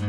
[0.00, 0.04] I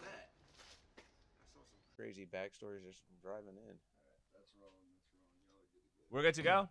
[0.00, 0.30] bet
[1.96, 3.76] crazy backstories just driving in.
[6.10, 6.56] We're good to go?
[6.56, 6.68] All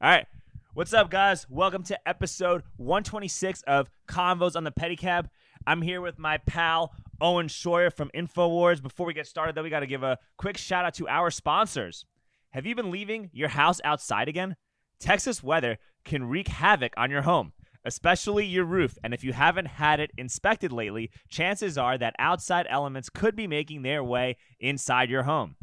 [0.00, 0.26] right.
[0.72, 1.46] What's up, guys?
[1.50, 5.28] Welcome to episode 126 of Convos on the Pedicab.
[5.66, 8.82] I'm here with my pal, Owen Shroyer from InfoWars.
[8.82, 11.30] Before we get started, though, we got to give a quick shout out to our
[11.30, 12.04] sponsors.
[12.50, 14.56] Have you been leaving your house outside again?
[14.98, 17.52] Texas weather can wreak havoc on your home,
[17.84, 18.96] especially your roof.
[19.04, 23.46] And if you haven't had it inspected lately, chances are that outside elements could be
[23.46, 25.56] making their way inside your home.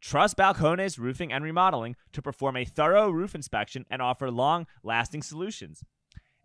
[0.00, 5.22] Trust Balcones Roofing and Remodeling to perform a thorough roof inspection and offer long lasting
[5.22, 5.84] solutions.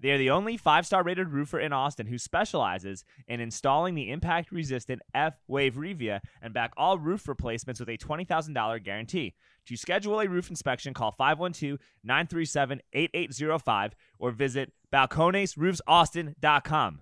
[0.06, 4.12] They are the only five star rated roofer in Austin who specializes in installing the
[4.12, 9.34] impact resistant F Wave Revia and back all roof replacements with a $20,000 guarantee.
[9.66, 17.02] To schedule a roof inspection, call 512 937 8805 or visit balconesroofsaustin.com.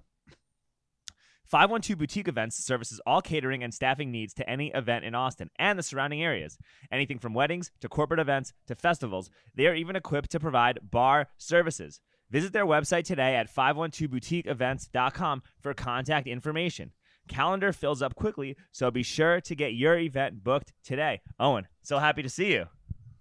[1.46, 5.78] 512 Boutique Events services all catering and staffing needs to any event in Austin and
[5.78, 6.58] the surrounding areas.
[6.90, 11.28] Anything from weddings to corporate events to festivals, they are even equipped to provide bar
[11.38, 12.00] services.
[12.34, 16.92] Visit their website today at 512boutiqueevents.com for contact information.
[17.28, 21.22] Calendar fills up quickly, so be sure to get your event booked today.
[21.40, 22.66] Owen, so happy to see you.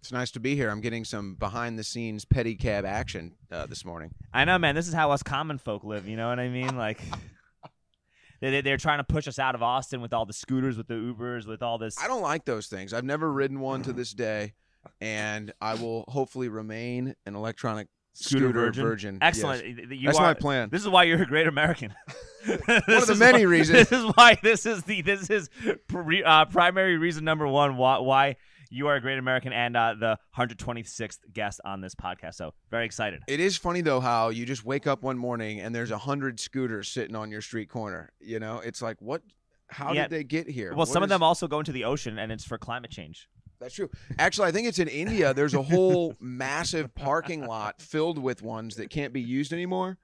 [0.01, 0.71] It's nice to be here.
[0.71, 4.13] I'm getting some behind the scenes pedicab action uh, this morning.
[4.33, 4.75] I know, man.
[4.75, 6.09] This is how us common folk live.
[6.09, 6.75] You know what I mean?
[6.75, 6.99] Like,
[8.41, 10.89] they, they- they're trying to push us out of Austin with all the scooters, with
[10.89, 11.97] the Ubers, with all this.
[12.03, 12.95] I don't like those things.
[12.95, 14.55] I've never ridden one to this day,
[15.03, 18.85] and I will hopefully remain an electronic Scooter scooter, virgin?
[18.85, 19.19] virgin.
[19.23, 19.65] Excellent.
[19.67, 19.77] Yes.
[19.79, 20.69] Y- y- You That's are, my plan.
[20.71, 21.95] This is why you're a great American.
[22.47, 23.89] One of the many reasons.
[23.89, 25.49] This is why this is the this is
[25.89, 28.37] pre, uh, primary reason number one why, why
[28.71, 32.35] you are a great American and uh, the 126th guest on this podcast.
[32.35, 33.21] So very excited.
[33.29, 36.41] It is funny though how you just wake up one morning and there's a hundred
[36.41, 38.11] scooters sitting on your street corner.
[38.21, 39.23] You know, it's like what?
[39.69, 40.03] How Yeah.
[40.03, 40.71] did they get here?
[40.71, 43.29] Well, What some of them also go into the ocean, and it's for climate change.
[43.63, 43.91] That's true.
[44.19, 45.33] Actually, I think it's in India.
[45.33, 49.99] There's a whole massive parking lot filled with ones that can't be used anymore.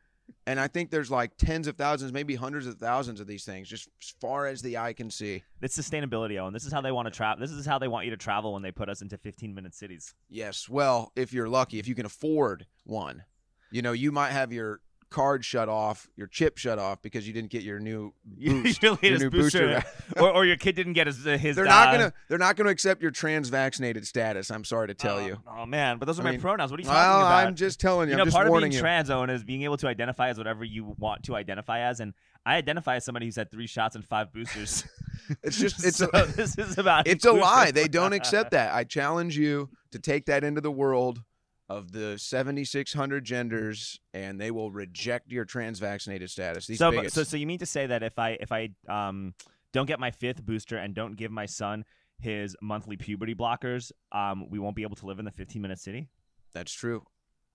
[0.47, 3.69] And I think there's like tens of thousands, maybe hundreds of thousands of these things,
[3.69, 5.43] just as far as the eye can see.
[5.61, 6.53] It's sustainability, Owen.
[6.53, 7.41] This is how they want to travel.
[7.41, 9.75] This is how they want you to travel when they put us into 15 minute
[9.75, 10.15] cities.
[10.29, 10.69] Yes.
[10.69, 13.25] Well, if you're lucky, if you can afford one,
[13.71, 14.81] you know, you might have your
[15.11, 18.99] card shut off, your chip shut off because you didn't get your new boost, your
[19.03, 19.83] your new booster,
[20.17, 21.57] or, or your kid didn't get his his.
[21.57, 24.51] they're uh, not gonna they're not gonna accept your trans vaccinated status.
[24.51, 25.39] I'm sorry to tell oh, you.
[25.47, 26.71] Oh man, but those are I my mean, pronouns.
[26.71, 27.47] What are you talking Well, about?
[27.47, 28.15] I'm just telling you.
[28.15, 28.81] you I'm know, just part of being you.
[28.81, 32.15] trans, Owen, is being able to identify as whatever you want to identify as, and
[32.45, 34.85] I identify as somebody who's had three shots and five boosters.
[35.43, 37.71] It's just it's so a, this is about it's a lie.
[37.71, 38.73] They don't accept that.
[38.73, 41.23] I challenge you to take that into the world
[41.69, 46.67] of the 7,600 genders, and they will reject your trans vaccinated status.
[46.67, 47.15] These so, bigots.
[47.15, 49.35] so, so you mean to say that if I if I um
[49.73, 51.85] don't get my fifth booster and don't give my son
[52.21, 55.79] his monthly puberty blockers, um, we won't be able to live in the 15 minute
[55.79, 56.09] city?
[56.55, 57.05] That's true.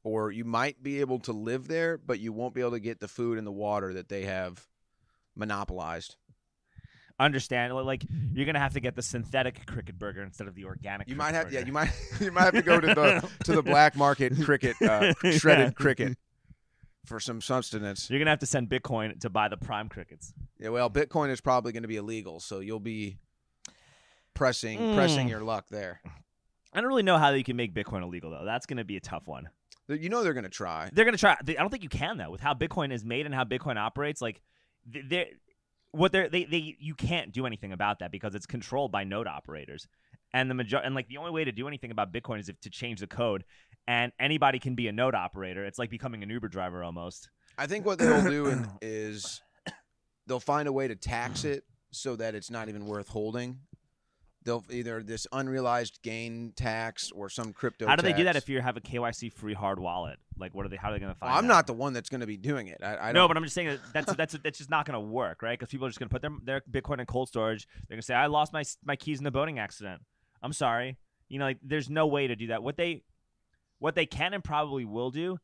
[0.04, 3.00] Or you might be able to live there, but you won't be able to get
[3.00, 4.68] the food and the water that they have
[5.36, 6.18] monopolized.
[7.20, 7.74] Understand?
[7.74, 8.04] Like
[8.34, 11.08] you're gonna have to get the synthetic cricket burger instead of the organic.
[11.08, 13.62] You might have, yeah, you might, you might have to go to the to the
[13.64, 15.72] black market cricket, uh, shredded Yeah.
[15.72, 16.18] cricket,
[17.06, 18.10] for some sustenance.
[18.10, 20.34] You're gonna have to send Bitcoin to buy the prime crickets.
[20.60, 23.18] Yeah, well, Bitcoin is probably going to be illegal, so you'll be
[24.34, 25.32] pressing pressing Mm.
[25.32, 26.02] your luck there.
[26.74, 28.46] I don't really know how you can make Bitcoin illegal though.
[28.46, 29.50] That's gonna be a tough one.
[29.88, 30.90] You know they're going to try.
[30.94, 31.34] They're gonna try.
[31.40, 32.32] I don't think you can though.
[32.32, 34.42] With how Bitcoin is made and how Bitcoin operates, like
[34.92, 35.26] th- they're
[35.94, 39.28] what they're they, they you can't do anything about that because it's controlled by node
[39.28, 39.88] operators.
[40.34, 42.60] And the major and like the only way to do anything about Bitcoin is if
[42.62, 43.46] to change the code.
[43.88, 45.66] And anybody can be a node operator.
[45.66, 47.30] It's like becoming an Uber driver almost.
[47.58, 49.42] I think what they'll do is
[50.28, 53.60] they'll find a way to tax it so that it's not even worth holding.
[54.44, 57.88] They'll either this unrealized gain tax or some crypto.
[57.88, 60.20] How do they do that if you have a KYC free hard wallet?
[60.38, 60.78] Like what are they?
[60.78, 61.30] How are they gonna find?
[61.30, 61.54] Well, I'm that?
[61.54, 62.82] not the one that's going to be doing it.
[62.84, 65.00] I, I no, but I'm just saying that that's that's that's just not going to
[65.00, 65.58] work, right?
[65.58, 67.68] Because people are just going to put their their Bitcoin in cold storage.
[67.88, 70.02] They're going to say, "I lost my my keys in a boating accident.
[70.42, 70.98] I'm sorry."
[71.30, 72.64] You know, like there's no way to do that.
[72.64, 73.04] What they
[73.80, 75.38] what they can and probably will do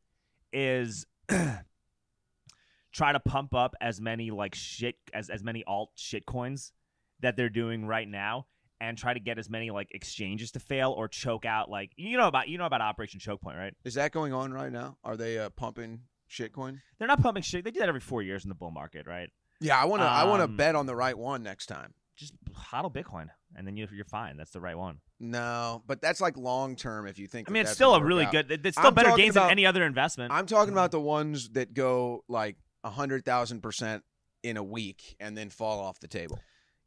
[0.52, 1.06] is
[2.92, 6.72] try to pump up as many like shit as as many alt shit coins
[7.20, 8.46] that they're doing right now
[8.80, 12.16] and try to get as many like exchanges to fail or choke out like you
[12.16, 13.74] know about you know about Operation Choke Point, right?
[13.84, 14.96] Is that going on right now?
[15.04, 16.00] Are they uh, pumping
[16.30, 16.78] shitcoin?
[16.98, 17.64] They're not pumping shit.
[17.64, 19.28] They do that every 4 years in the bull market, right?
[19.60, 20.06] Yeah, I want to.
[20.06, 21.92] I want to Um, bet on the right one next time.
[22.16, 22.32] just
[22.72, 24.36] hodl Bitcoin, and then you, you're fine.
[24.38, 25.00] That's the right one.
[25.18, 27.06] No, but that's like long term.
[27.06, 28.32] If you think, I mean, it's still a really out.
[28.32, 28.66] good.
[28.66, 30.32] It's still I'm better gains about- than any other investment.
[30.32, 34.02] I'm talking about the ones that go like a hundred thousand percent
[34.42, 36.38] in a week and then fall off the table.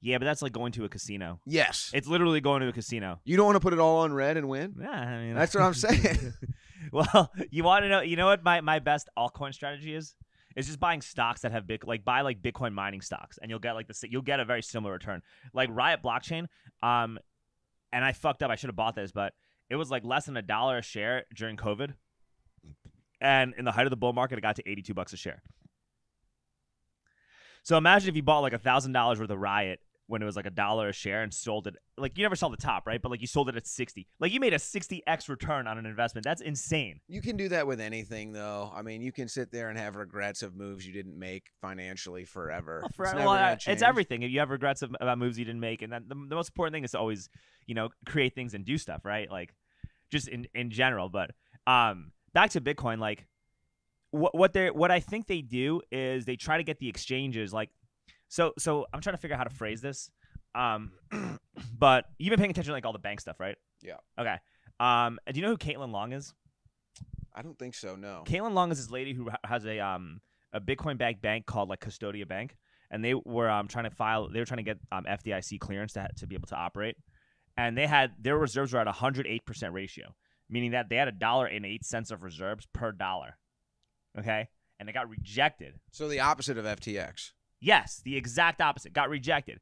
[0.03, 1.39] Yeah, but that's like going to a casino.
[1.45, 3.21] Yes, It's literally going to a casino.
[3.23, 4.75] you don't want to put it all on red and win.
[4.79, 6.33] Yeah, I mean, That's what I'm saying.
[6.91, 8.01] well, you want to know?
[8.01, 10.15] You know what my, my best altcoin strategy is?
[10.57, 13.59] Is just buying stocks that have big like buy like Bitcoin mining stocks, and you'll
[13.59, 15.23] get like the you'll get a very similar return.
[15.51, 16.45] Like Riot Blockchain,
[16.83, 17.17] um,
[17.91, 18.51] and I fucked up.
[18.51, 19.33] I should have bought this, but
[19.71, 21.95] it was like less than a dollar a share during COVID,
[23.19, 25.17] and in the height of the bull market, it got to eighty two bucks a
[25.17, 25.41] share.
[27.63, 30.35] So imagine if you bought like a thousand dollars worth of Riot when it was
[30.35, 33.01] like a dollar a share and sold it like you never saw the top, right?
[33.01, 34.07] But like you sold it at 60.
[34.19, 36.25] Like you made a 60x return on an investment.
[36.25, 36.99] That's insane.
[37.07, 38.71] You can do that with anything, though.
[38.75, 42.25] I mean, you can sit there and have regrets of moves you didn't make financially
[42.25, 42.79] forever.
[42.81, 44.23] Well, It's never well, gonna uh, it's everything.
[44.23, 46.49] If you have regrets of, about moves you didn't make, and then the, the most
[46.49, 47.29] important thing is to always,
[47.65, 49.29] you know, create things and do stuff, right?
[49.31, 49.53] Like,
[50.11, 51.09] just in in general.
[51.09, 51.31] But
[51.65, 53.25] um, back to Bitcoin, like,
[54.11, 57.53] what what they what I think they do is they try to get the exchanges
[57.53, 57.69] like,
[58.33, 60.09] so so I'm trying to figure out how to phrase this.
[60.55, 60.93] Um,
[61.77, 63.55] but you've been paying attention to like all the bank stuff, right?
[63.83, 63.97] Yeah.
[64.19, 64.37] Okay.
[64.79, 66.33] Um, do you know who Caitlin Long is?
[67.35, 67.95] I don't think so.
[67.95, 68.23] No.
[68.25, 70.19] Caitlin Long is this lady who has a um
[70.51, 72.57] a Bitcoin backed bank called like Custodia Bank,
[72.89, 74.27] and they were um trying to file.
[74.29, 76.97] They were trying to get um FDIC clearance to to be able to operate,
[77.55, 80.15] and they had their reserves were at a hundred eight percent ratio,
[80.49, 83.37] meaning that they had a dollar and eight cents of reserves per dollar.
[84.17, 84.47] Okay,
[84.79, 85.75] and it got rejected.
[85.91, 87.33] So the opposite of FTX.
[87.63, 88.91] Yes, the exact opposite.
[88.91, 89.59] Got rejected.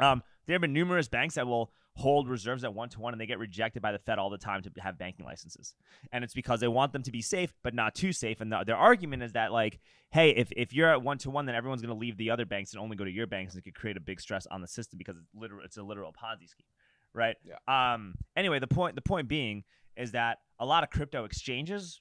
[0.00, 3.20] Um, there have been numerous banks that will hold reserves at one to one, and
[3.20, 5.74] they get rejected by the Fed all the time to have banking licenses.
[6.10, 8.40] And it's because they want them to be safe, but not too safe.
[8.40, 9.78] And the, their argument is that, like,
[10.10, 12.46] hey, if, if you're at one to one, then everyone's going to leave the other
[12.46, 14.62] banks and only go to your banks, and it could create a big stress on
[14.62, 15.62] the system because it's literal.
[15.62, 16.66] It's a literal Ponzi scheme,
[17.12, 17.36] right?
[17.44, 17.56] Yeah.
[17.68, 18.14] Um.
[18.36, 19.64] Anyway, the point the point being
[19.98, 22.00] is that a lot of crypto exchanges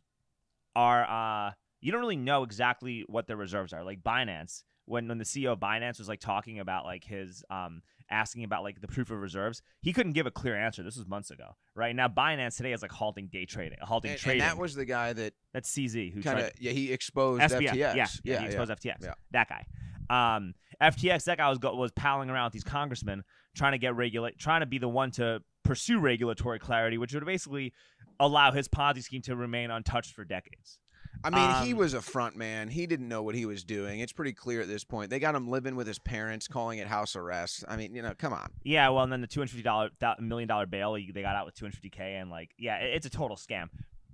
[0.74, 3.84] are uh you don't really know exactly what their reserves are.
[3.84, 7.82] Like Binance, when when the CEO of Binance was like talking about like his um
[8.12, 10.82] asking about like the proof of reserves, he couldn't give a clear answer.
[10.82, 11.96] This was months ago, right?
[11.96, 14.40] Now Binance today is like halting day trading, halting And, and trading.
[14.42, 17.70] that was the guy that That's CZ who kind tried of yeah he exposed SBF.
[17.70, 17.76] FTX.
[17.76, 18.96] Yeah, yeah, yeah, he exposed FTX.
[19.04, 19.14] Yeah.
[19.32, 19.66] That guy.
[20.10, 21.26] Um, FTX.
[21.26, 23.24] That guy was go- was palling around with these congressmen
[23.56, 27.26] trying to get regulate, trying to be the one to pursue regulatory clarity, which would
[27.26, 27.74] basically
[28.20, 30.80] allow his Ponzi scheme to remain untouched for decades.
[31.24, 32.70] I mean, he Um, was a front man.
[32.70, 34.00] He didn't know what he was doing.
[34.00, 35.10] It's pretty clear at this point.
[35.10, 37.66] They got him living with his parents, calling it house arrest.
[37.68, 38.52] I mean, you know, come on.
[38.64, 39.90] Yeah, well, and then the two hundred fifty dollar
[40.20, 43.06] million dollar bail, they got out with two hundred fifty k, and like, yeah, it's
[43.06, 43.70] a total scam.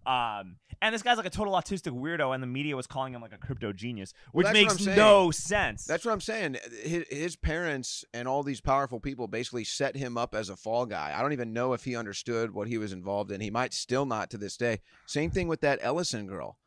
[0.08, 3.22] Um, and this guy's like a total autistic weirdo, and the media was calling him
[3.22, 5.86] like a crypto genius, which what makes no sense.
[5.86, 6.58] That's what I'm saying.
[6.84, 10.86] His, his parents and all these powerful people basically set him up as a fall
[10.86, 11.14] guy.
[11.16, 13.42] I don't even know if he understood what he was involved in.
[13.42, 14.82] He might still not to this day.
[15.08, 16.58] Same thing with that Ellison girl.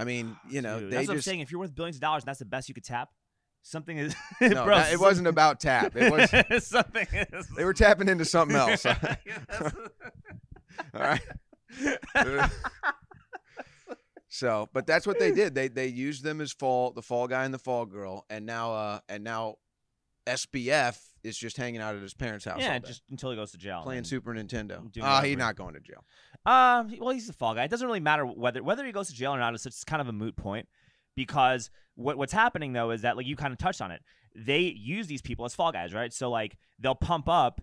[0.00, 1.40] I mean, you know, Dude, they that's what I'm saying.
[1.40, 3.10] If you're worth billions of dollars and that's the best you could tap,
[3.62, 4.16] something is.
[4.40, 5.94] no, bro, it wasn't about tap.
[5.94, 7.06] It was something.
[7.12, 8.86] Is, they were tapping into something else.
[8.86, 8.96] all
[10.94, 11.20] right.
[14.28, 15.54] So, but that's what they did.
[15.54, 18.72] They they used them as fall the fall guy and the fall girl, and now
[18.72, 19.56] uh and now
[20.26, 22.58] SBF is just hanging out at his parents' house.
[22.60, 23.82] yeah, all day, just until he goes to jail.
[23.82, 24.90] playing and- Super Nintendo.
[24.92, 25.38] doing Ah, he's whatever.
[25.38, 26.04] not going to jail.
[26.46, 27.64] Um, well, he's the fall guy.
[27.64, 29.54] It doesn't really matter whether whether he goes to jail or not.
[29.54, 30.68] It's just kind of a moot point
[31.16, 34.02] because what what's happening though is that like you kind of touched on it.
[34.34, 36.12] They use these people as fall guys, right?
[36.12, 37.60] So like they'll pump up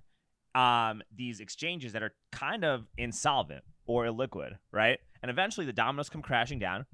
[0.53, 4.99] um these exchanges that are kind of insolvent or illiquid, right?
[5.23, 6.85] And eventually the dominoes come crashing down.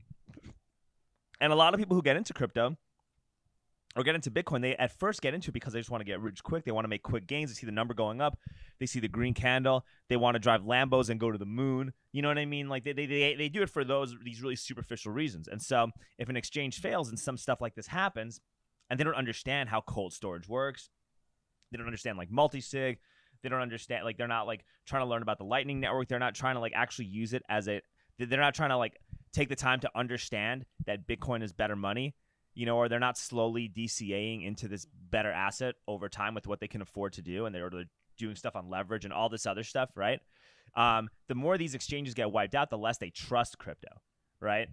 [1.41, 2.77] And a lot of people who get into crypto
[3.95, 6.05] or get into Bitcoin, they at first get into it because they just want to
[6.05, 6.65] get rich quick.
[6.65, 7.51] They want to make quick gains.
[7.51, 8.37] They see the number going up.
[8.79, 9.85] They see the green candle.
[10.09, 11.93] They want to drive Lambos and go to the moon.
[12.11, 12.69] You know what I mean?
[12.69, 15.47] Like they, they, they, they do it for those these really superficial reasons.
[15.47, 18.41] And so if an exchange fails and some stuff like this happens,
[18.89, 20.89] and they don't understand how cold storage works,
[21.71, 22.99] they don't understand like multi-sig,
[23.43, 26.07] they don't understand like they're not like trying to learn about the Lightning Network.
[26.07, 27.81] They're not trying to like actually use it as a.
[28.17, 28.97] They're not trying to like
[29.33, 32.15] take the time to understand that Bitcoin is better money
[32.55, 36.59] you know, or they're not slowly DCAing into this better asset over time with what
[36.59, 37.69] they can afford to do, and they're
[38.17, 40.19] doing stuff on leverage and all this other stuff, right?
[40.75, 43.89] Um, the more these exchanges get wiped out, the less they trust crypto,
[44.39, 44.67] right?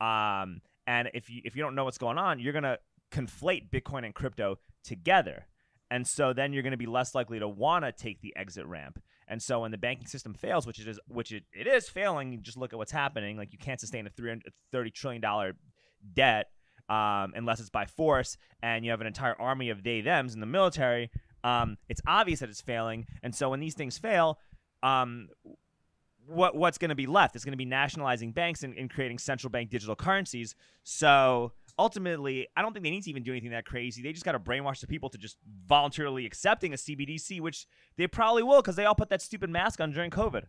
[0.00, 2.78] Um, and if you if you don't know what's going on, you're gonna
[3.10, 5.46] conflate Bitcoin and crypto together,
[5.90, 9.02] and so then you're gonna be less likely to want to take the exit ramp.
[9.28, 12.40] And so when the banking system fails, which it is, which it, it is failing,
[12.42, 13.36] just look at what's happening.
[13.36, 15.56] Like you can't sustain a three hundred thirty trillion dollar
[16.14, 16.46] debt
[16.88, 20.40] um, unless it's by force, and you have an entire army of they thems in
[20.40, 21.10] the military
[21.44, 24.38] Um, it's obvious that it's failing, and so when these things fail,
[24.82, 25.28] um,
[26.26, 27.36] what what's going to be left?
[27.36, 30.54] It's going to be nationalizing banks and, and creating central bank digital currencies.
[30.82, 34.02] So ultimately, I don't think they need to even do anything that crazy.
[34.02, 37.66] They just got to brainwash the people to just voluntarily accepting a CBDC, which
[37.96, 40.44] they probably will because they all put that stupid mask on during COVID.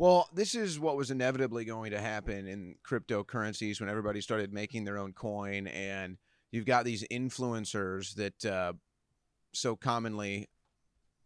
[0.00, 4.86] Well, this is what was inevitably going to happen in cryptocurrencies when everybody started making
[4.86, 6.16] their own coin, and
[6.50, 8.72] you've got these influencers that uh,
[9.52, 10.48] so commonly.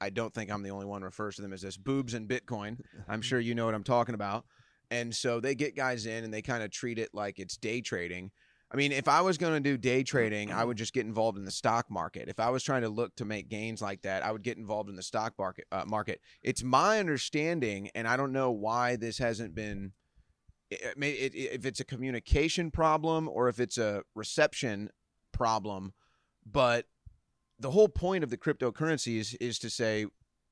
[0.01, 2.81] I don't think I'm the only one refers to them as this boobs and Bitcoin.
[3.07, 4.45] I'm sure you know what I'm talking about.
[4.91, 7.81] And so they get guys in and they kind of treat it like it's day
[7.81, 8.33] trading.
[8.75, 11.39] I mean, if I was going to do day trading, I would just get involved
[11.39, 12.29] in the stock market.
[12.29, 14.91] If I was trying to look to make gains like that, I would get involved
[14.91, 15.69] in the stock market.
[15.71, 16.21] Uh, market.
[16.43, 19.93] It's my understanding, and I don't know why this hasn't been.
[20.73, 24.91] It, it, it, if it's a communication problem or if it's a reception
[25.31, 25.93] problem,
[26.45, 26.87] but
[27.61, 30.07] the whole point of the cryptocurrencies is to say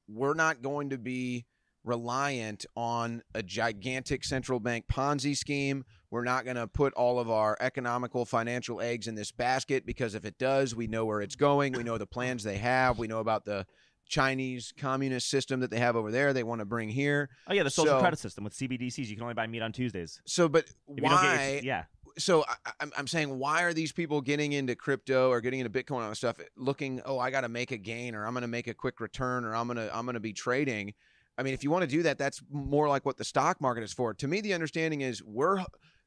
[0.07, 1.47] we're not going to be
[1.83, 5.85] reliant on a gigantic central bank Ponzi scheme.
[6.13, 10.15] We're not going to put all of our economical financial eggs in this basket because
[10.15, 11.73] if it does, we know where it's going.
[11.73, 12.99] We know the plans they have.
[12.99, 13.67] We know about the
[14.07, 16.35] Chinese communist system that they have over there.
[16.35, 17.31] They want to bring here.
[17.49, 19.07] Oh yeah, the social So- credit system with CBDCs.
[19.09, 20.21] You can only buy meat on Tuesdays.
[20.27, 21.51] So, but If you don't get why?
[21.55, 21.85] your- yeah.
[22.19, 25.71] so I, I'm, I'm saying why are these people getting into crypto or getting into
[25.71, 28.49] bitcoin and stuff looking oh i got to make a gain or i'm going to
[28.49, 30.93] make a quick return or i'm going to i'm going to be trading
[31.39, 33.83] i mean if you want to do that that's more like what the stock market
[33.83, 35.65] is for to me the understanding is we're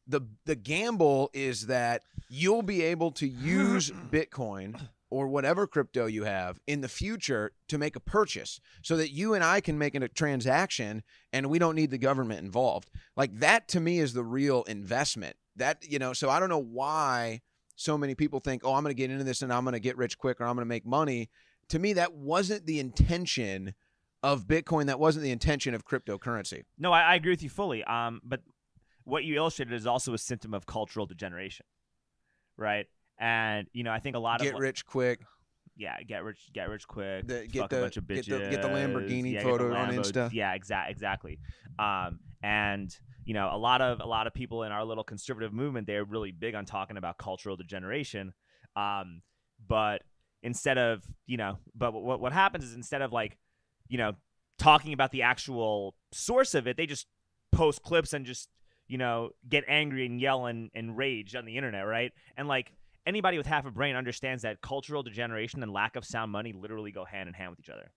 [0.07, 6.23] the the gamble is that you'll be able to use bitcoin or whatever crypto you
[6.23, 9.95] have in the future to make a purchase so that you and I can make
[9.95, 12.89] a transaction and we don't need the government involved.
[13.15, 15.35] Like that to me is the real investment.
[15.55, 17.41] That, you know, so I don't know why
[17.75, 19.79] so many people think, "Oh, I'm going to get into this and I'm going to
[19.79, 21.29] get rich quick or I'm going to make money."
[21.69, 23.73] To me that wasn't the intention
[24.21, 24.87] of Bitcoin.
[24.87, 26.63] That wasn't the intention of cryptocurrency.
[26.77, 27.83] No, I, I agree with you fully.
[27.83, 28.41] Um, but
[29.05, 31.65] what you illustrated is also a symptom of cultural degeneration,
[32.57, 32.87] right?
[33.17, 35.21] And you know, I think a lot Get of get rich quick.
[35.77, 37.27] yeah, get rich, get rich quick.
[37.27, 38.29] The- get the- a bunch of get bitches.
[38.43, 40.29] the- get the Lamborghini yeah, photo get on Insta.
[40.33, 41.39] Yeah, exactly, exactly.
[41.79, 45.53] Um, and you know, a lot of a lot of people in our little conservative
[45.53, 48.33] movement, they're really big on talking about cultural degeneration.
[48.75, 49.21] Um,
[49.67, 50.03] but
[50.43, 53.37] instead of you know, but what what happens is instead of like,
[53.87, 54.13] you know,
[54.59, 57.07] talking about the actual source of it, they just
[57.51, 58.49] post clips and just
[58.87, 62.11] you know get angry and yell and, and rage on the internet, right?
[62.37, 62.71] And like
[63.05, 66.91] anybody with half a brain understands that cultural degeneration and lack of sound money literally
[66.91, 67.91] go hand in hand with each other.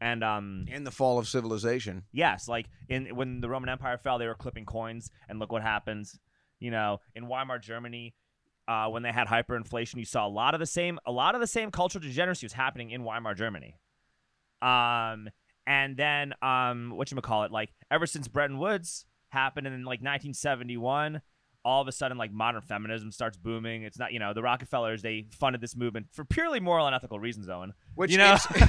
[0.00, 2.02] And um, And the fall of civilization.
[2.12, 5.62] yes, like in when the Roman Empire fell, they were clipping coins, and look what
[5.62, 6.18] happens.
[6.58, 8.14] You know, in Weimar Germany,
[8.68, 11.40] uh, when they had hyperinflation, you saw a lot of the same, a lot of
[11.40, 13.78] the same cultural degeneracy was happening in Weimar Germany.
[14.60, 15.28] Um,
[15.66, 20.00] and then um, what you call it, like ever since Bretton Woods happened in like
[20.00, 21.22] 1971,
[21.64, 23.82] all of a sudden like modern feminism starts booming.
[23.82, 27.18] It's not, you know, the Rockefellers they funded this movement for purely moral and ethical
[27.18, 27.72] reasons, Owen.
[27.94, 28.36] Which you know,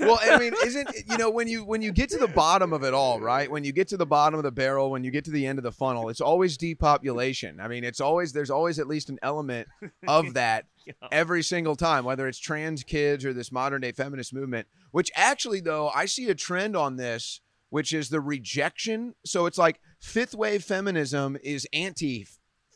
[0.00, 2.82] well, I mean, isn't you know when you when you get to the bottom of
[2.84, 3.50] it all, right?
[3.50, 5.58] When you get to the bottom of the barrel, when you get to the end
[5.58, 7.60] of the funnel, it's always depopulation.
[7.60, 9.68] I mean, it's always there's always at least an element
[10.06, 10.66] of that
[11.10, 14.66] every single time, whether it's trans kids or this modern day feminist movement.
[14.90, 19.14] Which actually, though, I see a trend on this, which is the rejection.
[19.24, 22.26] So it's like fifth wave feminism is anti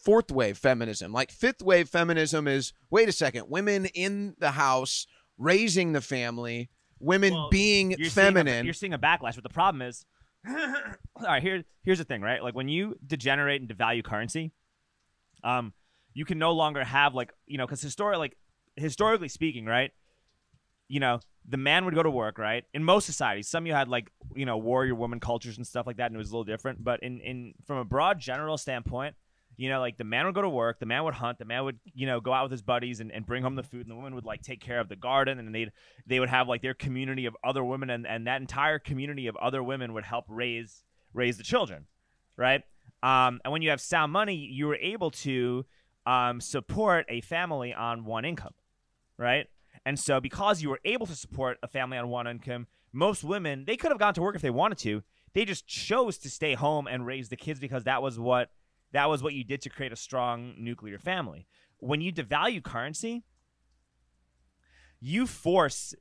[0.04, 1.12] fourth wave feminism.
[1.12, 5.06] Like fifth wave feminism is wait a second, women in the house
[5.38, 8.46] raising the family, women Well, being you're feminine.
[8.46, 10.04] Seeing a, you're seeing a backlash, but the problem is,
[10.48, 10.54] all
[11.22, 11.42] right.
[11.42, 12.42] Here, here's the thing, right?
[12.42, 14.52] Like when you degenerate and devalue currency,
[15.44, 15.72] um,
[16.14, 18.36] you can no longer have like you know, because historic, like
[18.76, 19.92] historically speaking, right?
[20.90, 22.64] You know, the man would go to work, right?
[22.74, 25.98] In most societies, some you had like you know warrior woman cultures and stuff like
[25.98, 26.82] that, and it was a little different.
[26.82, 29.14] But in in from a broad general standpoint,
[29.56, 31.64] you know, like the man would go to work, the man would hunt, the man
[31.64, 33.90] would, you know, go out with his buddies and, and bring home the food, and
[33.90, 35.70] the woman would like take care of the garden, and they'd
[36.06, 39.36] they would have like their community of other women, and, and that entire community of
[39.36, 40.82] other women would help raise
[41.14, 41.86] raise the children,
[42.36, 42.62] right?
[43.02, 45.64] Um, and when you have sound money, you were able to
[46.06, 48.54] um, support a family on one income,
[49.16, 49.46] right?
[49.84, 53.64] And so because you were able to support a family on one income, most women
[53.66, 55.02] they could have gone to work if they wanted to.
[55.32, 58.50] They just chose to stay home and raise the kids because that was what
[58.92, 61.46] that was what you did to create a strong nuclear family.
[61.78, 63.24] When you devalue currency,
[65.00, 65.94] you force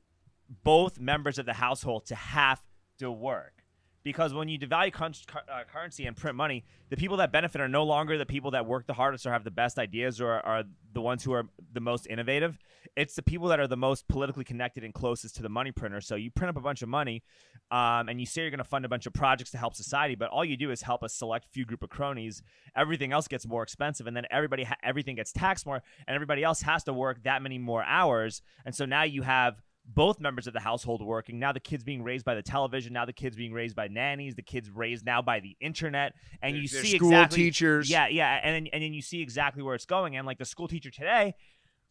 [0.64, 2.60] both members of the household to have
[2.98, 3.59] to work.
[4.02, 7.84] Because when you devalue uh, currency and print money, the people that benefit are no
[7.84, 11.00] longer the people that work the hardest or have the best ideas or are the
[11.00, 12.58] ones who are the most innovative.
[12.96, 16.00] It's the people that are the most politically connected and closest to the money printer.
[16.00, 17.22] So you print up a bunch of money,
[17.70, 20.14] um, and you say you're going to fund a bunch of projects to help society,
[20.14, 22.42] but all you do is help a select few group of cronies.
[22.74, 26.42] Everything else gets more expensive, and then everybody ha- everything gets taxed more, and everybody
[26.42, 28.42] else has to work that many more hours.
[28.64, 29.62] And so now you have
[29.94, 31.38] both members of the household working.
[31.38, 32.92] Now the kids being raised by the television.
[32.92, 34.34] Now the kids being raised by nannies.
[34.34, 36.14] The kids raised now by the internet.
[36.42, 37.90] And you They're see school exactly, teachers.
[37.90, 40.16] yeah, yeah, and then, and then you see exactly where it's going.
[40.16, 41.34] And like the school teacher today,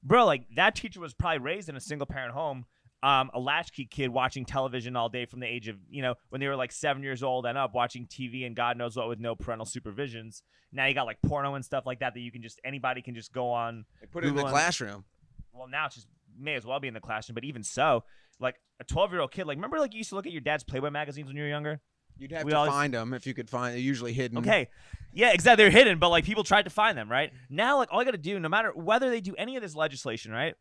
[0.04, 2.66] bro, like that teacher was probably raised in a single parent home.
[3.02, 6.42] Um, a latchkey kid watching television all day from the age of you know when
[6.42, 9.22] they were like seven years old and up watching TV and God knows what with
[9.22, 10.42] no parental supervisions.
[10.74, 13.16] Now you got like porno and stuff like that that you can just anybody can
[13.16, 15.06] just go on They put it in the Google and- classroom.
[15.54, 16.08] well now it's just
[16.40, 18.04] may as well be in the classroom but even so
[18.40, 20.42] like a 12 year old kid like remember like you used to look at your
[20.42, 21.80] dad's playboy magazines when you were younger
[22.18, 23.74] You'd have We to always- find them if you could find.
[23.74, 24.40] They're usually hidden.
[24.40, 24.68] okay
[25.14, 28.00] yeah exactly they're hidden but like people tried to find them right now like all
[28.02, 30.56] I gotta do no matter whether they do any of this legislation right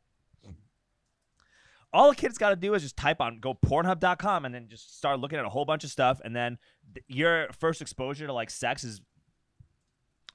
[1.93, 4.97] all a kid's got to do is just type on go pornhub.com and then just
[4.99, 6.59] start looking at a whole bunch of stuff and then
[6.95, 9.01] th- your first exposure to like sex is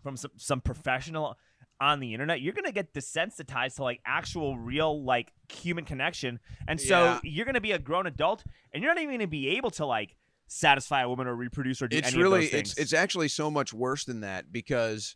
[0.01, 1.37] from some, some professional
[1.81, 6.79] on the internet you're gonna get desensitized to like actual real like human connection and
[6.79, 7.19] so Yeah.
[7.23, 10.15] you're gonna be a grown adult and you're not even gonna be able to like
[10.47, 12.93] satisfy a woman or reproduce or do it's any really of those things it's it's
[12.93, 15.15] actually so much worse than that because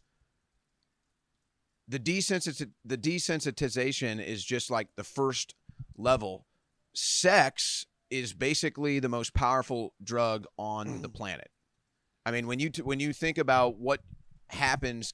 [1.88, 5.56] the desensit the desensitization is just like the first
[5.96, 6.46] level.
[6.94, 11.50] Sex is basically the most powerful drug on the planet.
[12.26, 14.02] I mean, when you t- when you think about what
[14.50, 15.14] happens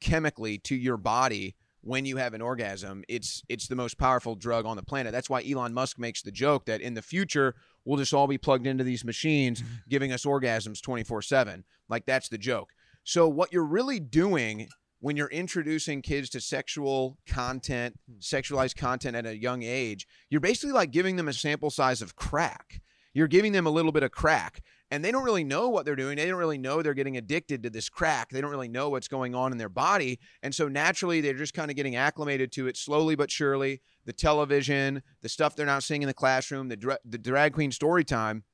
[0.00, 4.66] chemically to your body when you have an orgasm, it's it's the most powerful drug
[4.66, 5.12] on the planet.
[5.12, 7.54] That's why Elon Musk makes the joke that in the future
[7.84, 9.74] we'll just all be plugged into these machines mm-hmm.
[9.88, 11.64] giving us orgasms 24/7.
[11.88, 12.70] Like that's the joke.
[13.04, 14.68] So what you're really doing
[15.00, 18.18] when you're introducing kids to sexual content, hmm.
[18.20, 22.16] sexualized content at a young age, you're basically like giving them a sample size of
[22.16, 22.82] crack.
[23.14, 25.96] You're giving them a little bit of crack and they don't really know what they're
[25.96, 26.16] doing.
[26.16, 28.30] They don't really know they're getting addicted to this crack.
[28.30, 30.18] They don't really know what's going on in their body.
[30.42, 33.82] And so naturally, they're just kind of getting acclimated to it slowly but surely.
[34.04, 37.70] The television, the stuff they're not seeing in the classroom, the, dra- the drag queen
[37.70, 38.44] story time.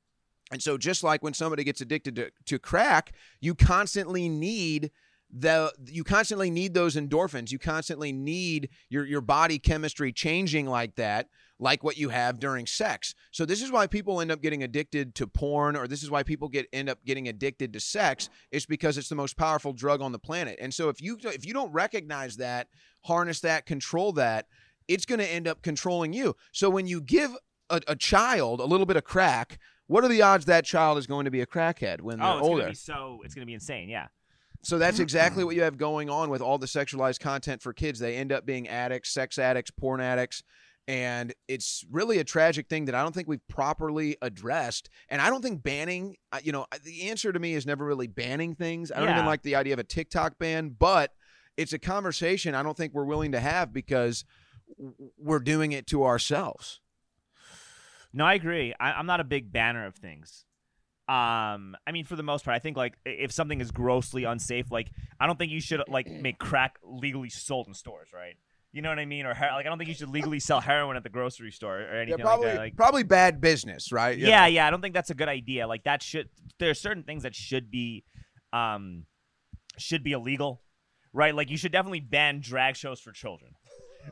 [0.51, 4.91] And so, just like when somebody gets addicted to, to crack, you constantly need
[5.29, 7.51] the you constantly need those endorphins.
[7.51, 11.27] You constantly need your your body chemistry changing like that,
[11.59, 13.15] like what you have during sex.
[13.31, 16.23] So this is why people end up getting addicted to porn, or this is why
[16.23, 18.29] people get end up getting addicted to sex.
[18.51, 20.57] It's because it's the most powerful drug on the planet.
[20.61, 22.67] And so if you if you don't recognize that,
[23.05, 24.47] harness that, control that,
[24.87, 26.35] it's going to end up controlling you.
[26.51, 27.35] So when you give
[27.69, 31.07] a, a child a little bit of crack, what are the odds that child is
[31.07, 32.61] going to be a crackhead when they're oh, it's older?
[32.61, 33.89] gonna be so it's gonna be insane.
[33.89, 34.07] Yeah.
[34.63, 37.99] So that's exactly what you have going on with all the sexualized content for kids.
[37.99, 40.43] They end up being addicts, sex addicts, porn addicts.
[40.87, 44.89] And it's really a tragic thing that I don't think we've properly addressed.
[45.09, 48.55] And I don't think banning, you know, the answer to me is never really banning
[48.55, 48.91] things.
[48.91, 51.11] I don't even like the idea of a TikTok ban, but
[51.57, 54.23] it's a conversation I don't think we're willing to have because
[55.17, 56.79] we're doing it to ourselves.
[58.13, 58.73] No, I agree.
[58.79, 60.45] I, I'm not a big banner of things.
[61.09, 64.71] Um, I mean, for the most part, I think like if something is grossly unsafe,
[64.71, 68.35] like I don't think you should like make crack legally sold in stores, right?
[68.77, 69.25] You know what I mean?
[69.25, 71.81] Or her- like I don't think you should legally sell heroin at the grocery store
[71.81, 72.61] or anything probably, like that.
[72.61, 74.15] Like, probably bad business, right?
[74.15, 74.45] You yeah, know?
[74.45, 75.67] yeah, I don't think that's a good idea.
[75.67, 78.03] Like that should there are certain things that should be,
[78.53, 79.05] um,
[79.79, 80.61] should be illegal,
[81.11, 81.33] right?
[81.33, 83.53] Like you should definitely ban drag shows for children,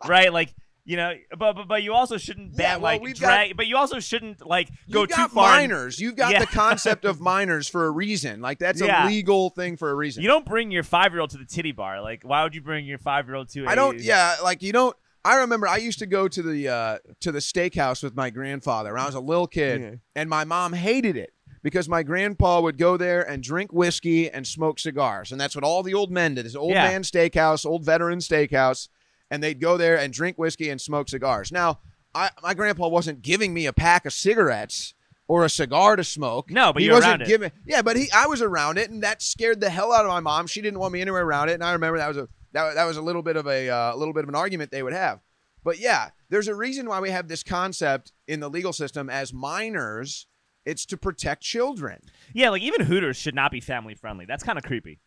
[0.08, 0.34] right?
[0.34, 0.56] Like.
[0.88, 3.58] You know, but, but but you also shouldn't ban Yeah, well, like drag.
[3.58, 5.58] but you also shouldn't like go You've too got far.
[5.60, 6.00] and- minors.
[6.00, 6.40] You've got Yeah.
[6.42, 8.40] the concept of minors for a reason.
[8.40, 9.06] Like that's Yeah.
[9.06, 10.22] a legal thing for a reason.
[10.22, 12.02] You don't bring your five year old to the titty bar.
[12.04, 13.66] Like, why would you bring your five year old to?
[13.66, 14.00] I don't.
[14.00, 14.96] Yeah, like you don't.
[15.24, 18.94] I remember I used to go to the uh, to the steakhouse with my grandfather
[18.94, 19.92] when I was a little kid, Yeah.
[20.16, 21.32] and my mom hated it
[21.64, 25.64] because my grandpa would go there and drink whiskey and smoke cigars, and that's what
[25.64, 26.46] all the old men did.
[26.46, 26.84] This old Yeah.
[26.84, 28.88] man steakhouse, old veteran steakhouse,
[29.32, 31.52] and they'd go there and drink whiskey and smoke cigars.
[31.52, 31.80] Now,
[32.14, 34.94] I, my grandpa wasn't giving me a pack of cigarettes
[35.28, 36.50] or a cigar to smoke.
[36.52, 37.28] No, but he wasn't around it.
[37.28, 37.52] giving.
[37.66, 40.20] Yeah, but he, I was around it, and that scared the hell out of my
[40.20, 40.48] mom.
[40.48, 42.86] She didn't want me anywhere around it, and I remember that was a that, that
[42.86, 45.20] was a little bit of a uh, little bit of an argument they would have.
[45.64, 49.34] But yeah, there's a reason why we have this concept in the legal system as
[49.34, 50.28] minors.
[50.64, 52.00] It's to protect children.
[52.34, 54.26] Yeah, like even Hooters should not be family friendly.
[54.26, 55.00] That's kind of creepy.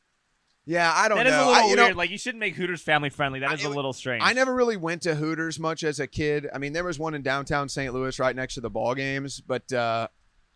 [0.70, 1.38] Yeah, I don't That is know.
[1.38, 1.78] a little I, you weird.
[1.92, 3.40] know, like you shouldn't make Hooters family friendly.
[3.40, 4.22] That I- is a little strange.
[4.22, 6.46] I never really went to Hooters much as a kid.
[6.54, 7.94] I mean, there was one in downtown St.
[7.94, 10.08] Louis right next to the ball games, but uh,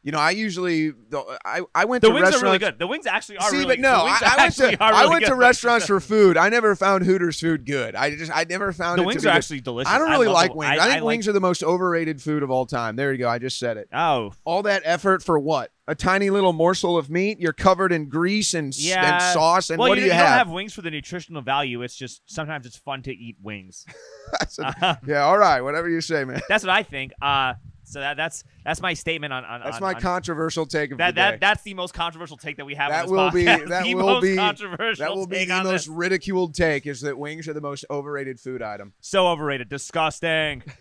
[0.04, 2.76] You know, I usually the, I I went to The to wings are really good.
[2.76, 5.10] The wings actually are See, really but no, I, I went to are I really
[5.10, 6.36] went to restaurants for food.
[6.36, 7.94] I never found Hooters food good.
[7.94, 9.36] I just I never found The it wings are good.
[9.36, 9.92] actually delicious.
[9.92, 10.70] I don't really love like wings.
[10.72, 12.96] I, think like- wings are the most overrated food of all time.
[12.96, 13.28] There you go.
[13.28, 13.88] I just said it.
[13.92, 15.70] Oh, All that effort for what?
[15.86, 17.38] A tiny little morsel of meat.
[17.40, 19.14] You're covered in grease and, Yeah.
[19.14, 19.70] and sauce.
[19.70, 20.46] And well, what you, do you, you don't have?
[20.46, 21.82] have wings for the nutritional value.
[21.82, 23.84] It's just sometimes it's fun to eat wings.
[24.58, 25.60] A- yeah, all right.
[25.60, 26.40] Whatever you say, man.
[26.48, 27.12] That's what I think.
[27.20, 27.54] Uh,
[27.92, 29.60] so that, that's that's my statement on on.
[29.62, 32.64] That's on- my on- controversial take of that that that's the most controversial take that
[32.64, 32.90] we have.
[32.90, 35.62] That on this will be- that the will most be- controversial that will be the
[35.62, 35.88] most this.
[35.88, 38.94] ridiculed take is that wings are the most overrated food item.
[39.00, 40.62] So overrated, disgusting.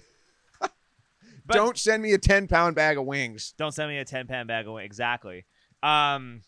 [1.44, 3.54] But- Don't send me a 10 pound bag of wings.
[3.58, 4.86] Don't send me a ten pound bag of wings.
[4.86, 5.46] Exactly.
[5.82, 6.44] Um,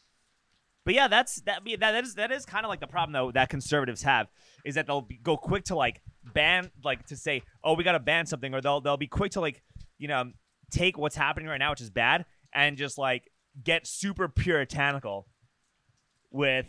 [0.86, 1.62] but yeah, that's that.
[1.66, 4.28] That that is that is kind of like the problem though that conservatives have
[4.64, 6.02] is that they'll be, go quick to like
[6.34, 9.32] ban like to say oh we got to ban something or they'll they'll be quick
[9.34, 9.62] to like
[9.98, 10.32] you know
[10.74, 13.30] take what's happening right now which is bad and just like
[13.64, 15.28] get super puritanical
[16.32, 16.66] with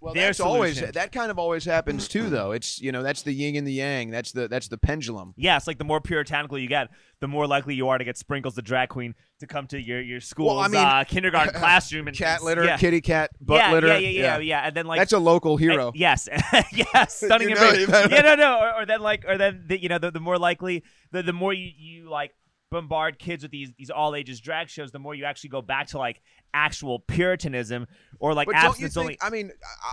[0.00, 2.50] Well, their that's always that kind of always happens too, though.
[2.52, 4.10] It's you know that's the yin and the yang.
[4.10, 5.34] That's the that's the pendulum.
[5.36, 6.88] yeah it's like the more puritanical you get
[7.20, 10.00] the more likely you are to get sprinkles the drag queen to come to your
[10.00, 12.78] your school's I mean, uh, kindergarten classroom and Cat litter, yeah.
[12.78, 13.86] kitty cat, butt yeah, litter.
[13.88, 15.92] yeah, yeah, yeah, yeah, and then like that's a local And- hero.
[15.94, 16.28] yes,
[16.72, 17.70] yes, stunning you know.
[18.10, 20.38] Yeah, no, no, or, or then like, or then the, you know, the, the more
[20.38, 22.32] likely, the the more you you like
[22.72, 25.86] bombard kids with these these all ages drag shows, the more you actually go back
[25.88, 26.20] to like
[26.52, 27.86] actual puritanism
[28.18, 29.04] or like But abstinence think?
[29.04, 29.18] only.
[29.20, 29.52] I mean,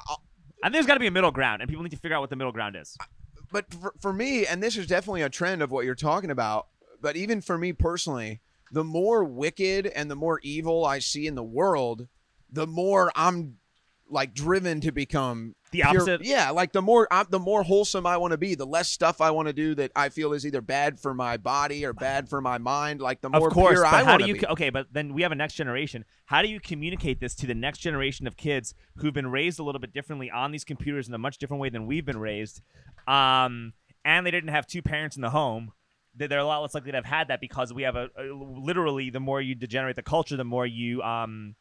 [0.09, 0.15] I,
[0.63, 2.29] I, there's got to be a middle ground, and people need to figure out what
[2.31, 2.97] the middle ground is.
[3.51, 6.67] but for, for me, and this is definitely a trend of what you're talking about.
[7.01, 11.35] But even for me personally, the more wicked and the more evil I see in
[11.35, 12.07] the world,
[12.51, 13.57] the more I'm
[14.09, 16.23] like driven to become The pure- opposite.
[16.23, 19.21] yeah, like the more I'm, the more wholesome I want to be, the less stuff
[19.21, 22.27] I want to do that I feel is either bad for my body or bad
[22.27, 23.01] for my mind.
[23.01, 24.45] Like the more of course, pure I want to be.
[24.47, 26.05] Okay, but then we have a next generation.
[26.25, 29.63] How do you communicate this to the next generation of kids who've been raised a
[29.63, 32.61] little bit differently on these computers in a much different way than we've been raised,
[33.07, 33.73] um,
[34.05, 35.71] and they didn't have two parents in the home?
[36.15, 38.23] They- They're a lot less likely to have had that because we have a, a
[38.33, 41.55] literally the more you degenerate the culture, the more you um,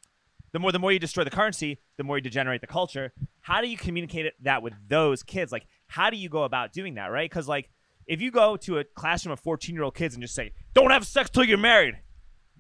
[0.53, 3.13] the more the more you destroy the currency, the more you degenerate the culture.
[3.41, 5.53] How do you communicate it, that with those kids?
[5.53, 7.29] Like, how do you go about doing that, right?
[7.29, 7.71] Because like,
[8.07, 10.91] if you go to a classroom of fourteen year old kids and just say, "Don't
[10.91, 11.97] have sex till you're married,"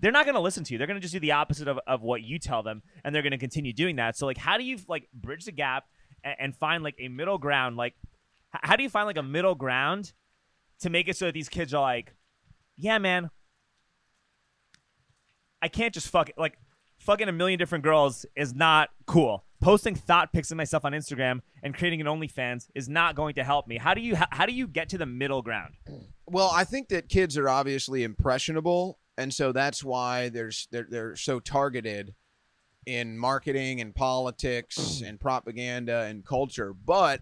[0.01, 0.79] they're not going to listen to you.
[0.79, 3.22] They're going to just do the opposite of, of what you tell them, and they're
[3.22, 4.16] going to continue doing that.
[4.16, 5.85] So like, how do you like bridge the gap
[6.22, 7.77] and, and find like a middle ground?
[7.77, 7.94] Like,
[8.55, 10.12] h- how do you find like a middle ground
[10.81, 12.14] to make it so that these kids are like,
[12.77, 13.31] yeah, man,
[15.61, 16.37] I can't just fuck it.
[16.38, 16.59] Like,
[16.99, 19.45] fucking a million different girls is not cool.
[19.61, 23.45] Posting thought pics of myself on Instagram and creating an OnlyFans is not going to
[23.45, 23.77] help me.
[23.77, 25.75] How do you how, do you get to the middle ground?
[26.27, 31.17] Well, I think that kids are obviously impressionable, and so that's why there's they're they're
[31.17, 32.15] so targeted
[32.87, 36.73] in marketing and politics and propaganda and culture.
[36.73, 37.21] But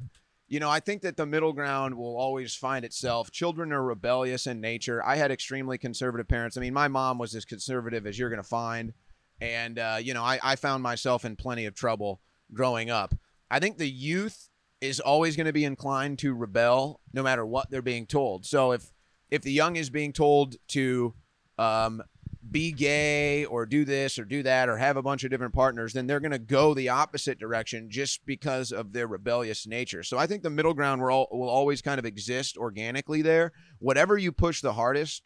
[0.48, 3.30] you know, I think that the middle ground will always find itself.
[3.32, 5.04] Children are rebellious in nature.
[5.04, 6.56] I had extremely conservative parents.
[6.56, 8.92] I mean, my mom was as conservative as you're going to find,
[9.40, 12.20] and uh, you know, I, I found myself in plenty of trouble
[12.52, 13.14] growing up.
[13.50, 14.48] I think the youth
[14.80, 18.44] is always going to be inclined to rebel no matter what they're being told.
[18.46, 18.92] So if
[19.30, 21.14] if the young is being told to
[21.58, 22.02] um,
[22.50, 25.92] be gay or do this or do that or have a bunch of different partners,
[25.92, 30.02] then they're going to go the opposite direction just because of their rebellious nature.
[30.02, 33.52] So I think the middle ground will, will always kind of exist organically there.
[33.78, 35.22] Whatever you push the hardest,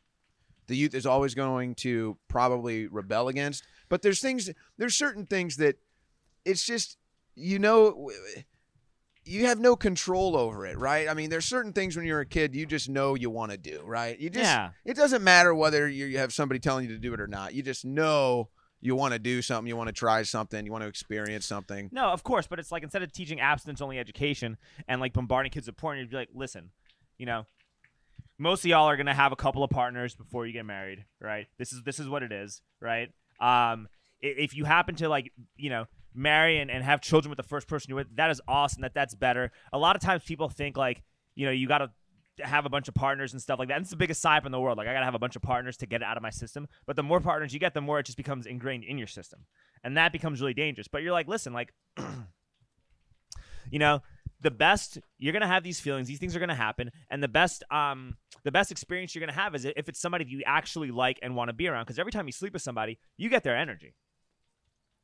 [0.67, 3.65] the youth is always going to probably rebel against.
[3.91, 4.49] But there's things,
[4.79, 5.77] there's certain things that
[6.47, 6.97] it's just,
[7.35, 8.11] you know,
[9.27, 11.09] you have no control over it, right?
[11.09, 13.59] I mean, there's certain things when you're a kid you just know you want to
[13.59, 14.19] do, right?
[14.19, 14.71] You just Yeah.
[14.85, 17.53] it doesn't matter whether you you have somebody telling you to do it or not.
[17.53, 18.49] You just know
[18.81, 21.91] you want to do something, you want to try something, you want to experience something.
[21.93, 24.57] No, of course, but it's like instead of teaching abstinence only education
[24.89, 26.71] and like bombarding kids with porn, you'd be like, listen,
[27.19, 27.45] you know,
[28.39, 31.47] most of y'all are gonna have a couple of partners before you get married, right?
[31.59, 33.11] This is this is what it is, right?
[33.41, 33.89] Um,
[34.21, 37.69] if you happen to like, you know, marry and, and have children with the first
[37.69, 38.83] person you're with, that is awesome.
[38.83, 39.53] That that's better.
[39.73, 41.03] A lot of times people think like,
[41.35, 41.91] you know, you gotta
[42.43, 43.75] have a bunch of partners and stuff like that.
[43.75, 44.79] And it's the biggest side in the world.
[44.79, 46.69] Like I gotta have a bunch of partners to get it out of my system.
[46.87, 49.41] But the more partners you get, the more it just becomes ingrained in your system,
[49.85, 50.89] and that becomes really dangerous.
[50.89, 51.73] But you're like, listen, like,
[53.71, 54.03] you know,
[54.41, 56.09] the best you're gonna have these feelings.
[56.09, 59.55] These things are gonna happen, and the best um the best experience you're gonna have
[59.55, 61.85] is if it's somebody you actually like and want to be around.
[61.85, 63.95] Because every time you sleep with somebody, you get their energy.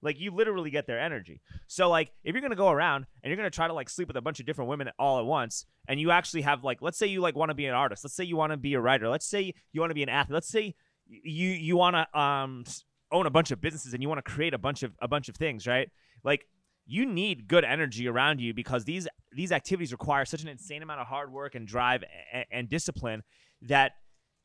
[0.02, 1.40] Like you literally get their energy.
[1.66, 4.16] So like if you're gonna go around and you're gonna try to like sleep with
[4.16, 7.06] a bunch of different women all at once, and you actually have like let's say
[7.06, 9.08] you like want to be an artist, let's say you want to be a writer,
[9.08, 10.74] let's say you want to be an athlete, let's say
[11.08, 12.64] you you want to um
[13.12, 15.28] own a bunch of businesses and you want to create a bunch of a bunch
[15.28, 15.90] of things, right?
[16.24, 16.46] Like
[16.86, 21.00] you need good energy around you because these these activities require such an insane amount
[21.00, 23.22] of hard work and drive and, and discipline
[23.62, 23.92] that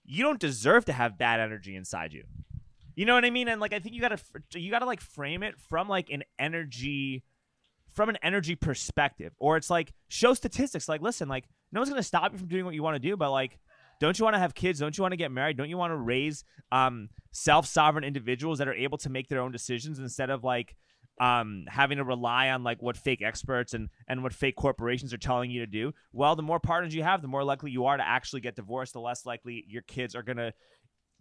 [0.03, 2.23] you don't deserve to have bad energy inside you.
[2.95, 3.47] You know what I mean?
[3.47, 4.19] And like I think you got
[4.51, 7.23] to you got to like frame it from like an energy
[7.93, 12.03] from an energy perspective or it's like show statistics like listen like no one's to
[12.03, 13.59] stop you from doing what you want to do but like
[13.99, 15.91] don't you want to have kids don't you want to get married don't you want
[15.91, 20.43] to raise um self-sovereign individuals that are able to make their own decisions instead of
[20.43, 20.75] like
[21.21, 25.19] um, having to rely on like what fake experts and and what fake corporations are
[25.19, 25.93] telling you to do.
[26.11, 28.93] Well, the more partners you have, the more likely you are to actually get divorced.
[28.93, 30.51] The less likely your kids are gonna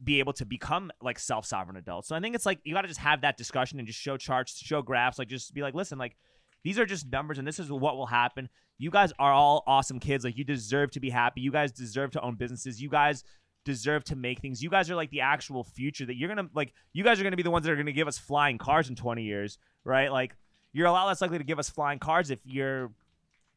[0.02, 2.08] be able to become like self sovereign adults.
[2.08, 4.16] So I think it's like you got to just have that discussion and just show
[4.16, 6.16] charts, show graphs, like just be like, listen, like
[6.64, 8.48] these are just numbers and this is what will happen.
[8.78, 10.24] You guys are all awesome kids.
[10.24, 11.42] Like you deserve to be happy.
[11.42, 12.80] You guys deserve to own businesses.
[12.80, 13.22] You guys
[13.64, 14.62] deserve to make things.
[14.62, 17.36] You guys are like the actual future that you're to like you guys are to
[17.36, 20.10] be the ones that are to give us flying cars in 20 years, right?
[20.10, 20.36] Like
[20.72, 22.90] you're a lot less likely to give us flying cars if you're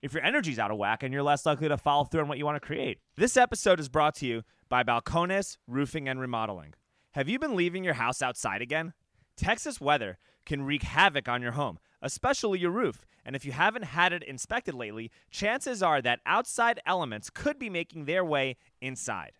[0.02, 2.38] if your energy's out of whack and you're less likely to follow through on what
[2.38, 3.00] you want to create.
[3.16, 6.74] This episode is brought to you by Balcones Roofing and Remodeling.
[7.12, 8.94] Have you been leaving your house outside again?
[9.38, 13.06] Texas weather can wreak havoc on your home, especially your roof.
[13.26, 17.70] And if you haven't had it inspected lately, chances are that outside elements could be
[17.70, 19.34] making their way inside.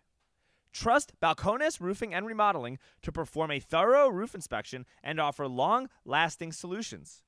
[0.74, 6.50] Trust Balcones Roofing and Remodeling to perform a thorough roof inspection and offer long lasting
[6.52, 7.22] solutions.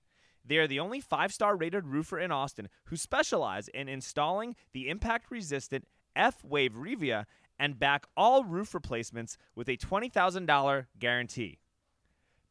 [0.45, 4.89] They are the only five star rated roofer in Austin who specialize in installing the
[4.89, 7.25] impact resistant F Wave Revia
[7.59, 11.59] and back all roof replacements with a $20,000 guarantee.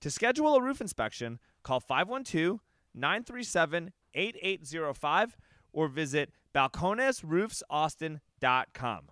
[0.01, 2.59] To schedule a roof inspection, call 512
[2.93, 5.37] 937 8805
[5.73, 9.09] or visit balconesroofsaustin.com.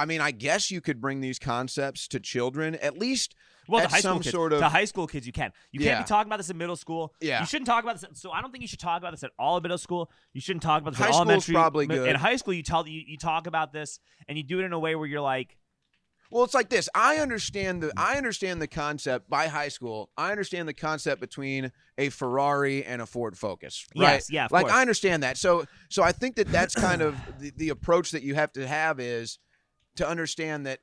[0.00, 3.34] I mean, I guess you could bring these concepts to children at least.
[3.68, 5.52] Well, at the high some school kids, sort of the high school kids, you can.
[5.72, 7.14] You can't be talking about this in middle school.
[7.20, 7.40] Yeah.
[7.40, 8.18] you shouldn't talk about this.
[8.20, 10.10] So I don't think you should talk about this at all in middle school.
[10.32, 11.54] You shouldn't talk about this High in school's elementary.
[11.54, 12.08] probably good.
[12.08, 14.72] In high school, you tell you, you talk about this and you do it in
[14.72, 15.56] a way where you're like,
[16.30, 16.88] Well, it's like this.
[16.94, 20.10] I understand the I understand the concept by high school.
[20.16, 23.86] I understand the concept between a Ferrari and a Ford Focus.
[23.94, 24.14] Right?
[24.14, 24.72] Yes, yeah, like course.
[24.72, 25.36] I understand that.
[25.36, 28.66] So so I think that that's kind of the, the approach that you have to
[28.66, 29.38] have is
[30.00, 30.80] to understand that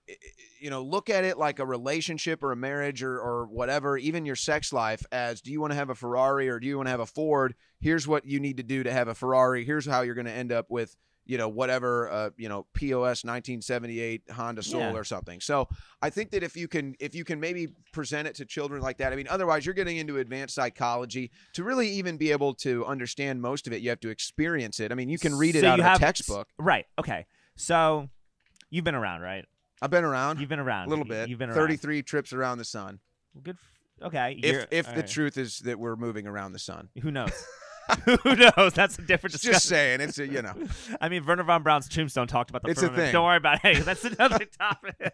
[0.60, 4.26] you know look at it like a relationship or a marriage or or whatever, even
[4.26, 6.88] your sex life as do you want to have a Ferrari or do you want
[6.88, 7.54] to have a Ford?
[7.80, 9.64] Here's what you need to do to have a Ferrari.
[9.66, 10.96] Here's how you're going to end up with
[11.30, 14.94] you know whatever uh, you know POS 1978 Honda Soul Yeah.
[14.94, 15.42] or something.
[15.42, 15.68] So
[16.02, 18.98] I think that if you can if you can maybe present it to children like
[19.00, 22.86] that, I mean, otherwise you're getting into advanced psychology to really even be able to
[22.86, 23.82] understand most of it.
[23.82, 24.92] You have to experience it.
[24.92, 26.48] I mean, you can read it So out of have- a textbook.
[26.58, 27.26] right, okay.
[27.58, 28.08] So
[28.70, 29.46] you've been around, right?
[29.82, 31.30] I've been around You've been around a little bit.
[31.30, 31.58] You've been around.
[31.58, 33.00] 33 trips around the sun.
[33.42, 33.56] Good.
[33.56, 34.40] f- Okay.
[34.44, 35.08] If if the right.
[35.08, 36.90] truth is that we're moving around the sun.
[37.02, 37.32] Who knows?
[38.24, 38.74] Who knows?
[38.74, 39.54] That's a different discussion.
[39.54, 40.54] Just saying, it's a, you know.
[41.02, 43.14] I mean, Wernher von Braun's tombstone talked about the It's a thing.
[43.14, 43.62] Don't worry about it.
[43.62, 45.14] Hey, that's another topic.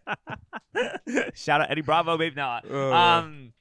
[1.36, 2.70] Shout out Eddie Bravo, maybe not.
[2.70, 2.92] Uh.
[2.94, 3.54] Um,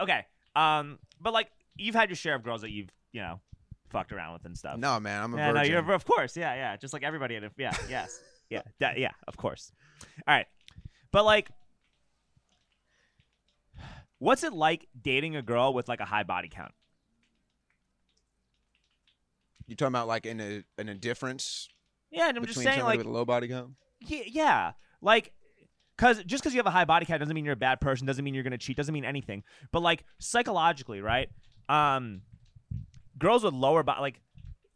[0.00, 0.24] okay.
[0.54, 3.40] Um, but like you've had your share of girls that you've you know
[3.90, 4.78] fucked around with and stuff.
[4.78, 7.38] No, man, I'm a yeah, no, you're of course, yeah, yeah, just like everybody.
[7.58, 8.20] Yeah, yes,
[8.50, 9.72] yeah, that, yeah, of course.
[10.26, 10.46] All right,
[11.12, 11.50] but like,
[14.18, 16.72] what's it like dating a girl with like a high body count?
[19.66, 21.68] You talking about like in a an indifference
[22.10, 23.72] Yeah, and I'm just saying, like, with a low body count?
[24.00, 24.72] Yeah, yeah.
[25.00, 25.32] like
[25.96, 28.06] because just because you have a high body count doesn't mean you're a bad person.
[28.06, 28.76] Doesn't mean you're gonna cheat.
[28.76, 29.42] Doesn't mean anything.
[29.72, 31.28] But like psychologically, right?
[31.68, 32.22] Um,
[33.18, 34.20] girls with lower body, like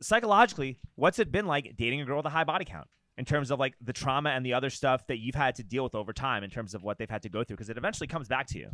[0.03, 2.89] psychologically, what's it been like dating a girl with a high body count?
[3.21, 5.85] In terms of like the trauma and the other stuff that you've had to deal
[5.85, 8.07] with over time, in terms of what they've had to go through, because it eventually
[8.07, 8.71] comes back to you.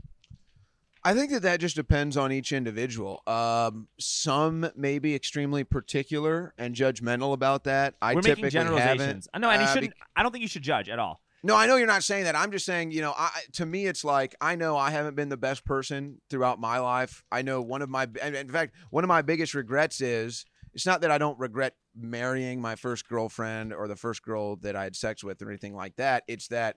[1.02, 3.24] I think that that just depends on each individual.
[3.26, 7.94] Um, some may be extremely particular and judgmental about that.
[8.00, 9.00] I We're typically making generalizations.
[9.00, 9.28] haven't.
[9.34, 9.94] I know, and you uh, shouldn't.
[10.14, 11.20] I don't think you should judge at all.
[11.42, 12.34] No, I know you're not saying that.
[12.34, 15.28] I'm just saying, you know, I, to me, it's like I know I haven't been
[15.28, 17.24] the best person throughout my life.
[17.30, 20.44] I know one of my, in fact, one of my biggest regrets is
[20.76, 24.76] it's not that I don't regret marrying my first girlfriend or the first girl that
[24.76, 26.22] I had sex with or anything like that.
[26.28, 26.76] It's that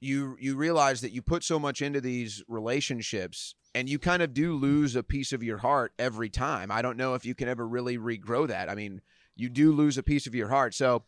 [0.00, 4.34] you you realize that you put so much into these relationships and you kind of
[4.34, 6.72] do lose a piece of your heart every time.
[6.72, 8.68] I don't know if you can ever really regrow that.
[8.68, 9.00] I mean,
[9.36, 10.74] you do lose a piece of your heart.
[10.74, 11.04] So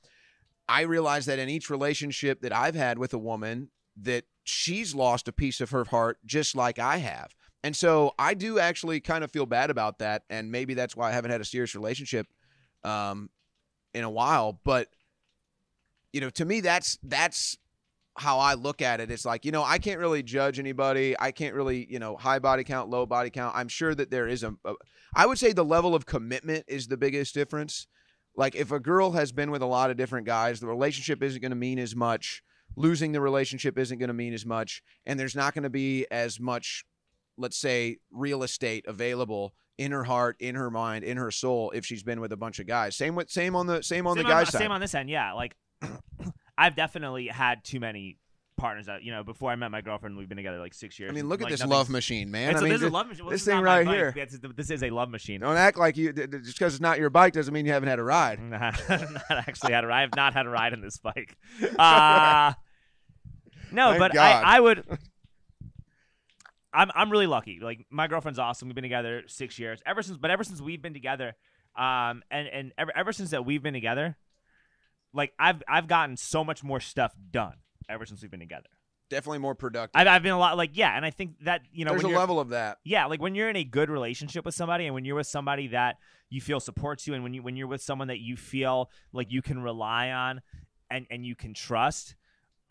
[0.68, 5.26] I realize that in each relationship that I've had with a woman, that she's lost
[5.26, 7.34] a piece of her heart just like I have.
[7.64, 10.22] And so I do actually kind of feel bad about that.
[10.30, 12.28] And maybe that's why I haven't had a serious relationship
[12.84, 13.30] um,
[13.92, 14.60] in a while.
[14.64, 14.88] But,
[16.12, 17.58] you know, to me, that's, that's,
[18.16, 19.10] how I look at it.
[19.10, 21.16] It's like, you know, I can't really judge anybody.
[21.18, 23.56] I can't really, you know, high body count, low body count.
[23.56, 24.74] I'm sure that there is a, a
[25.16, 27.86] I would say the level of commitment is the biggest difference.
[28.36, 31.40] Like if a girl has been with a lot of different guys, the relationship isn't
[31.40, 32.42] going to mean as much.
[32.76, 36.06] Losing the relationship isn't going to mean as much, and there's not going to be
[36.10, 36.84] as much,
[37.36, 41.84] let's say, real estate available in her heart, in her mind, in her soul if
[41.84, 42.94] she's been with a bunch of guys.
[42.96, 44.70] Same with same on the same on same the guys Same side.
[44.70, 45.32] on this end, yeah.
[45.32, 45.56] Like,
[46.58, 48.18] I've definitely had too many
[48.56, 49.24] partners that you know.
[49.24, 51.10] Before I met my girlfriend, we've been together like six years.
[51.10, 52.54] I mean, look at like, this love machine, man.
[52.54, 53.24] I mean, this is a love machine.
[53.24, 54.12] Well, this is thing right here.
[54.12, 55.40] This is- This is a love machine.
[55.40, 57.98] Don't act like you just because it's not your bike doesn't mean you haven't had
[57.98, 58.40] a ride.
[58.42, 58.62] not
[59.30, 59.98] actually had a ride.
[59.98, 61.36] I have not had a ride in this bike.
[61.76, 62.52] Uh,
[63.72, 64.44] no, Thank but God.
[64.44, 64.84] I, I would.
[66.74, 67.60] I'm I'm really lucky.
[67.62, 68.68] Like my girlfriend's awesome.
[68.68, 69.80] We've been together six years.
[69.86, 71.34] Ever since, but ever since we've been together,
[71.76, 74.16] um, and and ever ever since that we've been together,
[75.12, 77.54] like I've I've gotten so much more stuff done
[77.88, 78.68] ever since we've been together.
[79.10, 80.00] Definitely more productive.
[80.00, 82.08] I've I've been a lot like yeah, and I think that you know There's a
[82.08, 82.78] level of that.
[82.84, 85.68] yeah, like when you're in a good relationship with somebody and when you're with somebody
[85.68, 85.96] that
[86.30, 89.30] you feel supports you and when you when you're with someone that you feel like
[89.30, 90.40] you can rely on
[90.90, 92.16] and and you can trust,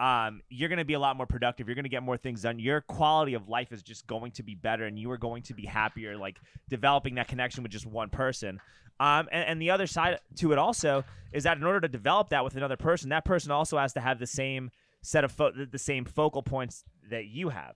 [0.04, 1.68] um, you're going to be a lot more productive.
[1.68, 2.60] You're going to get more things done.
[2.60, 5.54] Your quality of life is just going to be better and you are going to
[5.54, 8.60] be happier like developing that connection with just one person.
[9.00, 12.30] Um, and, and the other side to it also is that in order to develop
[12.30, 15.52] that with another person, that person also has to have the same set of fo-
[15.52, 17.76] the- same focal points that you have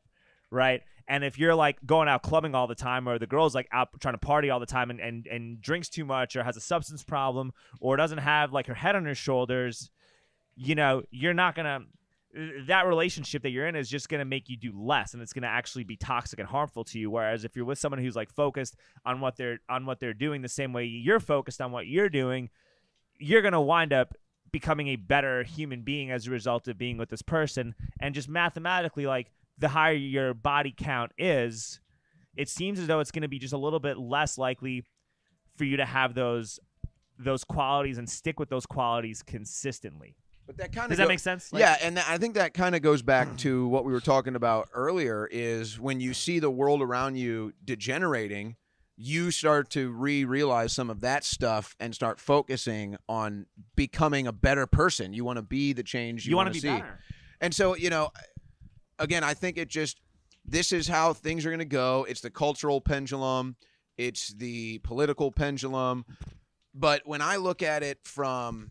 [0.52, 0.82] right?
[1.10, 3.90] And if you're like going out clubbing all the time, or the girl's like out
[4.00, 6.62] trying to party all the time and, and, and drinks too much, or has a
[6.62, 9.90] substance problem, or doesn't have like her head on her shoulders,
[10.56, 11.82] you know, you're not gonna.
[12.38, 15.34] Uh, that relationship that you're in is just gonna make you do less, and it's
[15.34, 17.10] gonna actually be toxic and harmful to you.
[17.10, 20.42] Whereas if you're with someone who's like focused on what they're on what they're doing
[20.42, 22.50] the same way you're focused on what you're doing,
[23.18, 24.14] you're gonna wind up
[24.52, 28.30] becoming a better human being as a result of being with this person and just
[28.30, 31.80] mathematically like the higher your body count is
[32.36, 34.84] it seems as though it's going to be just a little bit less likely
[35.58, 36.60] for you to have those
[37.20, 40.16] those qualities and stick with those qualities consistently
[40.48, 42.54] But that kind of does that make sense Like- yeah, and that, I think that
[42.54, 45.28] kind of goes back to what we were talking about earlier.
[45.30, 48.56] Is when you see the world around you degenerating,
[48.96, 54.66] you start to re-realize some of that stuff and start focusing on becoming a better
[54.66, 55.14] person.
[55.14, 56.70] You want to be the change you, you want to be see.
[56.70, 57.00] better
[57.40, 58.10] And so, you know,
[58.98, 60.00] again, I think it just
[60.46, 62.06] this is how things are going to go.
[62.10, 63.58] It's the cultural pendulum,
[63.98, 66.06] it's the political pendulum.
[66.74, 68.70] But when I look at it from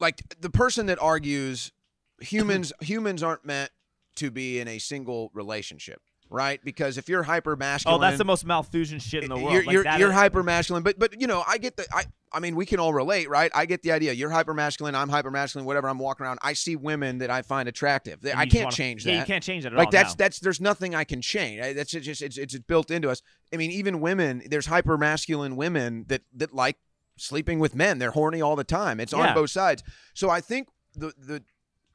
[0.00, 1.72] like the person that argues
[2.20, 3.70] humans humans aren't meant
[4.16, 6.60] to be in a single relationship, right?
[6.64, 9.64] Because if you're hyper oh masculine, that's the most malthusian shit in the world you're
[9.64, 12.40] Like, you're, you're is- hyper masculine, but but you know I get the I I
[12.40, 13.50] mean we can all relate, right?
[13.54, 14.12] I get the idea.
[14.12, 15.66] You're hyper masculine, I'm hyper masculine.
[15.66, 15.88] Whatever.
[15.88, 16.38] I'm walking around.
[16.42, 18.18] I see women that I find attractive.
[18.24, 19.20] and I can't wanna- change yeah that.
[19.20, 20.24] you can't change that at like all that's no.
[20.24, 21.60] that's there's nothing I can change.
[21.60, 23.22] I- That's just it's it's built into us.
[23.52, 24.42] I mean even women.
[24.46, 26.76] There's hyper masculine women that that like
[27.20, 27.98] sleeping with men.
[27.98, 29.00] They're horny all the time.
[29.00, 29.28] It's Yeah.
[29.28, 29.82] on both sides.
[30.14, 31.44] So I think the the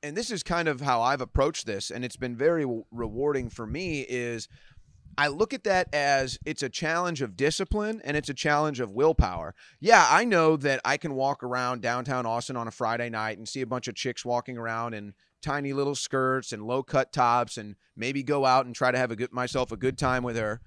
[0.04, 3.66] and this is kind of how I've approached this, and it's been very rewarding for
[3.66, 4.02] me.
[4.02, 4.48] Is
[5.18, 8.92] I look at that as it's a challenge of discipline and it's a challenge of
[8.92, 9.56] willpower.
[9.80, 13.48] Yeah, I know that I can walk around downtown Austin on a Friday night and
[13.48, 17.56] see a bunch of chicks walking around in tiny little skirts and low cut tops
[17.58, 20.36] and maybe go out and try to have a good myself a good time with
[20.36, 20.60] her.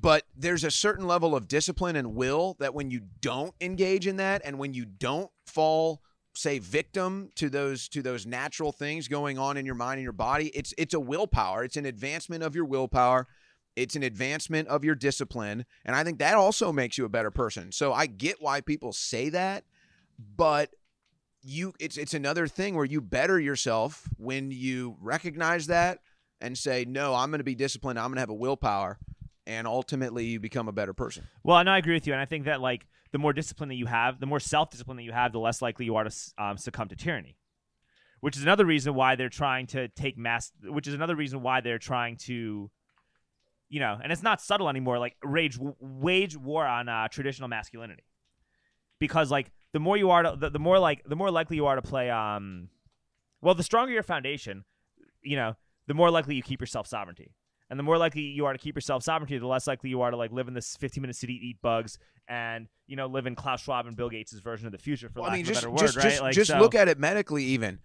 [0.00, 4.16] But there's a certain level of discipline and will that when you don't engage in
[4.16, 6.02] that and when you don't fall
[6.34, 10.12] say victim to those to those natural things going on in your mind and your
[10.12, 11.64] body, it's it's a willpower.
[11.64, 13.26] It's an advancement of your willpower.
[13.74, 15.64] It's an advancement of your discipline.
[15.84, 17.72] And I think that also makes you a better person.
[17.72, 19.64] So I get why people say that,
[20.36, 20.70] but
[21.42, 26.00] you it's it's another thing where you better yourself when you recognize that,
[26.40, 27.98] and say, no, I'm going to be disciplined.
[27.98, 28.98] I'm going to have a willpower.
[29.48, 31.26] And ultimately, you become a better person.
[31.42, 33.76] Well, no, I agree with you, and I think that like the more discipline that
[33.76, 36.58] you have, the more self-discipline that you have, the less likely you are to um,
[36.58, 37.38] succumb to tyranny.
[38.20, 40.52] Which is another reason why they're trying to take mass.
[40.62, 42.70] Which is another reason why they're trying to,
[43.70, 44.98] you know, and it's not subtle anymore.
[44.98, 48.04] Like rage, wage war on uh, traditional masculinity,
[48.98, 51.64] because like the more you are to, the, the more like the more likely you
[51.64, 52.10] are to play.
[52.10, 52.68] Um,
[53.40, 54.64] well, the stronger your foundation,
[55.22, 57.30] you know, the more likely you keep yourself sovereignty.
[57.70, 60.10] And the more likely you are to keep yourself sovereignty, the less likely you are
[60.10, 61.98] to like live in this 15 minute city, eat bugs,
[62.28, 65.08] and you know live in Klaus Schwab and Bill Gates' version of the future.
[65.08, 66.02] For Well, lack I mean, of a just better word, just right?
[66.04, 67.44] just, like, just so- look at it medically.
[67.44, 67.80] Even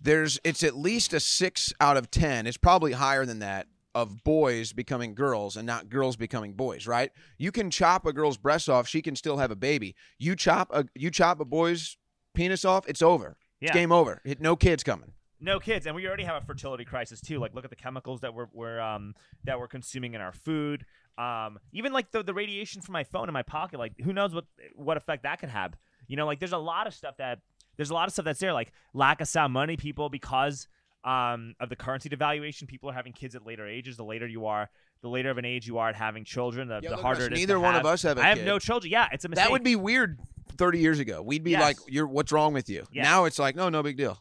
[0.00, 2.46] there's it's at least a six out of ten.
[2.46, 6.86] It's probably higher than that of boys becoming girls and not girls becoming boys.
[6.86, 7.10] Right?
[7.38, 9.96] You can chop a girl's breast off; she can still have a baby.
[10.18, 11.96] You chop a you chop a boy's
[12.34, 13.36] penis off; it's over.
[13.60, 13.68] Yeah.
[13.68, 14.20] It's game over.
[14.24, 15.13] It, no kids coming.
[15.40, 17.38] No kids, and we already have a fertility crisis too.
[17.38, 19.14] Like, look at the chemicals that we're, we're um
[19.44, 20.84] that we're consuming in our food.
[21.18, 23.78] Um, even like the the radiation from my phone in my pocket.
[23.78, 24.44] Like, who knows what
[24.76, 25.74] what effect that could have?
[26.06, 27.40] You know, like there's a lot of stuff that
[27.76, 28.52] there's a lot of stuff that's there.
[28.52, 30.68] Like lack of sound money, people because
[31.04, 33.96] um of the currency devaluation, people are having kids at later ages.
[33.96, 34.70] The later you are,
[35.02, 37.26] the later of an age you are at having children, the, the harder us.
[37.26, 37.38] it is.
[37.40, 37.84] Neither one have.
[37.84, 38.46] of us have a I have kid.
[38.46, 38.90] no children.
[38.90, 39.44] Yeah, it's a mistake.
[39.44, 40.18] That would be weird.
[40.56, 41.62] Thirty years ago, we'd be Yes.
[41.62, 43.02] like, "You're what's wrong with you?" Yeah.
[43.02, 44.20] Now it's like, "No, no big deal."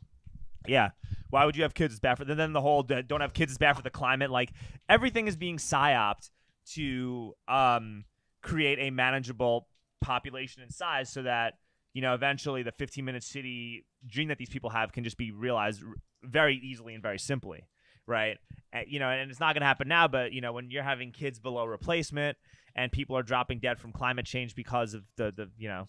[0.67, 0.89] Yeah.
[1.29, 1.93] Why would you have kids?
[1.93, 4.29] It's bad for then the whole don't have kids is bad for the climate.
[4.29, 4.51] Like
[4.87, 6.29] everything is being psyoped
[6.73, 8.05] to um,
[8.41, 9.67] create a manageable
[10.01, 11.55] population and size so that
[11.93, 15.31] you know eventually the 15 minute city dream that these people have can just be
[15.31, 15.81] realized
[16.21, 17.63] very easily and very simply
[18.05, 18.37] right
[18.73, 20.83] Uh, you know and it's not going to happen now but you know when you're
[20.83, 22.37] having kids below replacement
[22.75, 25.87] and people are dropping dead from climate change because of the the you know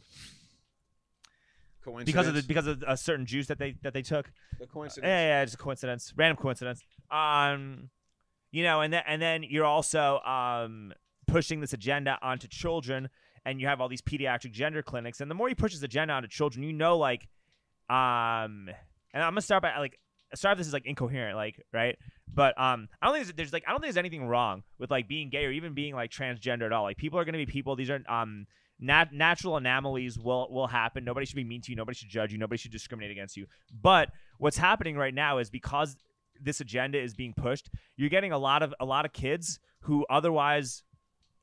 [1.85, 2.07] Coincidence.
[2.07, 5.07] because of the because of a certain juice that they that they took the coincidence.
[5.07, 6.82] yeah, yeah, just a coincidence, random coincidence.
[7.11, 7.91] Um,
[8.53, 10.93] you know, and then and then you're also um
[11.26, 13.09] pushing this agenda onto children,
[13.45, 16.14] and you have all these pediatric gender clinics, and the more you push this agenda
[16.14, 17.28] onto children, you know, like,
[17.91, 18.70] um,
[19.12, 19.99] and I'm gonna start by like
[20.35, 21.99] start if this is like incoherent, like right,
[22.32, 24.91] but um, I don't think there's, there's like I don't think there's anything wrong with
[24.91, 26.85] like being gay or even being like transgender at all.
[26.85, 27.76] Like people are gonna be people.
[27.76, 28.47] These are um.
[28.80, 31.04] Nat- natural anomalies will will happen.
[31.04, 31.76] Nobody should be mean to you.
[31.76, 32.38] Nobody should judge you.
[32.38, 33.46] Nobody should discriminate against you.
[33.72, 35.96] But what's happening right now is because
[36.40, 40.04] this agenda is being pushed, you're getting a lot of a lot of kids who
[40.10, 40.82] otherwise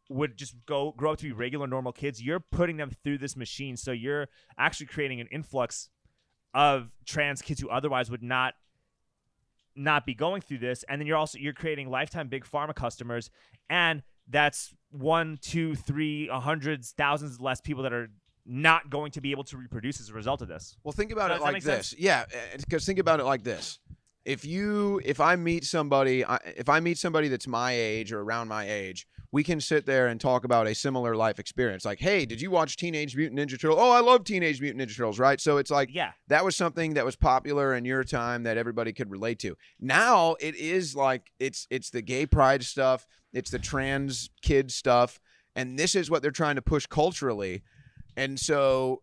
[0.09, 2.21] would just go grow up to be regular normal kids.
[2.21, 4.27] You're putting them through this machine, so you're
[4.57, 5.89] actually creating an influx
[6.53, 8.55] of trans kids who otherwise would not
[9.73, 13.29] not be going through this and then you're also you're creating lifetime big pharma customers
[13.69, 18.09] and that's one two three a hundreds thousands less people that are
[18.45, 21.31] not going to be able to reproduce as a result of this Well, think about
[21.31, 21.89] it like this.
[21.89, 21.95] sense?
[21.99, 22.25] Yeah,
[22.57, 23.79] because think about it like this.
[24.25, 28.21] If you, if I meet somebody, I- if I meet somebody that's my age or
[28.21, 31.85] around my age, we can sit there and talk about a similar life experience.
[31.85, 33.79] Like, hey, did you watch Teenage Mutant Ninja Turtles?
[33.79, 35.39] Oh, I love Teenage Mutant Ninja Turtles, right?
[35.39, 38.93] So it's like yeah that was something that was popular in your time that everybody
[38.93, 39.55] could relate to.
[39.79, 45.19] Now it is like it's it's the gay pride stuff, it's the trans kid stuff,
[45.55, 47.63] and this is what they're trying to push culturally.
[48.17, 49.01] And so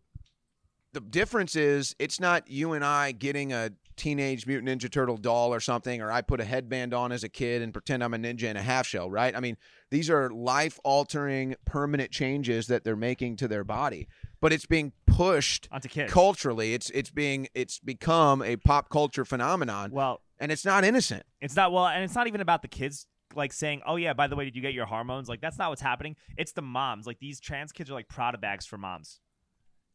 [0.92, 5.52] the difference is it's not you and I getting a teenage mutant ninja turtle doll
[5.52, 8.18] or something or I put a headband on as a kid and pretend I'm a
[8.18, 9.34] ninja in a half shell, right?
[9.36, 9.56] I mean,
[9.90, 14.08] these are life altering permanent changes that they're making to their body.
[14.40, 19.24] But it's being pushed onto kids culturally it's it's being it's become a pop culture
[19.24, 22.68] phenomenon well and it's not innocent It's not well, and it's not even about the
[22.68, 25.58] kids like saying, "Oh yeah, by the way, did you get your hormones?" Like that's
[25.58, 26.16] not what's happening.
[26.36, 27.06] It's the moms.
[27.06, 29.20] Like these trans kids are like Prada bags for moms.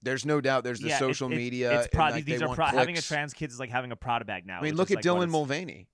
[0.04, 2.16] There's no doubt there's the yeah, social it- media It's Prada.
[2.16, 4.60] like, these are pro- having a trans kid is like having a Prada bag now.
[4.60, 5.88] i mean look at like, dylan mulvaney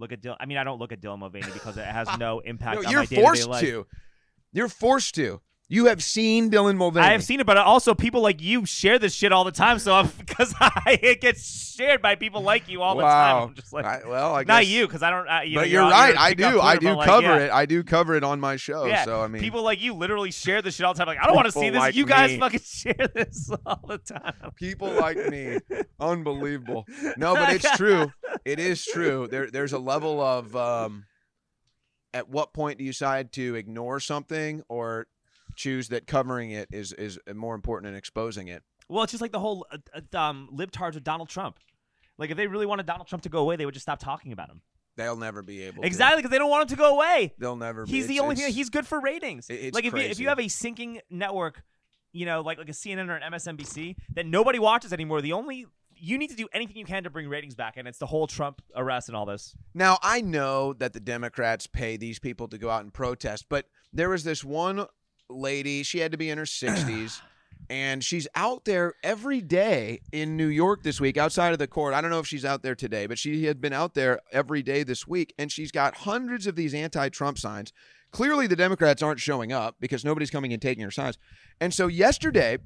[0.00, 0.36] Look at Dylan.
[0.40, 2.92] I mean, I don't look at Dylan Mulvaney because it has no impact no, on
[2.92, 3.60] you're forced life.
[3.60, 3.86] to
[4.50, 8.20] you're forced to you have seen dylan mulvaney I have seen it, but also people
[8.20, 9.78] like you share this shit all the time.
[9.78, 13.48] So because I, it gets shared by people like you all the time.
[13.48, 15.28] I'm just like, I- well i not guess you, because I don't.
[15.28, 17.06] Uh, you know, but you're, you're, right i a pick up do i do like,
[17.06, 17.36] cover yeah.
[17.38, 19.94] it i do cover it on my show Yeah, so i mean people like you
[19.94, 21.06] literally share this shit all the time.
[21.06, 21.78] Like, I don't want to see this.
[21.78, 22.38] like you guys me.
[22.40, 24.34] fucking share this all the time.
[24.56, 25.58] people like me
[26.00, 26.84] unbelievable
[27.16, 28.12] no but it's true
[28.44, 31.04] it is true there there's a level of um
[32.12, 35.06] at what point do you decide to ignore something or
[35.60, 39.32] choose that covering it is is more important than exposing it Well, it's just like
[39.32, 39.78] the whole uh,
[40.14, 41.58] uh, um, libtards with Donald Trump.
[42.18, 44.32] Like, if they really wanted Donald Trump to go away, they would just stop talking
[44.32, 44.60] about him.
[44.96, 45.86] they'll never be able to.
[45.86, 47.32] Exactly, because they don't want him to go away.
[47.38, 48.52] they'll never be He's the It's- only thing.
[48.52, 49.48] He's good for ratings.
[49.48, 51.62] it- it's like if you, if you have a sinking network,
[52.12, 55.66] you know, like like a CNN or an MSNBC that nobody watches anymore, the only
[56.02, 58.26] you need to do anything you can to bring ratings back, and it's the whole
[58.26, 59.54] Trump arrest and all this.
[59.74, 63.66] Now, I know that the Democrats pay these people to go out and protest, but
[63.92, 64.86] there was this one
[65.30, 67.20] lady, she had to be in her 60s,
[67.68, 71.94] and she's out there every day in New York this week outside of the court.
[71.94, 74.62] I don't know if she's out there today, but she had been out there every
[74.62, 77.72] day this week, and she's got hundreds of these anti Trump signs.
[78.10, 81.16] Clearly, the Democrats aren't showing up because nobody's coming and taking her signs.
[81.60, 82.58] And so, yesterday,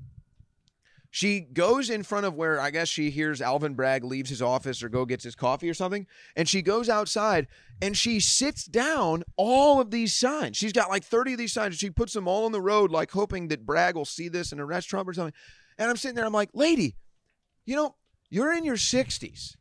[1.14, 4.82] she goes in front of where I guess she hears Alvin Bragg leaves his office
[4.82, 6.08] or go gets his coffee or something.
[6.34, 7.46] And she goes outside
[7.80, 10.56] and she sits down all of these signs.
[10.56, 11.76] She's got like 30 of these signs.
[11.76, 14.60] She puts them all on the road, like hoping that Bragg will see this and
[14.60, 15.34] arrest Trump or something.
[15.78, 16.96] And I'm sitting there, I'm like, lady,
[17.64, 17.94] you know,
[18.28, 19.54] you're in your 60s.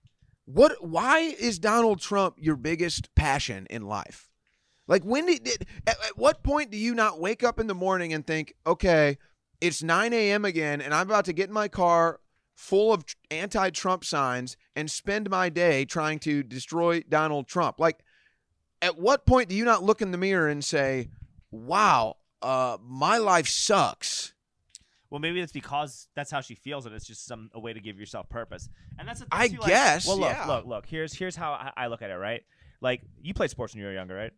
[0.45, 4.28] What why is Donald Trump your biggest passion in life?
[4.88, 8.12] Like when did, at, at what point do you not wake up in the morning
[8.12, 9.20] and think, okay,
[9.64, 10.43] it's 9 a.m.
[10.43, 12.20] again, and I'm about to get in my car
[12.53, 17.80] full of anti Trump signs and spend my day trying to destroy Donald Trump.
[17.80, 18.03] Like,
[18.82, 21.07] at what point do you not look in the mirror and say,
[21.49, 24.34] wow, uh, my life sucks?
[25.09, 27.80] Well, maybe it's because that's how she feels, and it's just some a way to
[27.80, 28.68] give yourself purpose.
[28.99, 30.45] And that's I too, like- guess, well, look, yeah.
[30.45, 30.86] look, look.
[30.86, 32.16] Here's here's how I, I look at it.
[32.16, 32.43] Right,
[32.82, 34.34] like you played sports when you were younger, right?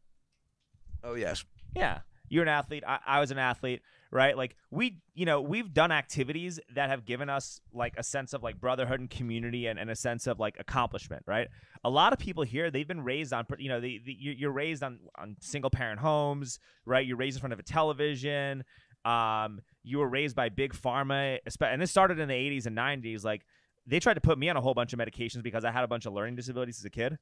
[1.03, 1.43] Oh, yes.
[1.76, 2.84] Yeah, you're an athlete.
[2.88, 3.82] I, I was an athlete,
[4.12, 4.38] right?
[4.38, 8.43] Like we, you know, we've done activities that have given us like a sense of
[8.43, 11.47] like brotherhood and community, and, and a sense of like accomplishment, right?
[11.84, 14.51] A lot of people here, they've been raised on, you know, the, the, you're you're
[14.51, 17.06] raised on on single parent homes, right?
[17.06, 18.64] You're raised in front of a television.
[19.03, 23.24] Um, you were raised by big pharma, and this started in the 80s and 90s.
[23.24, 23.45] Like
[23.86, 25.88] they tried to put me on a whole bunch of medications because I had a
[25.88, 27.18] bunch of learning disabilities as a kid.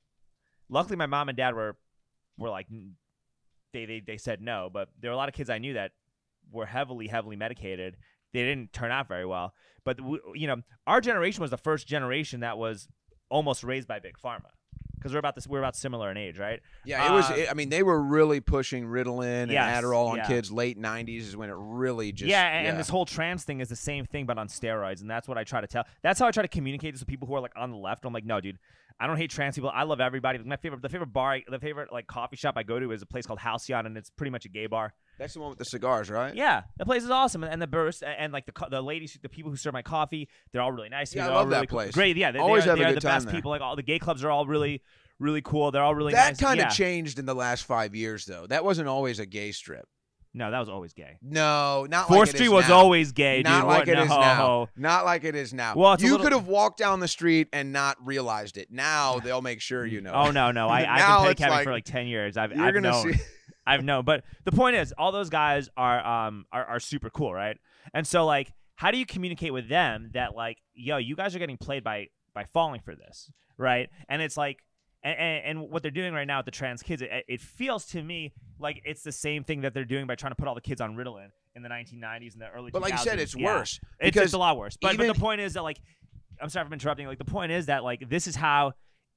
[0.70, 1.76] Luckily, my mom and dad were
[2.38, 2.68] were like
[3.74, 5.92] they, they they said no, but there were a lot of kids I knew that
[6.52, 7.98] were heavily heavily medicated.
[8.34, 9.54] They didn't turn out very well.
[9.86, 12.88] But w- you know, our generation was the first generation that was
[13.30, 14.50] almost raised by big pharma
[14.96, 16.62] because we're about this we're about similar in age, right?
[16.86, 17.30] Yeah, it was.
[17.30, 20.28] Uh, it- I mean, they were really pushing Ritalin and Yes, Adderall on yeah.
[20.28, 20.52] kids.
[20.52, 22.30] Late '90s is when it really just.
[22.30, 25.10] yeah, and, and this whole trans thing is the same thing, but on steroids, and
[25.12, 25.84] that's what I try to tell.
[26.02, 28.06] That's how I try to communicate this with people who are like on the left.
[28.06, 28.58] I'm like, no, dude,
[29.00, 29.72] I don't hate trans people.
[29.74, 30.40] I love everybody.
[30.40, 33.06] My favorite, the favorite bar, the favorite like coffee shop I go to is a
[33.06, 34.94] place called Halcyon, and it's pretty much a gay bar.
[35.20, 36.36] That's the one with the cigars, right?
[36.36, 38.82] Yeah, the place is awesome, and, and the burst, and, and like the co- the
[38.82, 41.14] ladies, the people who serve my coffee, they're all really nice.
[41.14, 41.94] Yeah, I love that really cool- place.
[41.94, 43.36] Great, yeah, they, Always they are, have a they are the best there.
[43.36, 43.52] people.
[43.52, 44.82] Like all the gay clubs are all really,
[45.20, 45.72] really cool.
[45.72, 46.24] They're all really nice.
[46.24, 46.40] that nice.
[46.40, 46.70] kind of yeah.
[46.70, 48.48] changed in the last five years, though.
[48.48, 49.88] That wasn't always a gay strip.
[50.36, 51.18] No, that was always gay.
[51.22, 52.76] No, not Fourth like it Street is was now.
[52.78, 53.68] always gay, not dude.
[53.68, 54.20] like What- it is no.
[54.20, 54.68] now.
[54.76, 55.76] Not like it is now.
[55.76, 58.70] Well, you little- could have walked down the street and not realized it.
[58.72, 60.12] Now they'll make sure you know.
[60.12, 62.36] Oh no, no, I, I've been it's pedicabbing like- for like ten years.
[62.38, 63.14] I've, You're I've gonna known.
[63.14, 63.20] see.
[63.68, 64.06] I've known.
[64.06, 67.58] But the point is, all those guys are um are, are super cool, right?
[67.94, 71.40] And so like, how do you communicate with them that like, yo, you guys are
[71.40, 73.90] getting played by by falling for this, right?
[74.10, 74.64] And it's like.
[75.04, 77.86] And, and, and what they're doing right now with the trans kids, it, it feels
[77.88, 80.56] to me like it's the same thing that they're doing by trying to put all
[80.56, 82.72] the kids on Ritalin in the 1990s and the early.
[82.72, 83.58] But like you said, it's Yeah.
[83.58, 84.78] worse It's, it's a lot worse.
[84.82, 85.80] But, but the point is that like,
[86.42, 87.08] I'm sorry for interrupting.
[87.08, 88.74] Like the point is that like this is how,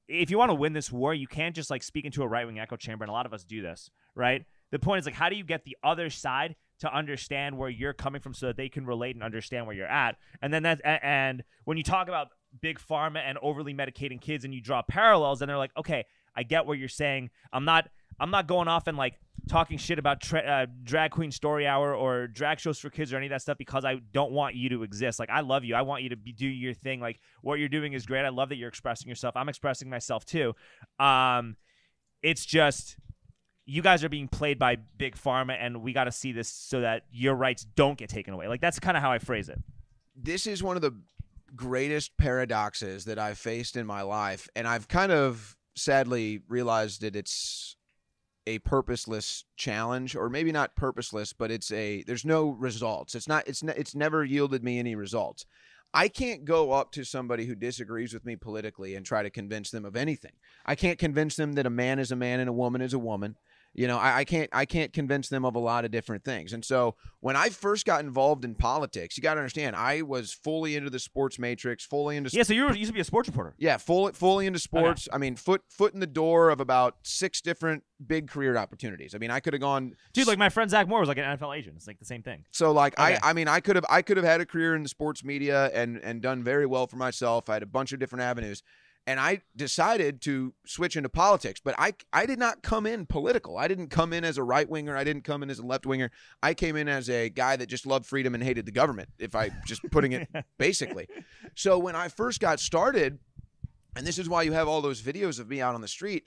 [0.07, 2.45] if you want to win this war, you can't just like speak into a right
[2.45, 4.45] wing echo chamber, and a lot of us do this, right?
[4.71, 7.93] The point is like, how do you get the other side to understand where you're
[7.93, 10.15] coming from so that they can relate and understand where you're at?
[10.41, 12.27] And then that and when you talk about
[12.61, 16.43] big pharma and overly medicating kids, and you draw parallels, and they're like, okay, I
[16.43, 17.29] get what you're saying.
[17.51, 17.89] I'm not.
[18.19, 21.93] I'm not going off and like talking shit about tra- uh, drag queen story hour
[21.93, 24.69] or drag shows for kids or any of that stuff because I don't want you
[24.69, 25.19] to exist.
[25.19, 25.75] Like I love you.
[25.75, 26.99] I want you to be, do your thing.
[26.99, 28.25] Like what you're doing is great.
[28.25, 29.35] I love that you're expressing yourself.
[29.37, 30.55] I'm expressing myself too.
[30.99, 31.57] Um,
[32.23, 32.97] it's just
[33.65, 36.81] you guys are being played by big pharma, and we got to see this so
[36.81, 38.47] that your rights don't get taken away.
[38.47, 39.59] Like that's kind of how I phrase it.
[40.15, 40.93] this is one of the
[41.55, 47.15] greatest paradoxes that I've faced in my life, and I've kind of sadly realized that
[47.15, 47.75] it's
[48.47, 53.13] a purposeless challenge, or maybe not purposeless, but it's a there's no results.
[53.13, 53.47] It's not.
[53.47, 55.45] It's it's never yielded me any results.
[55.93, 59.71] I can't go up to somebody who disagrees with me politically and try to convince
[59.71, 60.33] them of anything.
[60.65, 62.99] I can't convince them that a man is a man and a woman is a
[62.99, 63.35] woman.
[63.77, 66.51] You know, I, I can't I can't convince them of a lot of different things.
[66.51, 70.33] And so when I first got involved in politics, you got to understand, I was
[70.33, 72.41] fully into the sports matrix, fully into Yeah.
[72.41, 73.53] So you were, you used to be a sports reporter.
[73.59, 75.07] yeah, fully fully into sports.
[75.13, 79.13] I mean, foot foot in the door of about six different big career opportunities.
[79.13, 81.37] I mean, I could have gone Dude, like my friend Zach Moore was like an
[81.37, 81.75] NFL agent.
[81.77, 82.45] It's like the same thing.
[82.51, 83.17] so like Okay.
[83.21, 85.23] I I mean, I could have I could have had a career in the sports
[85.23, 87.47] media and and done very well for myself.
[87.47, 88.63] I had a bunch of different avenues.
[89.07, 91.61] And I decided to switch into politics.
[91.63, 93.57] But I I did not come in political.
[93.57, 94.95] I didn't come in as a right winger.
[94.95, 96.11] I didn't come in as a left winger.
[96.43, 99.09] I came in as a guy that just loved freedom and hated the government.
[99.17, 100.27] If I just putting it
[100.59, 101.07] basically.
[101.55, 103.17] So when I first got started,
[103.95, 106.25] and this is why you have all those videos of me out on the street.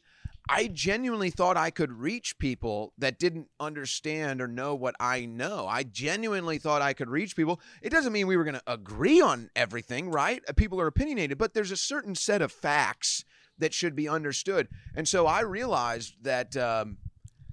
[0.53, 5.65] I genuinely thought I could reach people that didn't understand or know what I know.
[5.69, 7.61] I genuinely thought I could reach people.
[7.83, 10.43] It doesn't mean we were going to agree on everything, right?
[10.57, 13.25] People are opinionated, but there's a certain set of facts
[13.59, 14.67] that should be understood.
[14.97, 16.99] And so I realized that um,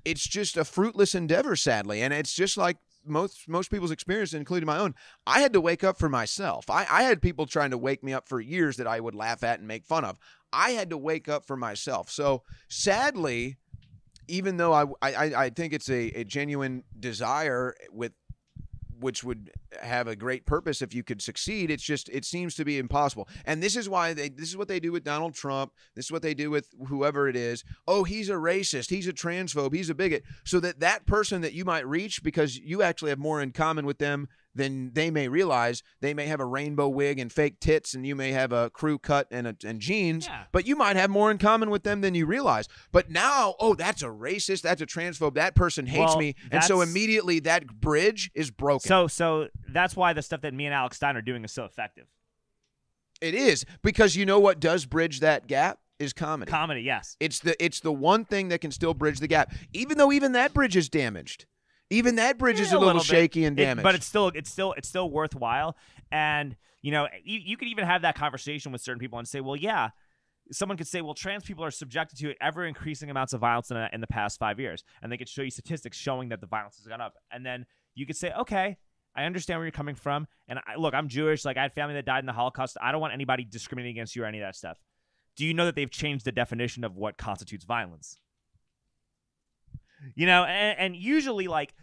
[0.04, 2.02] it's just a fruitless endeavor, sadly.
[2.02, 2.78] And it's just like
[3.08, 4.96] most most people's experience, including my own.
[5.26, 6.70] I had to wake up for myself.
[6.70, 9.44] I, I had people trying to wake me up for years that I would laugh
[9.44, 10.18] at and make fun of.
[10.54, 12.10] I had to wake up for myself.
[12.10, 13.58] So sadly,
[14.28, 18.14] even though I I, I think it's a, a genuine desire with
[19.00, 21.72] which would have a great purpose if you could succeed.
[21.72, 23.28] It's just it seems to be impossible.
[23.46, 25.72] And this is why they this is what they do with Donald Trump.
[25.96, 27.64] This is what they do with whoever it is.
[27.88, 30.24] Oh, he's a racist, he's a transphobe, he's a bigot.
[30.44, 33.86] So that that person that you might reach because you actually have more in common
[33.86, 34.28] with them
[34.58, 35.84] than they may realize.
[36.02, 39.00] They may have a rainbow wig and fake tits, and you may have a crew
[39.00, 40.44] cut and, a, and jeans, Yeah.
[40.52, 42.68] but you might have more in common with them than you realize.
[42.92, 46.36] But now, oh, that's a racist, that's a transphobe, that person hates Well, me.
[46.52, 48.88] And so immediately that bridge is broken.
[48.88, 51.64] So so that's why the stuff that me and Alex Stein are doing is so
[51.64, 52.08] effective.
[53.22, 56.52] It is because you know what does bridge that gap is comedy.
[56.52, 57.18] Comedy, yes.
[57.20, 60.34] it's the it's the one thing that can still bridge the gap, even though even
[60.34, 61.46] that bridge is damaged.
[61.90, 63.04] Even that bridge is Yeah, a little, bit.
[63.06, 63.84] shaky and It- damaged.
[63.84, 65.78] but it's still it's still it's still worthwhile.
[66.12, 69.40] And you know, you, you could even have that conversation with certain people and say,
[69.42, 69.90] well, yeah.
[70.50, 73.76] Someone could say, well, trans people are subjected to ever increasing amounts of violence in,
[73.76, 74.82] the- in the past five years.
[75.02, 77.16] And they could show you statistics showing that the violence has gone up.
[77.32, 77.66] And then
[77.96, 78.78] you could say, okay,
[79.14, 80.26] I understand where you're coming from.
[80.48, 81.44] And I, look, I'm Jewish.
[81.44, 82.78] Like, I had family that died in the Holocaust.
[82.82, 84.78] I don't want anybody discriminating against you or any of that stuff.
[85.36, 88.18] Do you know that they've changed the definition of what constitutes violence?
[90.16, 91.74] You know, and, and usually, like,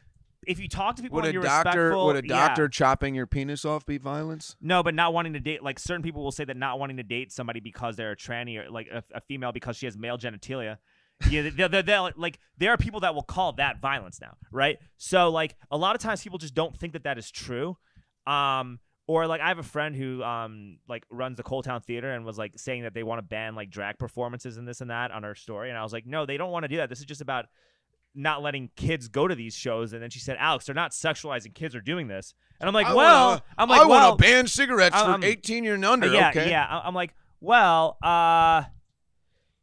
[0.46, 2.48] if you talk to people would and a you're doctor respectful, would a yeah.
[2.48, 4.56] doctor chopping your penis off be violence?
[4.60, 7.02] No, but not wanting to date like certain people will say that not wanting to
[7.02, 10.18] date somebody because they're a tranny or like a, a female because she has male
[10.18, 10.78] genitalia.
[11.30, 14.78] Yeah, they they they like there are people that will call that violence now, right?
[14.96, 17.76] So like a lot of times people just don't think that that is true.
[18.26, 22.24] Um, or like I have a friend who um like runs the ColdTowne Theater and
[22.24, 25.12] was like saying that they want to ban like drag performances and this and that
[25.12, 26.88] on her story, and I was like, no, they don't want to do that.
[26.88, 27.46] This is just about
[28.14, 29.92] not letting kids go to these shows.
[29.92, 32.34] And then she said, Alex, they're not sexualizing kids or doing this.
[32.60, 35.20] And I'm like, I well, wanna, I'm like, I well, want to ban cigarettes I'm-
[35.20, 36.12] for 18 and under.
[36.12, 36.50] yeah, okay.
[36.50, 36.80] yeah.
[36.84, 38.62] I'm like, well, uh,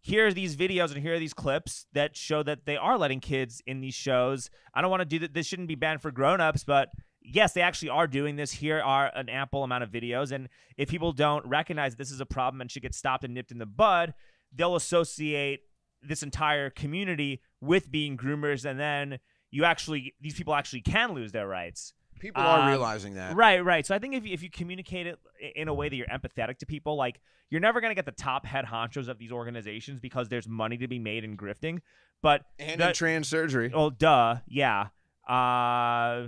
[0.02, 3.20] here are these videos and here are these clips that show that they are letting
[3.20, 4.50] kids in these shows.
[4.74, 5.34] I don't want to do that.
[5.34, 6.90] This shouldn't be banned for grown-ups, but
[7.22, 8.52] yes, they actually are doing this.
[8.52, 12.26] Here are an ample amount of videos, and if people don't recognize this is a
[12.26, 14.14] problem and should get stopped and nipped in the bud,
[14.54, 15.62] they'll associate
[16.02, 19.20] this entire community with being groomers, and then
[19.52, 21.94] you actually these people actually can lose their rights.
[22.20, 23.36] People are Um, realizing that.
[23.36, 23.86] Right, right.
[23.86, 25.18] So I think if you, if you communicate it
[25.56, 28.12] in a way that you're empathetic to people, like you're never going to get the
[28.12, 31.80] top head honchos of these organizations because there's money to be made in grifting.
[32.22, 33.72] But And that- in trans surgery.
[33.74, 34.90] oh, duh, yeah.
[35.28, 36.28] Uh,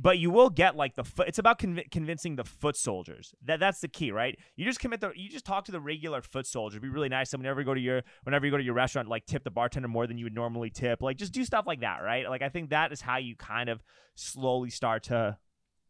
[0.00, 1.28] but you will get like the foot.
[1.28, 3.34] It's about conv- convincing the foot soldiers.
[3.44, 4.38] That that's the key, right?
[4.56, 5.12] You just commit the.
[5.14, 6.80] You just talk to the regular foot soldier.
[6.80, 7.32] Be really nice.
[7.32, 9.50] And whenever you go to your whenever you go to your restaurant, like tip the
[9.50, 11.02] bartender more than you would normally tip.
[11.02, 12.28] Like just do stuff like that, right?
[12.28, 13.82] Like I think that is how you kind of
[14.14, 15.36] slowly start to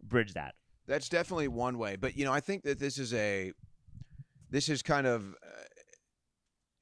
[0.02, 0.54] bridge that.
[0.86, 3.52] That's definitely one way, but you know, I think that this is a,
[4.50, 5.62] this is kind of, uh,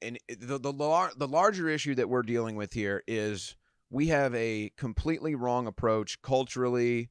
[0.01, 3.55] and the the lar- the larger issue that we're dealing with here is
[3.91, 7.09] we have a completely wrong approach culturally,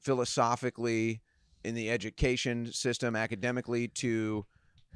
[0.00, 1.20] philosophically,
[1.64, 4.46] in the education system, academically to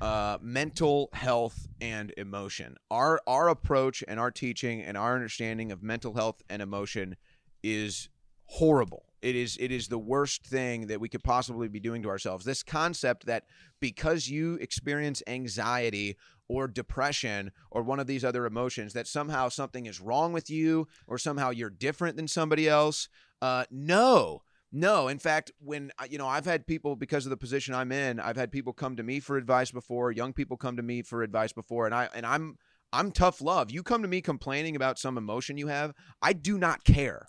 [0.00, 2.76] uh, mental health and emotion.
[2.90, 7.16] Our our approach and our teaching and our understanding of mental health and emotion
[7.62, 8.08] is
[8.46, 9.04] horrible.
[9.22, 12.44] It is it is the worst thing that we could possibly be doing to ourselves.
[12.44, 13.44] This concept that
[13.80, 16.16] because you experience anxiety
[16.48, 20.86] or depression or one of these other emotions that somehow something is wrong with you
[21.06, 23.08] or somehow you're different than somebody else.
[23.40, 24.42] Uh, no.
[24.76, 27.92] No, in fact, when uh, you know, I've had people because of the position I'm
[27.92, 31.02] in, I've had people come to me for advice before, young people come to me
[31.02, 32.58] for advice before, and I and I'm
[32.92, 33.70] I'm tough love.
[33.70, 37.24] You come to me complaining about some emotion you have, I do not care.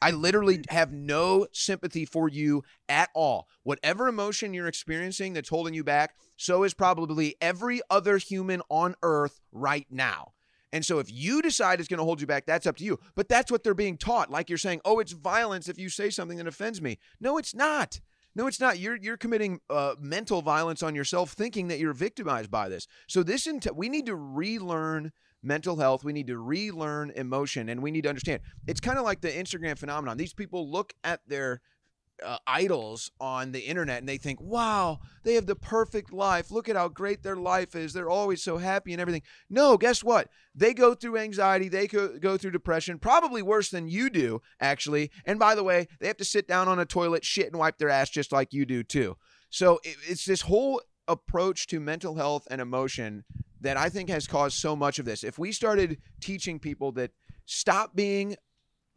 [0.00, 3.46] I literally have no sympathy for you at all.
[3.62, 8.94] Whatever emotion you're experiencing that's holding you back, so is probably every other human on
[9.02, 10.32] earth right now.
[10.72, 12.98] And so if you decide it's going to hold you back, that's up to you.
[13.14, 14.30] But that's what they're being taught.
[14.30, 16.98] Like you're saying, oh, it's violence if you say something that offends me.
[17.20, 18.00] No, it's not.
[18.34, 18.78] No, it's not.
[18.78, 22.86] You're you're committing uh, mental violence on yourself, thinking that you're victimized by this.
[23.06, 25.12] So this int- we need to relearn
[25.42, 26.04] mental health.
[26.04, 28.42] We need to relearn emotion, and we need to understand.
[28.66, 30.18] It's kind of like the Instagram phenomenon.
[30.18, 31.62] These people look at their
[32.24, 36.50] uh, idols on the internet and they think, wow, they have the perfect life.
[36.50, 37.92] Look at how great their life is.
[37.92, 39.22] They're always so happy and everything.
[39.50, 40.28] No, guess what?
[40.54, 41.68] They go through anxiety.
[41.68, 45.10] They go, go through depression, probably worse than you do, actually.
[45.24, 47.78] And by the way, they have to sit down on a toilet, shit, and wipe
[47.78, 49.16] their ass just like you do, too.
[49.50, 53.24] So it, it's this whole approach to mental health and emotion
[53.60, 55.24] that I think has caused so much of this.
[55.24, 57.10] If we started teaching people that
[57.46, 58.36] stop being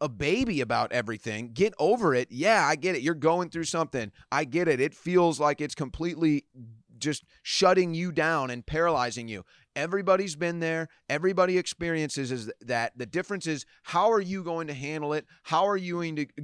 [0.00, 1.50] a baby about everything.
[1.52, 2.28] Get over it.
[2.30, 3.02] Yeah, I get it.
[3.02, 4.12] You're going through something.
[4.32, 4.80] I get it.
[4.80, 6.44] It feels like it's completely
[6.98, 9.44] just shutting you down and paralyzing you.
[9.80, 10.88] Everybody's been there.
[11.08, 12.92] Everybody experiences is that.
[12.98, 15.24] The difference is how are you going to handle it?
[15.44, 15.94] How are you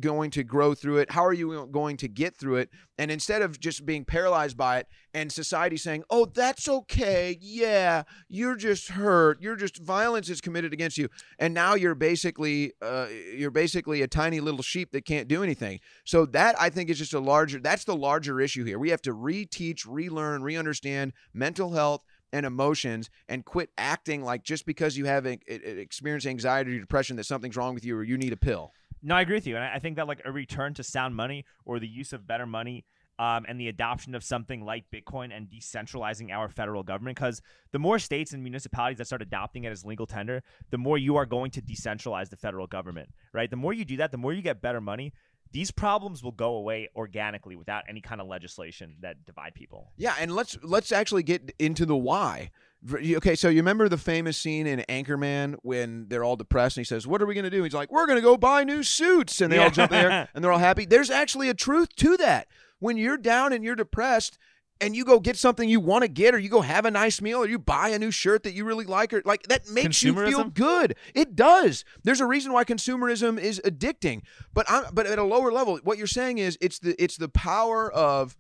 [0.01, 1.11] going to, grow through it?
[1.11, 2.71] How are you going to get through it?
[2.97, 7.37] And instead of just being paralyzed by it and society saying, "Oh, that's okay.
[7.39, 9.43] Yeah, you're just hurt.
[9.43, 14.09] You're just violence is committed against you." And now you're basically uh, you're basically a
[14.09, 15.81] tiny little sheep that can't do anything.
[16.05, 18.79] So that I think is just a larger that's the larger issue here.
[18.79, 22.01] We have to reteach, relearn, re-understand mental health
[22.33, 27.25] and emotions and quit acting like just because you have experienced anxiety or depression that
[27.25, 28.73] something's wrong with you or you need a pill.
[29.03, 31.15] No, I agree with you, and I I think that like a return to sound
[31.15, 32.85] money or the use of better money.
[33.19, 37.41] Um, and the adoption of something like Bitcoin and decentralizing our federal government, because
[37.73, 41.17] the more states and municipalities that start adopting it as legal tender, the more you
[41.17, 43.49] are going to decentralize the federal government, right?
[43.49, 45.15] The more you do that, the more you get better money.
[45.53, 49.93] These problems will go away organically without any kind of legislation that divide people.
[49.97, 52.51] Yeah, and let's let's actually get into the why.
[52.93, 56.89] Okay, so you remember the famous scene in Anchorman when they're all depressed and he
[56.89, 58.83] says, "What are we going to do?" He's like, "We're going to go buy new
[58.83, 60.85] suits," and they all jump in there and they're all happy.
[60.85, 62.49] There's actually a truth to that.
[62.79, 64.39] When you're down and you're depressed,
[64.81, 67.21] and you go get something you want to get, or you go have a nice
[67.21, 70.03] meal, or you buy a new shirt that you really like, or like that makes
[70.03, 70.97] you feel good.
[71.15, 71.85] It does.
[72.05, 74.23] There's a reason why consumerism is addicting.
[74.53, 77.29] But I'm, but at a lower level, what you're saying is it's the it's the
[77.29, 78.37] power of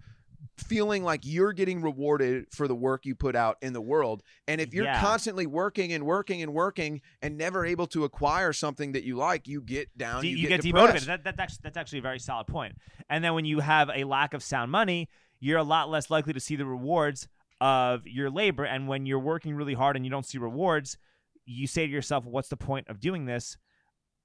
[0.56, 4.22] feeling like you're getting rewarded for the work you put out in the world.
[4.48, 5.00] And if you're Yeah.
[5.02, 9.46] constantly working and working and working and never able to acquire something that you like,
[9.46, 10.22] you get down.
[10.22, 11.06] De- you, you, get, get, demotivated.
[11.06, 12.76] That, that, that's, that's actually a very solid point.
[13.10, 15.10] And then when you have a lack of sound money,
[15.40, 17.28] you're a lot less likely to see the rewards
[17.60, 18.64] of your labor.
[18.64, 20.96] And when you're working really hard and you don't see rewards,
[21.44, 23.56] you say to yourself, what's the point of doing this?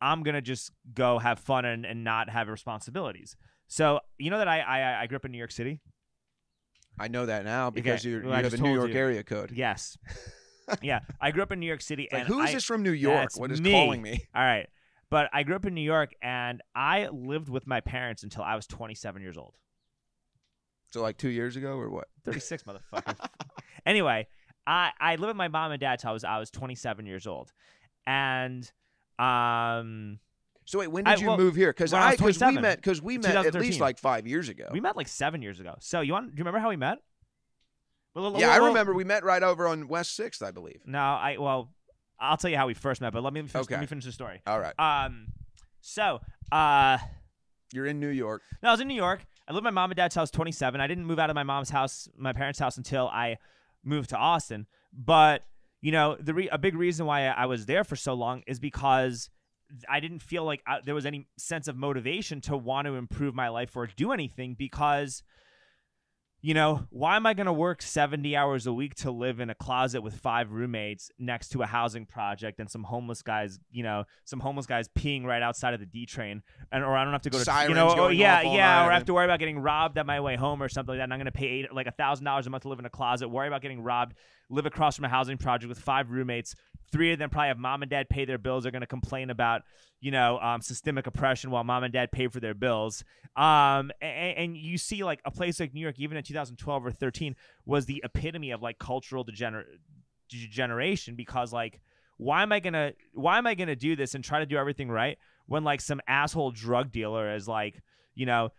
[0.01, 3.35] I'm going to just go have fun and, and not have responsibilities.
[3.67, 5.79] So, you know that I, I, I grew up in New York City?
[6.99, 8.95] I know that now because Okay, you're, well, you I have a New York you.
[8.95, 9.51] area code.
[9.51, 9.97] Yes.
[10.81, 10.99] yeah.
[11.21, 12.09] I grew up in New York City.
[12.11, 13.29] Like, who is I- this from New York?
[13.35, 13.71] What is me.
[13.71, 14.25] calling me?
[14.35, 14.67] All right.
[15.09, 18.55] But I grew up in New York and I lived with my parents until I
[18.55, 19.55] was 27 years old.
[20.91, 22.07] So like two years ago or what?
[22.25, 22.63] 36
[22.93, 23.15] motherfucker.
[23.85, 24.27] anyway,
[24.67, 27.25] I I lived with my mom and dad till I was I was 27 years
[27.27, 27.51] old.
[28.05, 28.69] And
[29.17, 30.19] um
[30.65, 31.71] So wait, when I- did you well, move here?
[31.71, 34.49] Because I I was because we met because we met at least like five years
[34.49, 34.67] ago.
[34.71, 35.75] we met like 7 years ago.
[35.79, 36.99] So you want do you remember how we met?
[38.13, 40.81] Well, yeah, well, I remember we met right over on West Sixth, I believe.
[40.85, 41.73] No, I well
[42.19, 43.75] I'll tell you how we first met, but let me finish, Okay.
[43.75, 44.41] let me finish the story.
[44.45, 45.27] All right, Um
[45.79, 46.19] so
[46.51, 46.97] uh
[47.73, 48.41] you're in New York.
[48.61, 49.21] No, I was in New York.
[49.51, 50.79] I lived my mom and dad's house 27.
[50.79, 53.37] I didn't move out of my mom's house, my parents' house until I
[53.83, 54.65] moved to Austin.
[54.93, 55.43] But,
[55.81, 58.61] you know, the re- a big reason why I was there for so long is
[58.61, 59.29] because
[59.89, 63.35] I didn't feel like I, there was any sense of motivation to want to improve
[63.35, 65.21] my life or do anything because
[66.43, 69.51] you know, why am I going to work 70 hours a week to live in
[69.51, 73.83] a closet with five roommates next to a housing project and some homeless guys, you
[73.83, 77.13] know, some homeless guys peeing right outside of the D train and or I don't
[77.13, 79.13] have to go to Sirens you know, oh, going yeah, yeah, or I have to
[79.13, 81.03] worry about getting robbed at my way home or something like that.
[81.03, 82.85] And I'm going to pay eight, like a thousand dollars a month to live in
[82.85, 84.15] a closet, worry about getting robbed,
[84.51, 86.55] live across from a housing project with five roommates.
[86.91, 88.63] Three of them probably have mom and dad pay their bills.
[88.63, 89.61] They're going to complain about,
[90.01, 93.03] you know, um, systemic oppression while mom and dad pay for their bills.
[93.37, 96.91] Um, and, and you see like a place like New York, even in 2012 or
[96.91, 97.35] 13,
[97.65, 99.63] was the epitome of like cultural degener-
[100.29, 101.79] degeneration because like,
[102.17, 104.89] why am I gonna why am I gonna do this and try to do everything
[104.89, 107.81] right when like some asshole drug dealer is like,
[108.13, 108.51] you know,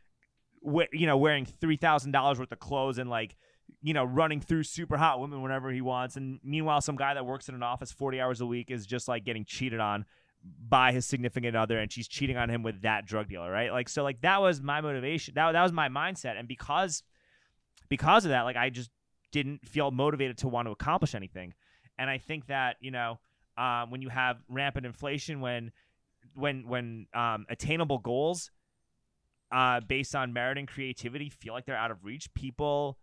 [0.93, 3.37] you know, wearing three thousand dollars worth of clothes and like
[3.83, 6.17] you know, running through super hot women whenever he wants.
[6.17, 9.09] And meanwhile, some guy that works in an office 40 hours a week is just
[9.09, 10.05] like getting cheated on
[10.69, 13.73] by his significant other and she's cheating on him with that drug dealer, right?
[13.73, 15.35] Like, so like that was my motivation.
[15.35, 16.39] That, that was my mindset.
[16.39, 17.03] And because,
[17.89, 18.91] because of that, like I just
[19.31, 21.55] didn't feel motivated to want to accomplish anything.
[21.99, 23.21] And I think that, you know,
[23.57, 25.71] um, when you have rampant inflation, when,
[26.35, 28.51] when, when um, attainable goals
[29.53, 32.99] uh, based on merit and creativity feel like they're out of reach, people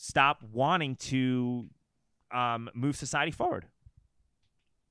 [0.00, 1.68] stop wanting to
[2.32, 3.66] um, move society forward.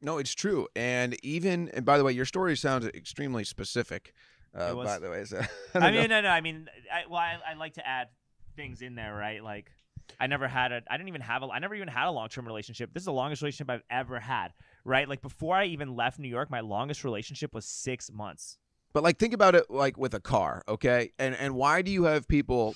[0.01, 0.67] No, it's true.
[0.75, 4.13] And even and by the way, your story sounds extremely specific.
[4.55, 5.41] Uh, was- by the way, so,
[5.75, 6.01] I, know.
[6.01, 6.29] mean, no, no.
[6.29, 8.07] I mean, I, well, I, I like to add
[8.55, 9.43] things in there, right?
[9.43, 9.71] Like,
[10.19, 12.29] I never had a, I didn't even have a, I never even had a long
[12.29, 12.93] term relationship.
[12.93, 14.53] This is the longest relationship I've ever had,
[14.85, 15.09] right?
[15.09, 18.57] Like before I even left New York, my longest relationship was six months.
[18.93, 21.11] But like think about it like with a car, okay?
[21.19, 22.75] And and why do you have people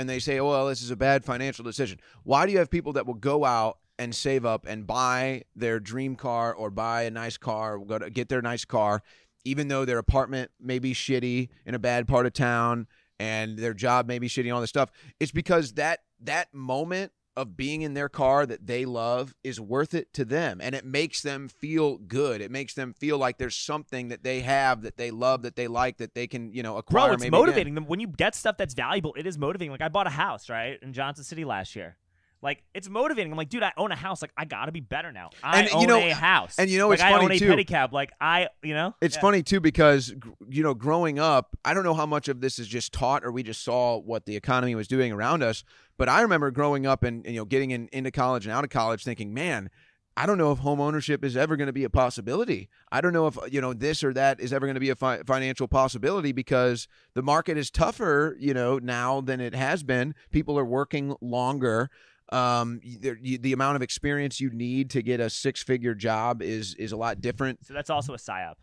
[0.00, 2.70] and they say, "Oh, well, this is a bad financial decision." Why do you have
[2.70, 7.02] people that will go out and save up and buy their dream car or buy
[7.02, 9.02] a nice car, go to get their nice car
[9.44, 12.86] even though their apartment may be shitty in a bad part of town
[13.18, 14.90] and their job may be shitty all this stuff?
[15.18, 19.94] It's because that that moment of being in their car that they love is worth
[19.94, 23.54] it to them and it makes them feel good it makes them feel like there's
[23.56, 26.76] something that they have that they love that they like that they can you know
[26.76, 27.40] acquire Bro, it's maybe again.
[27.40, 29.14] motivating them when you get stuff that's valuable.
[29.16, 29.70] It is motivating.
[29.70, 31.96] Like I bought a house right in Johnson City last year.
[32.42, 33.30] Like it's motivating.
[33.32, 34.22] I'm like, dude, I own a house.
[34.22, 35.28] Like I gotta be better now.
[35.42, 36.58] I And, you own know- a house.
[36.58, 37.48] and you know like, it's I funny, own a too.
[37.50, 37.92] pedicab.
[37.92, 39.20] Like I, you know, It's Yeah.
[39.20, 40.14] funny too because
[40.48, 43.30] you know, growing up, I don't know how much of this is just taught or
[43.30, 45.64] we just saw what the economy was doing around us.
[46.00, 48.64] But I remember growing up and, and, you know getting in, into college and out
[48.64, 49.68] of college, thinking, man.
[50.16, 52.68] I don't know if home ownership is ever going to be a possibility.
[52.90, 54.96] I don't know if you know this or that is ever going to be a
[54.96, 60.14] fi- financial possibility because the market is tougher, you know, now than it has been.
[60.30, 61.90] People are working longer.
[62.32, 66.92] Um, you, the amount of experience you need to get a six-figure job is is
[66.92, 67.66] a lot different.
[67.66, 68.54] So that's also a psyop.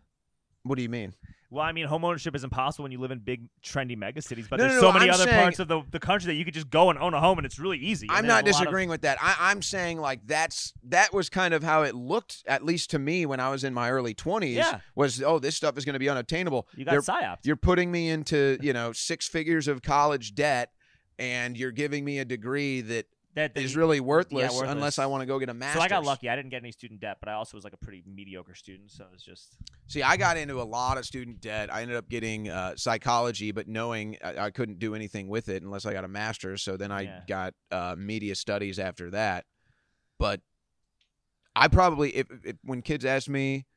[0.63, 1.13] What do you mean?
[1.49, 4.47] Well, I mean, homeownership is impossible when you live in big, trendy mega cities.
[4.49, 6.27] But No, there's no, so no, many I'm other saying- parts of the, the country
[6.27, 8.05] that you could just go and own a home, and it's really easy.
[8.09, 9.17] I'm not lot of- disagreeing with that.
[9.21, 12.99] I, I'm saying like that's that was kind of how it looked, at least to
[12.99, 14.55] me, when I was in my early 20s.
[14.55, 14.79] Yeah.
[14.95, 16.67] Was oh, this stuff is going to be unattainable.
[16.75, 17.37] You got They're- psyops.
[17.43, 20.71] You're putting me into you know six figures of college debt,
[21.17, 23.05] and you're giving me a degree that
[23.37, 24.71] That, is really worthless, worthless.
[24.71, 25.81] unless I want to go get a master's.
[25.81, 26.27] So I got lucky.
[26.27, 28.89] I didn't get any student debt, but I also was like a pretty mediocre student.
[28.89, 31.71] So it's just See, I got into a lot of student debt.
[31.71, 35.61] I ended up getting uh, psychology, but knowing I, I couldn't do anything with it
[35.61, 36.63] unless I got a master's.
[36.63, 37.21] So then I Yeah.
[37.27, 39.45] got uh, media studies after that.
[40.17, 40.41] But
[41.55, 43.67] I probably, if, if when kids ask me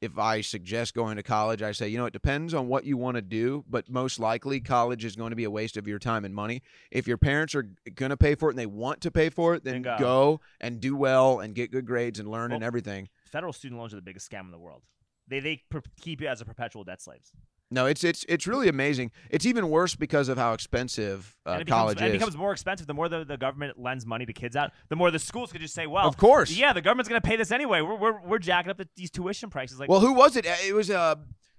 [0.00, 2.96] if I suggest going to college, I say, you know, it depends on what you
[2.96, 5.98] want to do, but most likely college is going to be a waste of your
[5.98, 6.62] time and money.
[6.90, 9.54] If your parents are going to pay for it and they want to pay for
[9.54, 9.96] it, then go.
[9.98, 13.08] go and do well and get good grades and learn and everything.
[13.24, 14.82] federal student loans are the biggest scam in the world.
[15.28, 17.32] They they per- keep you as a perpetual debt slaves.
[17.70, 19.10] No, it's it's it's really amazing.
[19.28, 22.20] It's even worse because of how expensive uh, becomes, college and it is.
[22.20, 24.70] becomes more expensive the more the, the government lends money to kids out.
[24.88, 26.50] The more the schools could just say, well, of course.
[26.52, 27.80] yeah, the government's going to pay this anyway.
[27.80, 29.80] We're, we're, we're jacking up the, these tuition prices.
[29.80, 30.46] Like, Well, who was it?
[30.64, 31.16] It was uh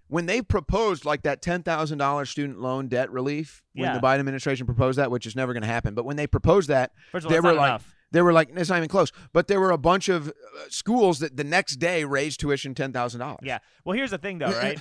[0.08, 3.62] when they proposed like that ten thousand dollars student loan debt relief.
[3.74, 3.94] When Yeah.
[3.94, 6.70] the Biden administration proposed that, which is never going to happen, but when they proposed
[6.70, 7.94] that, first all, they were like- enough.
[8.12, 10.32] they were like, "It's not even close." But there were a bunch of uh,
[10.70, 13.40] schools that the next day raised tuition ten thousand dollars.
[13.44, 13.58] Yeah.
[13.84, 14.80] Well, here's the thing, though, right?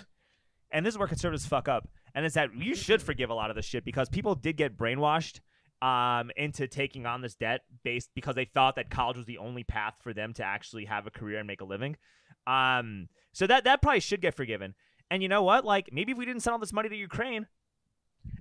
[0.70, 3.50] And this is where conservatives fuck up, and it's that you should forgive a lot
[3.50, 5.40] of this shit because people did get brainwashed
[5.82, 9.64] um, into taking on this debt based because they thought that college was the only
[9.64, 11.96] path for them to actually have a career and make a living.
[12.46, 14.74] Um, so that that probably should get forgiven.
[15.10, 15.64] And you know what?
[15.64, 17.46] Like maybe if we didn't send all this money to Ukraine.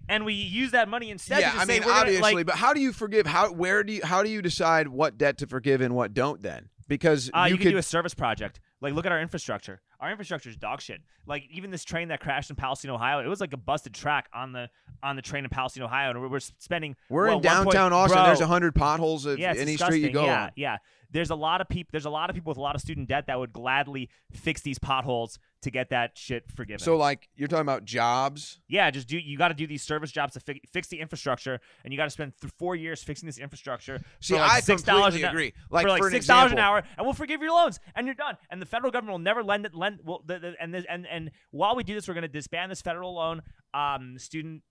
[0.07, 1.41] And we use that money instead.
[1.41, 3.25] yeah, I mean, we're gonna, obviously, like, but how do you forgive?
[3.27, 6.41] How where do you how do you decide what debt to forgive and what don't?
[6.41, 8.59] Then because Uh, you, you can could do a service project.
[8.81, 9.81] Like, look at our infrastructure.
[9.99, 11.01] Our infrastructure is dog shit.
[11.25, 14.29] Like, even this train that crashed in Palestine, Ohio, it was like a busted track
[14.33, 14.69] on the
[15.03, 16.95] on the train in Palestine, Ohio, and we're, spending.
[17.09, 18.17] we're well, in one point- downtown Austin.
[18.17, 20.13] Bro, There's a hundred potholes of yeah, any street you disgusting.
[20.13, 20.51] go yeah, on.
[20.55, 20.77] yeah.
[21.11, 21.89] There's a lot of people.
[21.91, 24.61] There's a lot of people with a lot of student debt that would gladly fix
[24.61, 26.79] these potholes to get that shit forgiven.
[26.79, 28.61] So like you're talking about jobs.
[28.67, 29.17] yeah, just do.
[29.17, 32.05] You got to do these service jobs to fi- fix the infrastructure, and you got
[32.05, 34.01] to spend th- four years fixing this infrastructure.
[34.21, 35.53] See, for like I six completely dollars agree.
[35.69, 38.15] Like for like an six dollars an hour, and we'll forgive your loans, and you're
[38.15, 38.37] done.
[38.49, 39.75] And the federal government will never lend it.
[39.75, 42.27] Lend will the, the, and this, and and while we do this, we're going to
[42.27, 43.41] disband this federal loan
[43.73, 44.61] um, student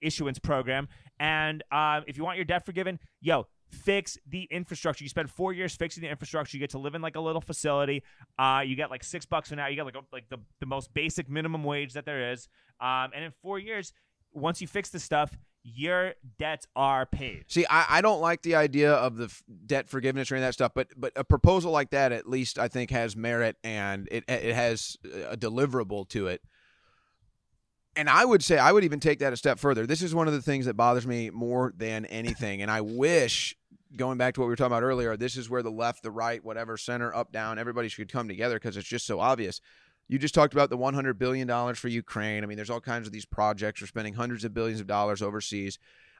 [0.00, 0.88] issuance program.
[1.18, 3.46] And um, if you want your debt forgiven, yo.
[3.74, 5.04] Fix the infrastructure.
[5.04, 6.56] You spend four years fixing the infrastructure.
[6.56, 8.02] You get to live in like a little facility.
[8.38, 9.68] Uh, you get like six bucks an hour.
[9.68, 12.48] You get like a, like the, the most basic minimum wage that there is.
[12.80, 13.92] Um, and in four years,
[14.32, 17.44] once you fix the stuff, your debts are paid.
[17.48, 20.48] See, I, I don't like the idea of the f- debt forgiveness or any of
[20.48, 24.06] that stuff, but but a proposal like that at least I think has merit and
[24.12, 24.98] it it has
[25.28, 26.42] a deliverable to it.
[27.96, 29.86] And I would say I would even take that a step further.
[29.86, 33.56] This is one of the things that bothers me more than anything, and I wish
[33.96, 36.10] going back to what we were talking about earlier, this is where the left, the
[36.10, 39.60] right, whatever, center, up, down, everybody should come together because it's just so obvious.
[40.08, 42.44] You just talked about the 100 billion dollars for Ukraine.
[42.44, 43.80] I mean, there's all kinds of these projects.
[43.80, 45.78] We're spending hundreds of billions of dollars overseas.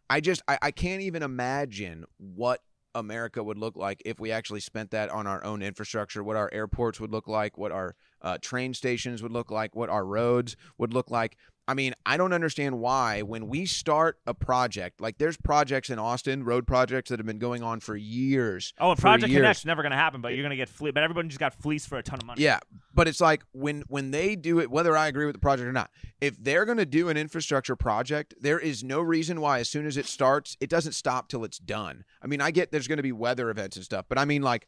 [0.08, 2.60] I just I, I can't even imagine what
[2.94, 6.48] America would look like if we actually spent that on our own infrastructure, what our
[6.52, 10.56] airports would look like, what our uh, train stations would look like, what our roads
[10.78, 11.36] would look like.
[11.66, 15.98] I mean, I don't understand why when we start a project, like there's projects in
[15.98, 18.74] Austin, road projects that have been going on for years.
[18.78, 19.40] Oh, for Project years.
[19.40, 20.94] Connect's never going to happen, but you're going to get fleeced.
[20.94, 22.42] But everybody just got fleeced for a ton of money.
[22.42, 22.58] Yeah,
[22.92, 25.72] but it's like when when they do it, whether I agree with the project or
[25.72, 25.90] not,
[26.20, 29.86] if they're going to do an infrastructure project, there is no reason why as soon
[29.86, 32.04] as it starts, it doesn't stop till it's done.
[32.22, 34.42] I mean, I get there's going to be weather events and stuff, but I mean,
[34.42, 34.66] like,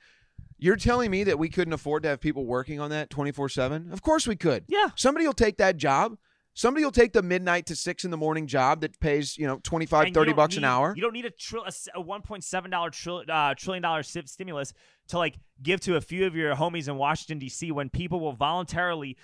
[0.58, 3.92] you're telling me that we couldn't afford to have people working on that 24 seven?
[3.92, 4.64] Of course we could.
[4.68, 4.88] Yeah.
[4.94, 6.16] Somebody will take that job.
[6.58, 9.60] Somebody will take the midnight to six in the morning job that pays you know
[9.62, 10.94] 25, And 30 don't bucks an hour.
[10.96, 14.72] You don't need a, trill, a, s- a 1.7 dollar trill, uh, trillion dollar stimulus
[15.08, 17.70] to like give to a few of your homies in Washington D.C.
[17.72, 19.18] when people will voluntarily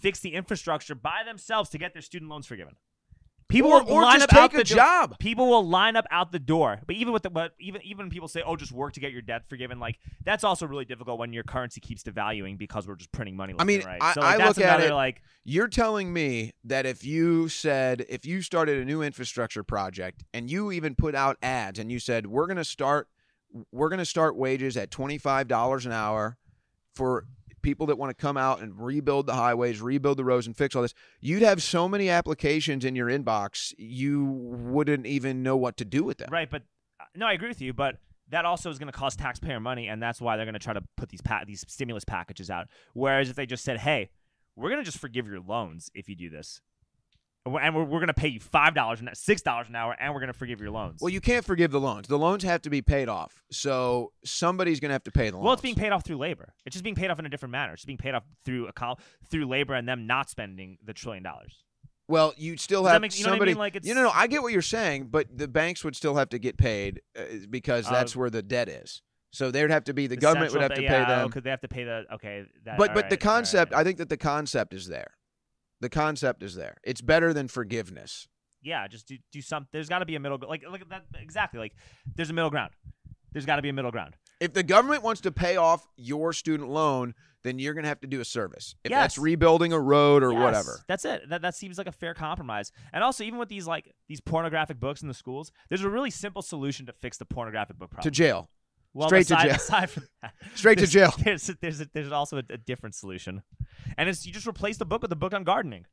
[0.00, 2.74] fix the infrastructure by themselves to get their student loans forgiven.
[3.48, 5.18] People or, will or line just up out take a the do- job.
[5.18, 6.80] People will line up out the door.
[6.86, 9.22] But even with the but even even people say, "Oh, just work to get your
[9.22, 13.10] debt forgiven," like that's also really difficult when your currency keeps devaluing because we're just
[13.10, 13.54] printing money.
[13.54, 14.02] Left mean, right.
[14.02, 17.04] I- so like, I that's look at another it- like You're telling me that if
[17.04, 21.78] you said, if you started a new infrastructure project and you even put out ads
[21.78, 23.08] and you said, we're going to start,
[23.72, 26.36] we're going to start wages at $25 an hour
[26.94, 27.24] for
[27.62, 30.74] people that want to come out and rebuild the highways, rebuild the roads and fix
[30.74, 35.76] all this, you'd have so many applications in your inbox, you wouldn't even know what
[35.76, 36.28] to do with them.
[36.30, 36.62] Right, but
[37.00, 37.96] uh, no, I agree with you, but
[38.30, 40.74] that also is going to cost taxpayer money, and that's why they're going to try
[40.74, 42.68] to put these pa- these stimulus packages out.
[42.94, 44.10] Whereas if they just said, "Hey,
[44.56, 46.60] we're going to just forgive your loans if you do this,"
[47.56, 50.12] and we're, we're, going to pay you five dollars and six dollars an hour, and
[50.12, 51.00] we're going to forgive your loans.
[51.00, 52.08] Well, you can't forgive the loans.
[52.08, 53.42] The loans have to be paid off.
[53.50, 55.44] So somebody's going to have to pay the loans.
[55.44, 56.52] well, it's being paid off through labor.
[56.66, 57.72] It's just being paid off in a different manner.
[57.74, 58.98] It's being paid off through a col-
[59.30, 61.64] through labor and them not spending the trillion dollars.
[62.08, 63.50] Well, you still have make- you know what I somebody.
[63.52, 63.58] mean?
[63.58, 66.14] Like, it's- you know, no, I get what you're saying, but the banks would still
[66.16, 69.02] have to get paid uh, because Uh, that's where the debt is.
[69.30, 71.30] So there'd have to be the, government would have to pay them.
[71.30, 72.46] Could they have to pay the okay?
[72.64, 73.80] That, but but the right, all concept, right.
[73.80, 75.10] I think that the concept is there.
[75.80, 76.76] The concept is there.
[76.82, 78.28] It's better than forgiveness.
[78.62, 79.66] yeah, just do do some.
[79.72, 80.38] There's got to be a middle.
[80.48, 81.60] Like look at that exactly.
[81.60, 81.74] Like
[82.16, 82.72] there's a middle ground.
[83.32, 84.16] There's got to be a middle ground.
[84.40, 88.00] If the government wants to pay off your student loan, then you're going to have
[88.00, 88.74] to do a service.
[88.84, 90.80] If that's rebuilding a road or Yes, whatever.
[90.88, 91.28] That's it.
[91.28, 92.72] That that seems like a fair compromise.
[92.92, 96.10] And also, even with these like these pornographic books in the schools, there's a really
[96.10, 98.02] simple solution to fix the pornographic book problem.
[98.04, 98.48] To jail.
[98.94, 99.54] Well, straight to jail.
[99.54, 101.12] Aside from that, Straight to jail.
[101.24, 103.42] There's there's there's also a, a different solution,
[103.96, 105.86] and it's you just replace the book with a book on gardening.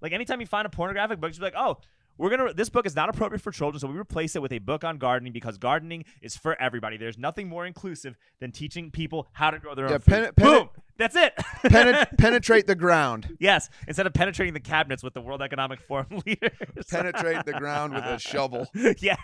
[0.00, 1.78] Like anytime you find a pornographic book, you be like, oh.
[2.20, 2.52] We're gonna.
[2.52, 4.98] This book is not appropriate for children, so we replace it with a book on
[4.98, 6.96] gardening because gardening is for everybody.
[6.96, 10.04] There's nothing more inclusive than teaching people how to grow their own Yeah, food.
[10.10, 10.68] pen- pen- Boom.
[10.96, 11.32] That's it.
[11.62, 13.36] Penet- penetrate the ground.
[13.38, 16.50] Yes, instead of penetrating the cabinets with the World Economic Forum leaders.
[16.90, 18.66] Penetrate the ground with a shovel.
[18.98, 19.14] yeah.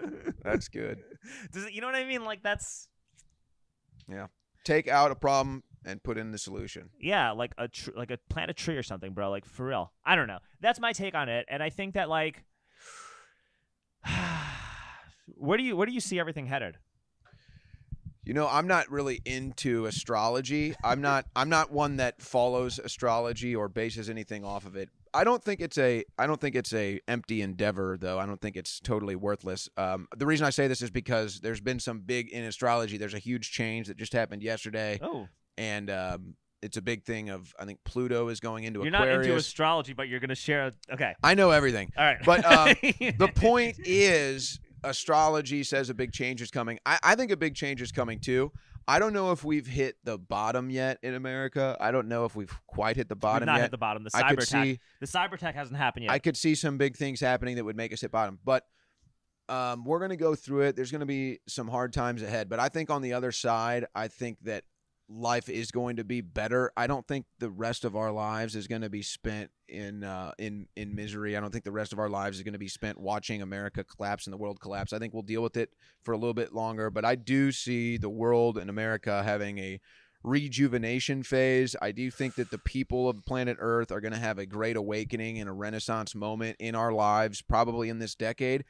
[0.42, 0.98] That's good.
[1.52, 2.24] Does it, you know what I mean?
[2.24, 2.88] Like that's
[4.08, 4.26] yeah.
[4.64, 6.90] Take out a problem and put in the solution.
[7.00, 9.30] yeah, like a tr- like a plant a tree or something, bro.
[9.30, 9.92] Like for real.
[10.04, 10.38] I don't know.
[10.60, 12.44] That's my take on it, and I think that like,
[15.26, 16.76] where do you where do you see everything headed?
[18.24, 20.74] You know, I'm not really into astrology.
[20.82, 24.88] I'm not I'm not one that follows astrology or bases anything off of it.
[25.16, 28.18] I don't think it's a I don't think it's a empty endeavor though.
[28.18, 29.66] I don't think it's totally worthless.
[29.78, 32.98] Um, the reason I say this is because there's been some big in astrology.
[32.98, 37.30] There's a huge change that just happened yesterday, Oh, and um, it's a big thing
[37.30, 39.16] of I think Pluto is going into you're Aquarius.
[39.16, 40.72] not into astrology, but you're gonna share.
[40.92, 41.92] Okay, I know everything.
[41.96, 42.18] all right.
[42.24, 47.32] But, uh, the point is astrology says a big change is coming I, I think
[47.32, 48.52] a big change is coming too
[48.88, 52.34] i don't know if we've hit the bottom yet in america i don't know if
[52.36, 54.04] we've quite hit the We've bottom not yet hit the bottom.
[54.04, 54.64] The i cyber could attack.
[54.64, 56.12] see The cyber attack hasn't happened yet.
[56.12, 58.64] i could see some big things happening that would make us hit bottom but
[59.48, 62.48] um, we're going to go through it there's going to be some hard times ahead
[62.48, 64.64] but i think on the other side i think that
[65.08, 66.72] life is going to be better.
[66.76, 70.32] I don't think the rest of our lives is going to be spent in uh,
[70.38, 71.36] in in misery.
[71.36, 73.84] I don't think the rest of our lives is going to be spent watching america
[73.84, 74.92] collapse and the world collapse.
[74.92, 75.70] I think we'll deal with it
[76.02, 79.80] for a little bit longer but i do see the world and america having a
[80.22, 81.76] rejuvenation phase.
[81.80, 84.76] I do think that the people of planet earth are going to have a great
[84.76, 88.64] awakening and a renaissance moment in our lives probably in this decade.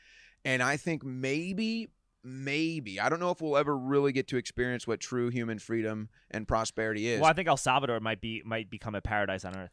[0.44, 1.88] And i think maybe
[2.28, 6.08] maybe i don't know if we'll ever really get to experience what true human freedom
[6.30, 9.56] and prosperity is well, I think El Salvador might be might become a paradise on
[9.56, 9.70] earth.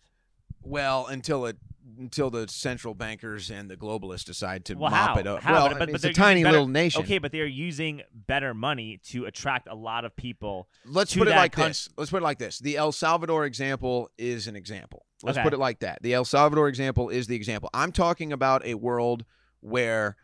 [0.62, 1.58] Well, until it
[2.00, 5.20] until the central bankers and the globalists decide to Well, mop how?
[5.20, 5.42] it up.
[5.42, 5.54] How?
[5.54, 7.02] Well, But- I but it's a tiny better- little nation.
[7.02, 10.70] Okay, but they're using better money to attract a lot of people.
[10.86, 11.90] Let's to put it like this.
[11.98, 12.60] Let's put it like this.
[12.60, 15.06] The El Salvador example is an example.
[15.24, 15.44] Let's Okay.
[15.44, 16.02] put it like that.
[16.02, 17.70] The El Salvador example is the example.
[17.74, 19.26] I'm talking about a world
[19.60, 20.16] where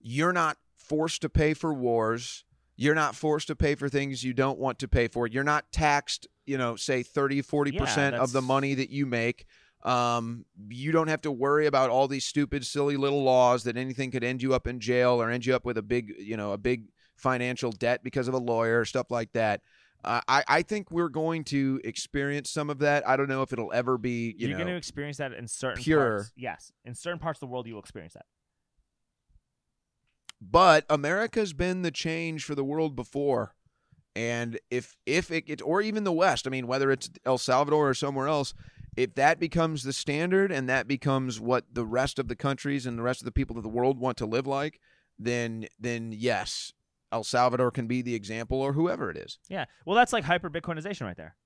[0.00, 2.44] you're not forced to pay for wars.
[2.76, 5.26] You're not forced to pay for things you don't want to pay for.
[5.26, 9.46] You're not taxed, you know, say 30, 40% of the money that you make.
[9.82, 14.10] Um, you don't have to worry about all these stupid, silly little laws that anything
[14.10, 16.52] could end you up in jail or end you up with a big, you know,
[16.52, 16.84] a big
[17.16, 19.60] financial debt because of a lawyer, stuff like that.
[20.04, 23.06] Uh, I, I think we're going to experience some of that.
[23.08, 25.82] I don't know if it'll ever be, you are going to experience that in certain
[25.82, 26.18] pure.
[26.18, 26.32] parts.
[26.36, 28.26] Yes, in certain parts of the world, you will experience that.
[30.40, 33.54] But America's been the change for the world before.
[34.14, 37.94] And if if it or even the West, I mean, whether it's El Salvador or
[37.94, 38.52] somewhere else,
[38.96, 42.98] if that becomes the standard and that becomes what the rest of the countries and
[42.98, 44.80] the rest of the people of the world want to live like,
[45.18, 46.72] then then yes,
[47.12, 49.38] El Salvador can be the example or whoever it is.
[49.48, 49.66] Yeah.
[49.86, 51.36] Well, that's like hyper Bitcoinization right there.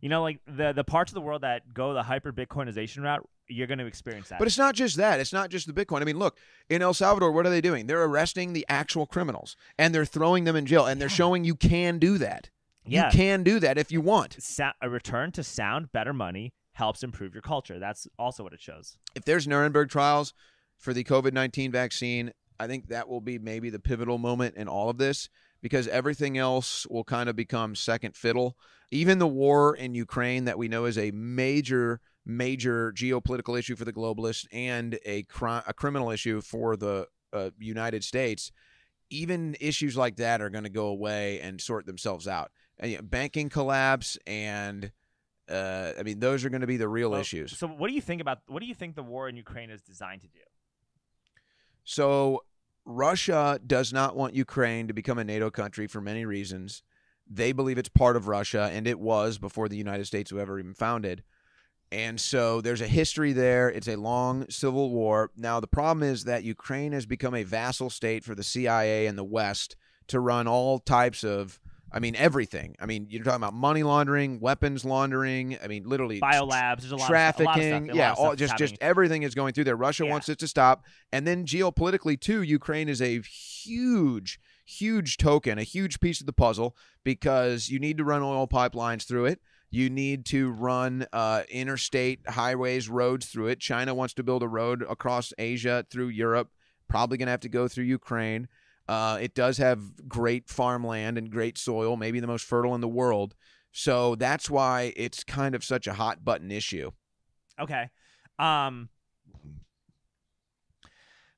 [0.00, 3.28] You know, like the the parts of the world that go the hyper Bitcoinization route,
[3.48, 4.38] you're going to experience that.
[4.38, 5.20] But it's not just that.
[5.20, 6.00] It's not just the Bitcoin.
[6.00, 6.38] I mean, look,
[6.68, 7.86] in El Salvador, what are they doing?
[7.86, 11.14] They're arresting the actual criminals and they're throwing them in jail and they're Yeah.
[11.14, 12.48] showing you can do that.
[12.86, 13.06] yeah.
[13.06, 14.36] You can do that if you want.
[14.42, 17.78] Sa- a return to sound, better money helps improve your culture.
[17.78, 18.96] That's also what it shows.
[19.14, 20.32] If there's Nuremberg trials
[20.78, 24.66] for the COVID 19 vaccine, I think that will be maybe the pivotal moment in
[24.66, 25.28] all of this
[25.60, 28.56] because everything else will kind of become second fiddle.
[28.90, 33.84] Even the war in Ukraine, that we know is a major, major geopolitical issue for
[33.84, 38.50] the globalists and a, cri- a criminal issue for the uh, United States,
[39.10, 42.50] even issues like that are going to go away and sort themselves out.
[42.78, 44.90] And, you know, banking collapse and
[45.48, 47.58] uh, I mean, those are going to be the real Well, issues.
[47.58, 48.38] So, what do you think about?
[48.46, 50.38] What do you think the war in Ukraine is designed to do?
[51.84, 52.44] So
[52.84, 56.82] Russia does not want Ukraine to become a NATO country for many reasons.
[57.28, 60.58] They believe it's part of Russia, and it was before the United States was ever
[60.58, 61.22] even founded.
[61.92, 63.68] And so there's a history there.
[63.68, 65.30] It's a long civil war.
[65.36, 69.18] Now, the problem is that Ukraine has become a vassal state for the CIA and
[69.18, 69.76] the West
[70.08, 71.60] to run all types of,
[71.92, 72.76] I mean, everything.
[72.80, 75.58] I mean, you're talking about money laundering, weapons laundering.
[75.62, 76.80] I mean, literally Biolabs.
[76.80, 77.48] There's a lot trafficking.
[77.48, 79.76] Of stuff, a lot of stuff, yeah, all, just just everything is going through there.
[79.76, 80.10] Russia Yeah.
[80.10, 85.62] wants it to stop, and then geopolitically too, Ukraine is a huge, huge token, a
[85.62, 89.40] huge piece of the puzzle because you need to run oil pipelines through it.
[89.72, 93.60] You need to run uh, interstate highways, roads through it.
[93.60, 96.50] China wants to build a road across Asia through Europe.
[96.88, 98.48] Probably going to have to go through Ukraine.
[98.90, 102.88] Uh, it does have great farmland and great soil, maybe the most fertile in the
[102.88, 103.36] world.
[103.70, 106.90] So that's why it's kind of such a hot button issue.
[107.60, 107.88] Okay.
[108.36, 108.88] Um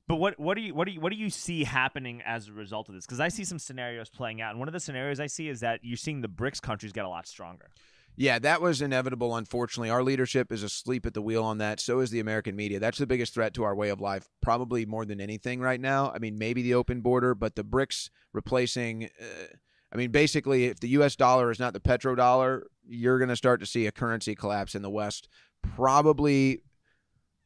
[0.07, 2.53] but what what do you what do you what do you see happening as a
[2.53, 3.05] result of this?
[3.05, 5.59] Because I see some scenarios playing out, and one of the scenarios I see is
[5.59, 7.69] that you're seeing the BRICS countries get a lot stronger.
[8.15, 9.89] Yeah, that was inevitable, unfortunately.
[9.89, 11.79] Our leadership is asleep at the wheel on that.
[11.79, 12.79] So is the American media.
[12.79, 16.11] That's the biggest threat to our way of life, probably more than anything right now.
[16.13, 19.05] I mean, maybe the open border, but the BRICS replacing.
[19.19, 19.55] Uh,
[19.91, 21.15] I mean, basically, if the U.S.
[21.15, 24.81] dollar is not the petrodollar, you're going to start to see a currency collapse in
[24.81, 25.27] the West.
[25.75, 26.61] Probably,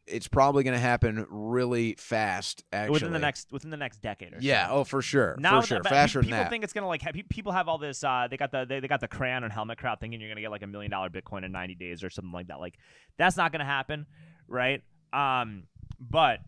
[0.07, 2.63] it's probably going to happen really fast.
[2.71, 4.67] Actually, within the next within the next decade or Yeah.
[4.67, 4.73] so.
[4.73, 5.35] Oh, for sure.
[5.39, 5.83] Now, for sure.
[5.83, 6.49] Faster people than that.
[6.49, 8.03] think it's gonna like have, people have all this.
[8.03, 10.41] Uh, they got the they, they got the crayon and helmet crowd thinking you're gonna
[10.41, 12.59] get like a million dollar Bitcoin in 90 days or something like that.
[12.59, 12.77] Like
[13.17, 14.05] that's not gonna happen,
[14.47, 14.81] right?
[15.13, 15.63] Um,
[15.99, 16.39] but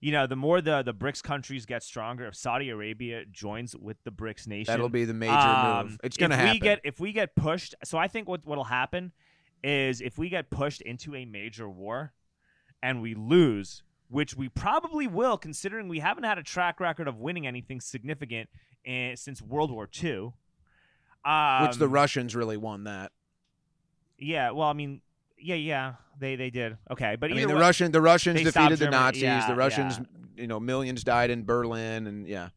[0.00, 3.96] you know, the more the the BRICS countries get stronger, if Saudi Arabia joins with
[4.04, 6.00] the BRICS nation, That'll be the major um, move.
[6.02, 6.54] It's going to if happen.
[6.54, 7.76] We get if we get pushed.
[7.84, 9.12] So I think what what'll happen
[9.62, 12.12] is if we get pushed into a major war
[12.82, 17.18] and we lose, which we probably will, considering we haven't had a track record of
[17.18, 18.48] winning anything significant
[18.84, 20.32] in, since World War II.
[21.24, 23.12] Um, Which the Russians really won that.
[24.18, 25.00] yeah, well, I mean,
[25.38, 28.78] yeah, yeah, they they did okay, but I mean, the way, Russian the Russians defeated
[28.78, 28.90] the.
[28.90, 29.22] Nazis.
[29.22, 30.42] Yeah, the Russians, yeah.
[30.42, 32.48] you know, millions died in Berlin, and yeah,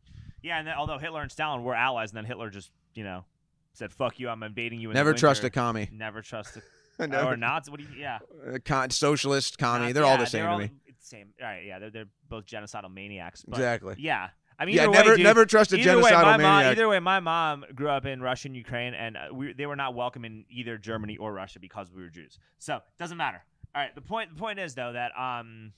[0.41, 3.26] yeah, and then, although Hitler and Stalin were allies, and then Hitler just you know
[3.74, 4.90] said "fuck you," I'm invading you.
[4.90, 5.90] In the never trust a winter." commie.
[5.91, 6.62] Never trust a
[7.08, 7.72] Never- or Nazis.
[7.72, 8.00] What do you?
[8.00, 8.20] Yeah,
[8.54, 9.80] uh, con- socialist, commie.
[9.80, 10.72] Nazi- They're all the same they're to all- me.
[11.00, 11.28] Same.
[11.40, 11.64] All right.
[11.66, 13.44] Yeah, they're they're both genocidal maniacs.
[13.48, 13.96] But Exactly.
[14.00, 14.30] Yeah.
[14.58, 16.72] I mean, yeah, never way, dude, never trust a either way, genocidal my mom, maniac.
[16.72, 19.76] either way, my mom grew up in Russia and Ukraine, and uh, we, they were
[19.76, 22.40] not welcome in either Germany or Russia because we were Jews.
[22.58, 23.44] So doesn't matter.
[23.76, 23.94] All right.
[23.94, 24.30] The point.
[24.34, 25.74] The point is though that um.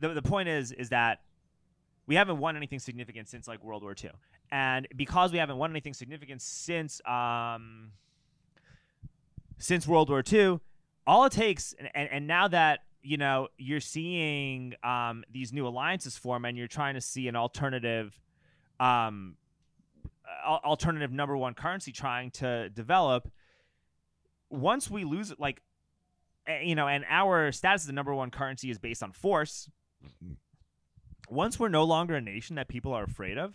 [0.00, 1.20] The the point is is that
[2.06, 4.10] we haven't won anything significant since like World War II,
[4.52, 7.90] and because we haven't won anything significant since um.
[9.58, 10.60] Since World War II,
[11.06, 16.16] all it takes, and, and, now that you know you're seeing um, these new alliances
[16.16, 18.20] form, and you're trying to see an alternative,
[18.80, 19.36] um,
[20.46, 23.30] alternative number one currency trying to develop.
[24.50, 25.62] Once we lose, like,
[26.46, 29.70] eh, you know, and our status as the number one currency is based on force.
[31.28, 33.54] Once we're no longer a nation that people are afraid of,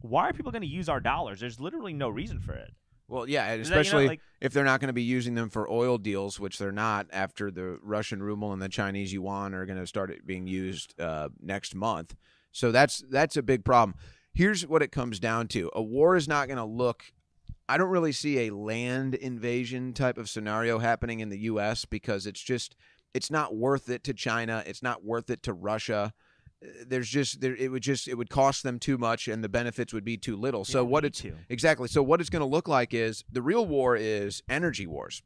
[0.00, 1.40] why are people going to use our dollars?
[1.40, 2.74] There's literally no reason for it.
[3.08, 5.02] Well, yeah, and Is that, you know, especially like- if they're not going to be
[5.02, 9.12] using them for oil deals, which they're not after the Russian ruble and the Chinese
[9.12, 12.14] yuan are going to start being used uh, next month.
[12.52, 13.96] So that's that's a big problem.
[14.32, 17.04] Here's what it comes down to: a war is not going to look.
[17.68, 21.84] I don't really see a land invasion type of scenario happening in the U.S.
[21.84, 22.76] because it's just
[23.14, 24.62] it's not worth it to China.
[24.66, 26.12] It's not worth it to Russia.
[26.86, 29.92] There's just there it would just it would cost them too much and the benefits
[29.92, 30.64] would be too little.
[30.64, 31.36] So Yeah, what it's too.
[31.48, 31.88] Exactly.
[31.88, 35.22] So what it's going to look like is the real war is energy wars.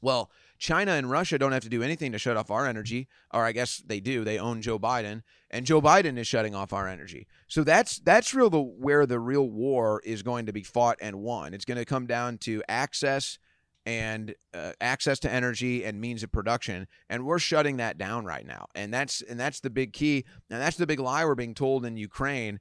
[0.00, 3.44] Well, China and Russia don't have to do anything to shut off our energy, or
[3.44, 4.24] I guess they do.
[4.24, 7.26] They own Joe Biden, and Joe Biden is shutting off our energy.
[7.46, 11.16] So that's that's real the where the real war is going to be fought and
[11.16, 11.54] won.
[11.54, 13.38] It's going to come down to access
[13.86, 18.46] and uh, access to energy and means of production, and we're shutting that down right
[18.46, 18.66] now.
[18.74, 21.84] And that's and that's the big key, and that's the big lie we're being told
[21.84, 22.60] in Ukraine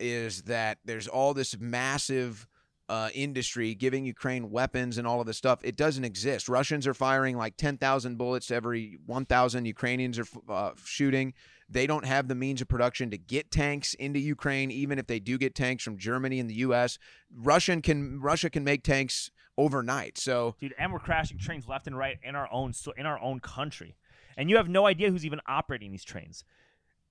[0.00, 2.46] is that there's all this massive
[2.88, 5.60] uh, industry giving Ukraine weapons and all of this stuff.
[5.62, 6.48] It doesn't exist.
[6.48, 11.32] Russians are firing like 10,000 bullets every 1,000 Ukrainians are uh, shooting.
[11.68, 15.20] They don't have the means of production to get tanks into Ukraine, even if they
[15.20, 16.98] do get tanks from Germany and the U.S.
[17.34, 20.18] Russian can Russia can make tanks overnight.
[20.18, 20.74] So dude.
[20.78, 23.96] And we're crashing trains left and right in our own so in our own country,
[24.36, 26.44] and you have no idea who's even operating these trains.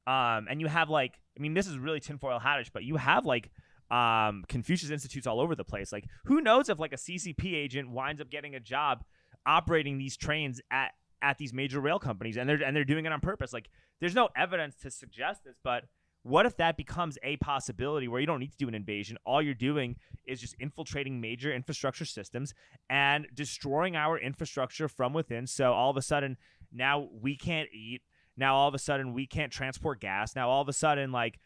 [0.08, 3.26] Um, and you have like, I mean, this is really tinfoil hattish, but you have
[3.26, 3.52] like
[3.92, 5.92] um, Confucius institutes all over the place.
[5.92, 9.04] Like, who knows if like a CCP agent winds up getting a job
[9.46, 10.92] operating these trains at
[11.22, 13.54] at these major rail companies, and they're and they're doing it on purpose.
[13.54, 13.70] Like,
[14.00, 15.84] there's no evidence to suggest this, but
[16.23, 19.18] what if that becomes a possibility where you don't need to do an invasion?
[19.26, 19.95] All you're doing
[20.26, 22.53] is just infiltrating major infrastructure systems
[22.89, 25.48] and destroying our infrastructure from within.
[25.48, 26.38] So all of a sudden,
[26.72, 28.02] now we can't eat.
[28.38, 30.35] Now all of a sudden, we can't transport gas.
[30.35, 31.39] Now all of a sudden, like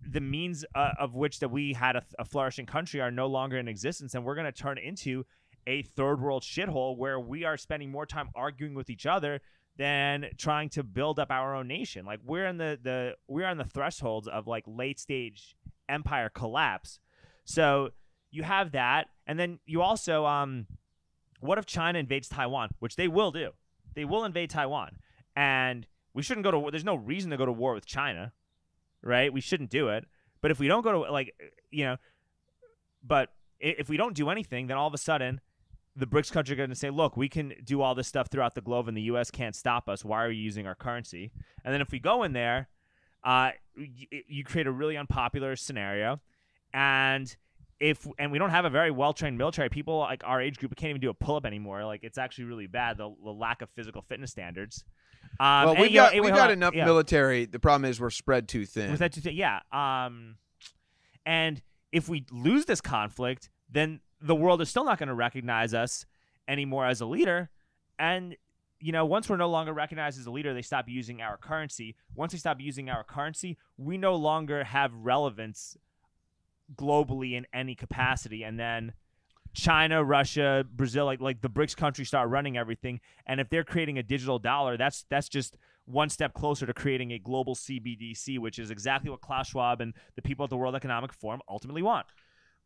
[0.00, 3.58] the means uh, of which that we had a, a flourishing country are no longer
[3.58, 5.24] in existence, and we're going to turn into
[5.66, 9.40] a third world shithole where we are spending more time arguing with each other
[9.78, 12.04] than trying to build up our own nation.
[12.04, 15.54] Like we're in the the we're on the thresholds of like late stage
[15.88, 16.98] empire collapse.
[17.44, 17.90] So
[18.30, 20.66] you have that, and then you also um,
[21.40, 23.52] what if China invades Taiwan, which they will do?
[23.94, 24.98] They will invade Taiwan,
[25.34, 26.70] and we shouldn't go to war.
[26.70, 28.32] There's no reason to go to war with China,
[29.02, 29.32] right?
[29.32, 30.04] We shouldn't do it.
[30.42, 31.34] But if we don't go to like
[31.70, 31.96] you know,
[33.02, 33.30] but
[33.60, 35.40] if we don't do anything, then all of a sudden
[35.98, 38.54] the BRICS countries are going to say, look, we can do all this stuff throughout
[38.54, 39.30] the globe and the U.S.
[39.30, 40.04] can't stop us.
[40.04, 41.32] Why are you using our currency?
[41.64, 42.68] And then if we go in there,
[43.24, 46.20] uh, you, you create a really unpopular scenario.
[46.72, 47.34] And
[47.80, 50.74] if and we don't have a very well trained military, people like our age group
[50.76, 51.84] can't even do a pull up anymore.
[51.84, 54.84] Like it's actually really bad the, the lack of physical fitness standards.
[55.40, 56.52] Um, well, we've you know, got we've got on.
[56.52, 56.84] enough Yeah.
[56.84, 57.44] military.
[57.46, 58.90] The problem is we're spread too thin.
[58.90, 59.60] Was that to say, yeah.
[59.72, 60.36] Um,
[61.26, 61.60] and
[61.90, 66.06] if we lose this conflict, then the world is still not going to recognize us
[66.46, 67.50] anymore as a leader.
[67.98, 68.36] And
[68.80, 71.96] you know, once we're no longer recognized as a leader, they stop using our currency.
[72.14, 75.76] Once they stop using our currency, we no longer have relevance
[76.76, 78.44] globally in any capacity.
[78.44, 78.92] And then
[79.52, 83.00] China, Russia, Brazil, like like the BRICS countries start running everything.
[83.26, 87.12] And if they're creating a digital dollar, that's that's just one step closer to creating
[87.12, 90.74] a global CBDC, which is exactly what Klaus Schwab and the people at the World
[90.74, 92.06] Economic Forum ultimately want.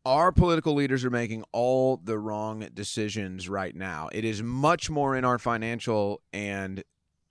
[0.05, 4.09] Our political leaders are making all the wrong decisions right now.
[4.11, 6.83] It is much more in our financial and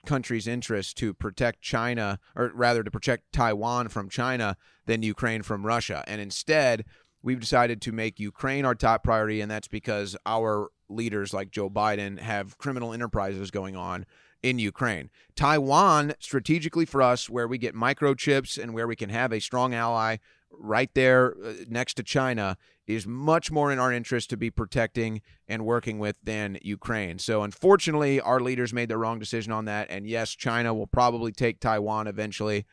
[0.05, 5.65] country's interest to protect China, or rather to protect Taiwan from China, than Ukraine from
[5.65, 6.03] Russia.
[6.07, 6.83] And instead,
[7.21, 11.69] we've decided to make Ukraine our top priority, and that's because our leaders like Joe
[11.69, 14.05] Biden have criminal enterprises going on
[14.41, 15.09] in Ukraine.
[15.35, 19.73] Taiwan, strategically for us, where we get microchips and where we can have a strong
[19.73, 20.17] ally
[20.59, 25.21] right there uh, next to China is much more in our interest to be protecting
[25.47, 27.17] and working with than Ukraine.
[27.19, 31.31] So unfortunately, our leaders made the wrong decision on that and yes, China will probably
[31.31, 32.65] take Taiwan eventually.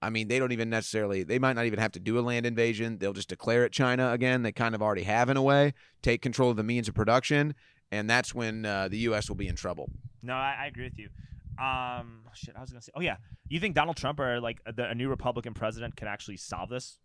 [0.00, 2.44] I mean, they don't even necessarily they might not even have to do a land
[2.44, 2.98] invasion.
[2.98, 4.42] They'll just declare it China again.
[4.42, 7.54] They kind of already have in a way, take control of the means of production,
[7.92, 9.90] and that's when uh, the US will be in trouble.
[10.22, 11.08] No, I, I agree with you.
[11.62, 12.92] Um, shit, I was gonna say.
[12.96, 13.16] Oh yeah,
[13.48, 16.98] you think Donald Trump or like the, a new Republican president can actually solve this?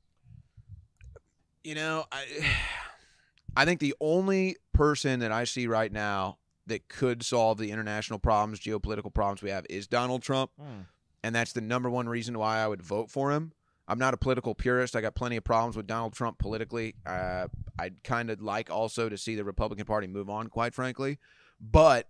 [1.68, 2.24] You know, I
[3.58, 8.20] I think the only person that I see right now that could solve the international
[8.20, 10.84] problems, geopolitical problems we have is Donald Trump, Hmm.
[11.24, 13.52] and that's the number one reason why I would vote for him.
[13.86, 14.96] I'm not a political purist.
[14.96, 16.96] I got plenty of problems with Donald Trump politically.
[17.06, 21.20] Uh, I'd kind of like also to see the Republican Party move on, quite frankly.
[21.60, 22.08] But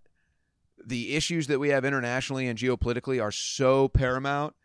[0.86, 4.56] the issues that we have internationally and geopolitically are so paramount,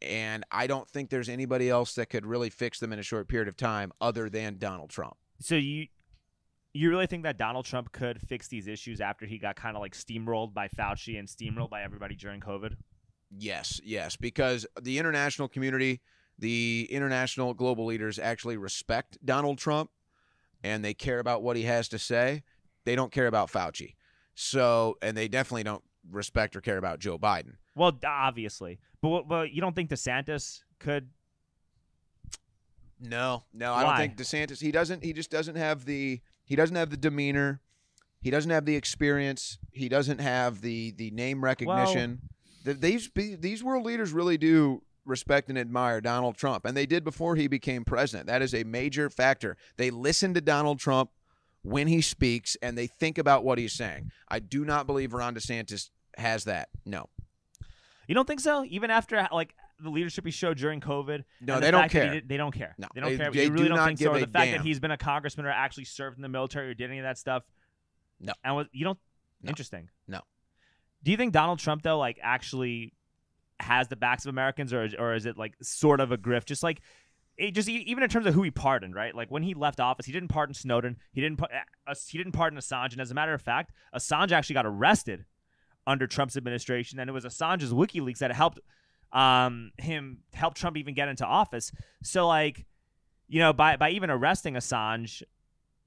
[0.00, 3.28] and I don't think there's anybody else that could really fix them in a short
[3.28, 5.16] period of time other than Donald Trump.
[5.40, 5.86] So you
[6.74, 9.80] you really think that Donald Trump could fix these issues after he got kind of
[9.80, 12.76] like steamrolled by Fauci and steamrolled by everybody during COVID?
[13.30, 16.00] Yes, yes, because the international community,
[16.38, 19.90] the international global leaders actually respect Donald Trump
[20.62, 22.42] and they care about what he has to say.
[22.84, 23.94] They don't care about Fauci.
[24.34, 27.54] So, and they definitely don't respect or care about Joe Biden.
[27.78, 31.08] Well, obviously, but but you don't think DeSantis could?
[33.00, 34.60] No, no, I don't think DeSantis.
[34.60, 35.04] He doesn't.
[35.04, 36.20] He just doesn't have the.
[36.44, 37.60] He doesn't have the demeanor.
[38.20, 39.58] He doesn't have the experience.
[39.70, 42.20] He doesn't have the the name recognition.
[42.64, 47.04] The- these these world leaders really do respect and admire Donald Trump, and they did
[47.04, 48.26] before he became president.
[48.26, 49.56] That is a major factor.
[49.76, 51.10] They listen to Donald Trump
[51.62, 54.10] when he speaks, and they think about what he's saying.
[54.28, 56.68] I do not believe Ron DeSantis has that.
[56.84, 57.08] No,
[58.08, 58.64] You don't think so?
[58.64, 61.22] Even after like the leadership he showed during COVID?
[61.40, 62.14] no, they don't fact that he care.
[62.14, 62.74] did- they don't care.
[62.78, 63.30] No, they don't care.
[63.30, 64.14] they you really do don't not think give so?
[64.14, 64.52] The fact damn.
[64.52, 67.04] that he's been a congressman or actually served in the military or did any of
[67.04, 67.44] that stuff?
[68.18, 68.32] No.
[68.42, 68.98] And was you don't?
[69.42, 69.50] No.
[69.50, 69.90] Interesting.
[70.08, 70.20] No.
[71.04, 72.94] Do you think Donald Trump though, like, actually
[73.60, 76.46] has the backs of Americans, or or is it like sort of a grift?
[76.46, 76.80] Just like.
[77.36, 79.14] It just even in terms of who he pardoned, right?
[79.14, 80.96] Like when he left office, he didn't pardon Snowden.
[81.12, 84.54] He didn't uh, he didn't pardon Assange, and as a matter of fact, Assange actually
[84.54, 85.24] got arrested
[85.88, 88.60] under Trump's administration, and it was Assange's WikiLeaks that helped
[89.12, 91.72] um, him help Trump even get into office.
[92.02, 92.66] So like,
[93.26, 95.22] you know, by by even arresting Assange,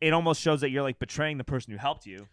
[0.01, 2.27] it almost shows that you're like betraying the person who helped you.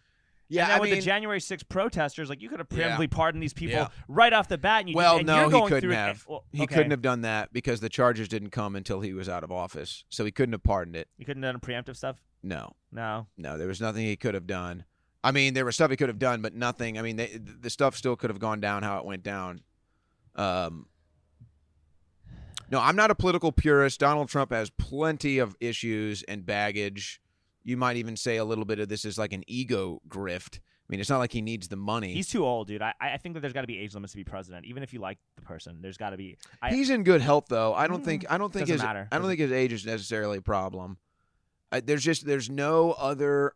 [0.51, 2.97] Yeah, and I with mean, the January 6th protesters, like you could have Yeah.
[2.97, 3.87] preemptively pardoned these people Yeah.
[4.07, 4.79] right off the bat.
[4.79, 6.25] And you Well, and no, you're he couldn't through have.
[6.27, 9.43] well, He couldn't have done that because the charges didn't come until he was out
[9.43, 10.05] of office.
[10.09, 11.07] So he couldn't have pardoned it.
[11.19, 12.23] He couldn't have done preemptive stuff.
[12.41, 13.27] No, No.
[13.37, 14.85] no, there was nothing he could have done.
[15.23, 16.97] I mean, there was stuff he could have done, but nothing.
[16.97, 19.61] I mean, they, the stuff still could have gone down how it went down.
[20.35, 20.85] Um,
[22.71, 23.99] no, I'm not a political purist.
[23.99, 27.19] Donald Trump has plenty of issues and baggage.
[27.63, 30.59] You might even say a little bit of this is like an ego grift.
[30.59, 32.13] I mean, it's not like he needs the money.
[32.13, 32.81] He's too old, dude.
[32.81, 34.93] I, I think that there's got to be age limits to be president, even if
[34.93, 35.79] you like the person.
[35.81, 36.37] There's got to be.
[36.61, 37.73] I, He's in good health though.
[37.73, 39.07] I don't Mm, think I don't think doesn't his matter.
[39.11, 40.97] I don't think his age is necessarily a problem.
[41.71, 43.53] I, there's just there's no other.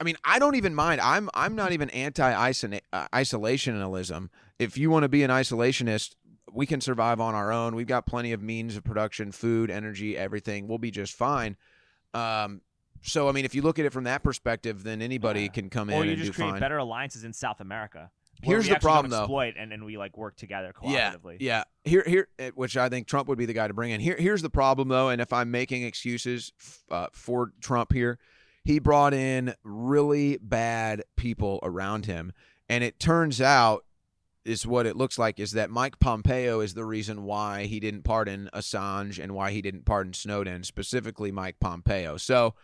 [0.00, 1.00] I mean, I don't even mind.
[1.00, 4.28] I'm I'm not even anti uh, isolationism.
[4.58, 6.14] If you want to be an isolationist,
[6.52, 7.74] we can survive on our own.
[7.74, 10.68] We've got plenty of means of production, food, energy, everything.
[10.68, 11.56] We'll be just fine.
[12.14, 12.60] Um,
[13.02, 15.48] so I mean, if you look at it from that perspective, then anybody Yeah.
[15.48, 16.60] can come or in you and just create fine.
[16.60, 18.10] better alliances in South America.
[18.42, 19.20] Here's the problem, though.
[19.22, 21.36] exploit and, and we like work together Yeah, cooperatively.
[21.40, 21.64] yeah.
[21.84, 24.00] Here, here, eh, which I think Trump would be the guy to bring in.
[24.00, 26.52] Here, here's the problem though, and if I'm making excuses
[26.90, 28.18] uh, for Trump here,
[28.66, 32.32] he brought in really bad people around him,
[32.68, 33.84] and it turns out
[34.44, 38.02] is what it looks like is that Mike Pompeo is the reason why he didn't
[38.02, 42.16] pardon Assange and why he didn't pardon Snowden, specifically Mike Pompeo.
[42.16, 42.54] So,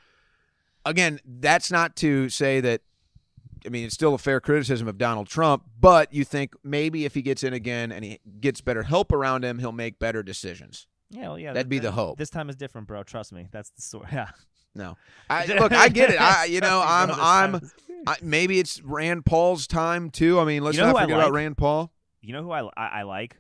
[0.84, 2.80] again, that's not to say that
[3.64, 7.14] I mean, it's still a fair criticism of Donald Trump, but you think maybe if
[7.14, 10.88] he gets in again and he gets better help around him, he'll make better decisions.
[11.10, 11.52] Yeah, well, yeah.
[11.52, 12.18] That'd be th- the hope.
[12.18, 13.04] This time is different, bro.
[13.04, 13.46] Trust me.
[13.52, 14.08] That's the story.
[14.12, 14.30] Yeah.
[14.74, 14.97] No,
[15.28, 16.20] I, look, I get it.
[16.20, 17.70] I, you know, I'm, bro, this time I'm,
[18.07, 20.40] I, maybe it's Rand Paul's time too.
[20.40, 21.32] I mean, let's You know not forget about?
[21.32, 21.93] Rand Paul.
[22.20, 23.36] You know who I, I, I like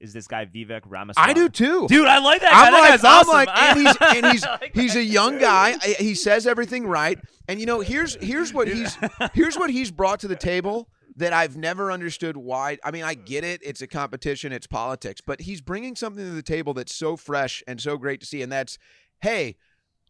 [0.00, 1.30] is this guy Vivek Ramaswamy.
[1.30, 1.86] I do too.
[1.88, 2.66] Dude, I like that guy.
[2.66, 3.34] I'm that like, I'm awesome.
[3.34, 5.76] like, and he's and he's like he's a young guy.
[5.98, 7.18] He says everything right,
[7.48, 8.96] and you know, here's here's what he's
[9.34, 12.78] here's what he's brought to the table that I've never understood why.
[12.84, 16.30] I mean, I get it; it's a competition, it's politics, but he's bringing something to
[16.30, 18.78] the table that's so fresh and so great to see, and that's,
[19.20, 19.56] hey,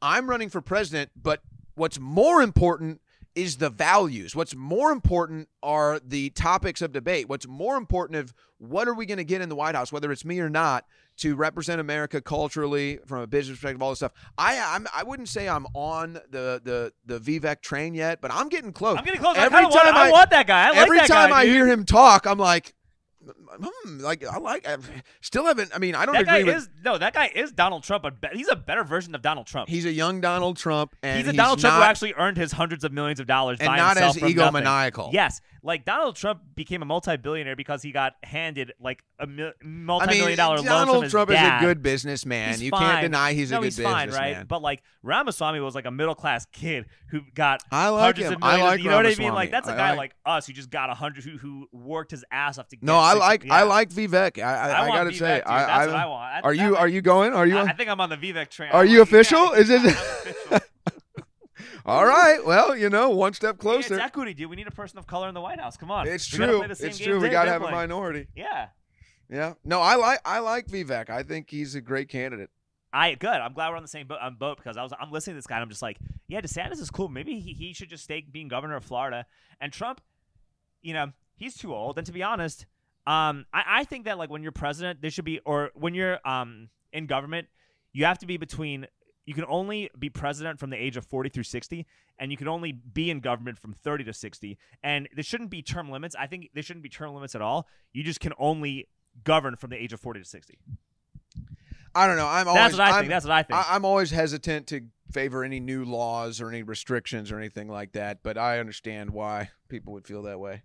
[0.02, 1.42] I'm running for president, but
[1.74, 3.00] what's more important
[3.34, 4.34] is the values.
[4.34, 7.28] What's more important are the topics of debate.
[7.28, 10.10] What's more important of what are we going to get in the White House, whether
[10.10, 10.84] it's me or not,
[11.18, 14.12] to represent America culturally from a business perspective, all this stuff.
[14.36, 18.48] I I'm, I wouldn't say I'm on the the the Vivek train yet, but I'm
[18.48, 18.98] getting close.
[18.98, 19.36] I'm getting close.
[19.36, 20.66] Every I, kinda want, time I, I- want that guy.
[20.66, 22.74] I like Every time guy, I hear him talk, I'm like,
[23.24, 24.66] hmm, like I like.
[24.66, 24.76] I
[25.20, 25.70] still haven't.
[25.74, 26.62] I mean, I don't That guy agree with.
[26.62, 29.46] is no, that guy is Donald Trump, but be- he's a better version of Donald
[29.46, 29.68] Trump.
[29.68, 32.52] He's a young Donald Trump, and he's a Donald Trump not, who actually earned his
[32.52, 34.62] hundreds of millions of dollars and by not himself as from nothing.
[34.64, 35.12] egomaniacal.
[35.12, 39.64] Yes, like Donald Trump became a multi-billionaire because he got handed like a mil- I
[39.64, 41.58] multi-million mean, dollar loan from Donald Trump dad.
[41.58, 42.50] is a good businessman.
[42.50, 42.80] He's you fine.
[42.82, 44.36] can't deny he's no, a good he's fine, businessman.
[44.36, 44.48] right?
[44.48, 48.32] But like Ramaswamy was like a middle class kid who got I like hundreds him.
[48.34, 48.70] of I millions.
[48.70, 49.34] like you know what I mean?
[49.34, 51.66] Like that's a I guy like- like us who just got a hundred who who
[51.72, 52.84] worked his ass off to get.
[52.84, 53.54] No, I like yeah.
[53.54, 54.42] I like Vivek.
[54.42, 55.44] I I, I, I, gotta Vivek, say, dude.
[55.46, 56.32] I, that's I, what I want.
[56.34, 57.32] I- are you are you going?
[57.34, 57.56] Are you?
[57.58, 57.62] I?
[57.64, 58.70] I think I'm on the Vivek train.
[58.70, 59.52] Are you official?
[59.52, 60.60] Is it- official.
[61.88, 62.44] All right.
[62.44, 63.98] Well, you know, one step It's closer.
[63.98, 64.50] equity, dude.
[64.50, 65.78] We need a person of color in the White House.
[65.78, 66.06] Come on.
[66.06, 66.58] It's true.
[66.58, 67.18] play the same It's true.
[67.18, 68.26] We gotta they're have a minority.
[68.36, 68.68] Yeah.
[69.30, 69.54] Yeah.
[69.64, 71.08] No, I like I like Vivek.
[71.08, 72.50] I think he's a great candidate.
[72.92, 73.30] I good.
[73.30, 75.38] I'm glad we're on the same boat, um, boat because I was I'm listening to
[75.38, 75.96] this guy and I'm just like,
[76.26, 77.08] yeah, DeSantis is cool.
[77.08, 79.24] Maybe he, he should just stay being governor of Florida.
[79.58, 80.02] And Trump,
[80.82, 81.96] you know, he's too old.
[81.96, 82.66] And to be honest,
[83.06, 86.18] um, I, I think that like when you're president, there should be or when you're
[86.28, 87.48] um in government,
[87.94, 88.86] you have to be between.
[89.28, 91.84] You can only be president from the age of 40 through 60,
[92.18, 94.56] and you can only be in government from 30 to 60.
[94.82, 96.16] And there shouldn't be term limits.
[96.18, 97.68] I think there shouldn't be term limits at all.
[97.92, 98.88] You just can only
[99.24, 100.58] govern from the age of 40 to 60.
[101.94, 102.26] I don't know.
[102.26, 103.10] I'm always That's what I I'm, think.
[103.10, 103.58] That's what I think.
[103.58, 104.80] I, I'm always hesitant to
[105.12, 108.22] favor any new laws or any restrictions or anything like that.
[108.22, 110.62] But I understand why people would feel that way.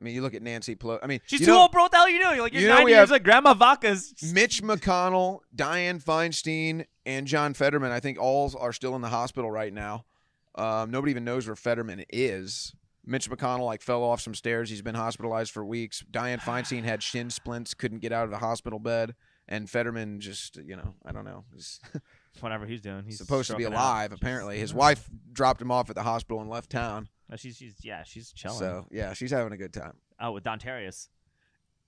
[0.00, 1.00] I mean, you look at Nancy Pelosi.
[1.02, 1.82] I mean, She's too know, old, bro.
[1.82, 2.40] What the hell are you doing?
[2.40, 4.14] Like you're you know 90 we years like Grandma Vaca's.
[4.32, 7.92] Mitch McConnell, Dianne Feinstein, and John Fetterman.
[7.92, 10.04] I think all are still in the hospital right now.
[10.54, 12.74] Um, nobody even knows where Fetterman is.
[13.04, 14.70] Mitch McConnell like fell off some stairs.
[14.70, 16.02] He's been hospitalized for weeks.
[16.10, 19.14] Dianne Feinstein had shin splints, couldn't get out of the hospital bed,
[19.48, 21.44] and Fetterman just you know I don't know.
[22.40, 23.72] Whatever he's doing, he's supposed to be out.
[23.72, 24.10] alive.
[24.10, 27.08] She's- Apparently, his wife dropped him off at the hospital and left town.
[27.36, 28.58] She's, she's yeah, she's chilling.
[28.58, 29.94] So yeah, she's having a good time.
[30.20, 31.08] oh, with Don Terrius.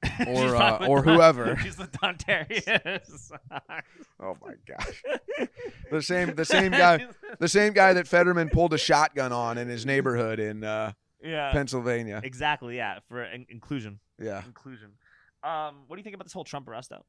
[0.26, 1.56] Or, uh, or Don- whoever.
[1.62, 3.30] She's with Don Terrius.
[4.20, 5.02] Oh my gosh,
[5.92, 7.06] the same the same guy
[7.38, 10.92] the same guy that Fetterman pulled a shotgun on in his neighborhood in uh,
[11.22, 11.50] yeah.
[11.52, 12.20] Pennsylvania.
[12.22, 12.76] Exactly.
[12.76, 12.98] Yeah.
[13.08, 14.00] For in- inclusion.
[14.20, 14.42] Yeah.
[14.44, 14.90] Inclusion.
[15.44, 17.04] Um, what do you think about this whole Trump arrest though?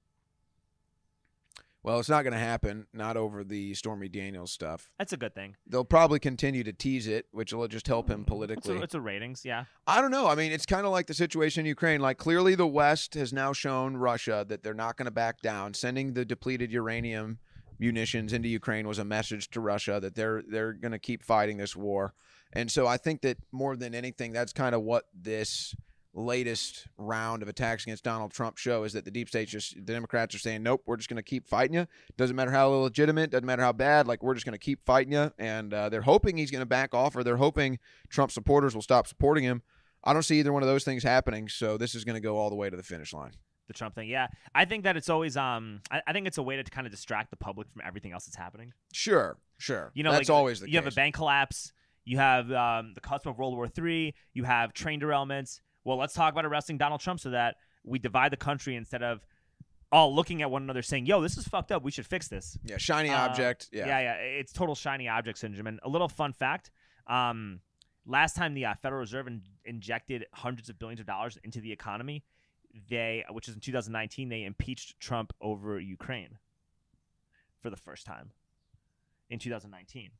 [1.84, 2.88] Well, it's not going to happen.
[2.94, 4.90] Not over the Stormy Daniels stuff.
[4.98, 5.58] That's a good thing.
[5.68, 8.78] They'll probably continue to tease it, which will just help him It's politically.
[8.78, 9.44] a, it's a ratings.
[9.44, 9.66] Yeah.
[9.86, 10.28] I don't know.
[10.28, 12.00] I mean, it's kind of like the situation in Ukraine.
[12.00, 15.74] Like, clearly, the West has now shown Russia that they're not going to back down.
[15.74, 17.40] Sending the depleted uranium
[17.80, 21.58] munitions into Ukraine was a message to Russia that they're they're going to keep fighting
[21.58, 22.14] this war.
[22.54, 25.76] And so, I think that more than anything, that's kind of what this
[26.14, 29.94] latest round of attacks against Donald Trump show is that the deep state just the
[29.94, 31.88] Democrats are saying, nope, we're just going to keep fighting you.
[32.18, 34.08] Doesn't matter how legitimate, doesn't matter how bad.
[34.08, 35.32] Like we're just going to keep fighting you.
[35.38, 37.80] And uh, they're hoping he's going to back off, or they're hoping
[38.10, 39.64] Trump supporters will stop supporting him.
[40.04, 41.48] I don't see either one of those things happening.
[41.48, 43.32] So this is going to go all the way to the finish line.
[43.68, 44.10] The Trump thing.
[44.10, 44.28] Yeah.
[44.54, 45.82] I think that it's always um.
[45.90, 48.26] I, I think it's a way to kind of distract the public from everything else
[48.26, 48.74] that's happening.
[48.92, 49.92] Sure, sure.
[49.94, 50.84] You know, that's like, always the you case.
[50.84, 51.72] have a bank collapse.
[52.06, 54.14] You have um, the cusp of World War III.
[54.34, 55.62] You have train derailments.
[55.84, 59.26] Well, let's talk about arresting Donald Trump so that we divide the country instead of
[59.92, 61.84] all looking at one another saying, "Yo, this is fucked up.
[61.84, 63.70] We should fix this." yeah, shiny Uh, object.
[63.72, 63.88] Yeah.
[63.88, 64.14] yeah, yeah.
[64.16, 65.68] It's total shiny object syndrome.
[65.68, 66.72] And a little fun fact:
[67.08, 67.60] um,
[68.06, 71.72] last time the uh, Federal Reserve in- injected hundreds of billions of dollars into the
[71.72, 72.24] economy,
[72.90, 76.38] they, which is in 2019, they impeached Trump over Ukraine
[77.62, 78.32] for the first time
[79.30, 80.12] in 2019.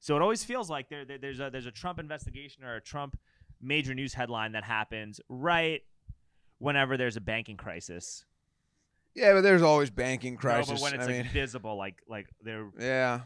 [0.00, 2.80] So it always feels like there, there- there's a there's a Trump investigation or a
[2.80, 3.18] Trump
[3.60, 5.82] major news headline that happens right
[6.58, 8.24] whenever there's a banking crisis.
[9.14, 10.68] Yeah, but there's always banking crisis.
[10.68, 13.22] No, but when it's I like mean, visible, like like they're yeah.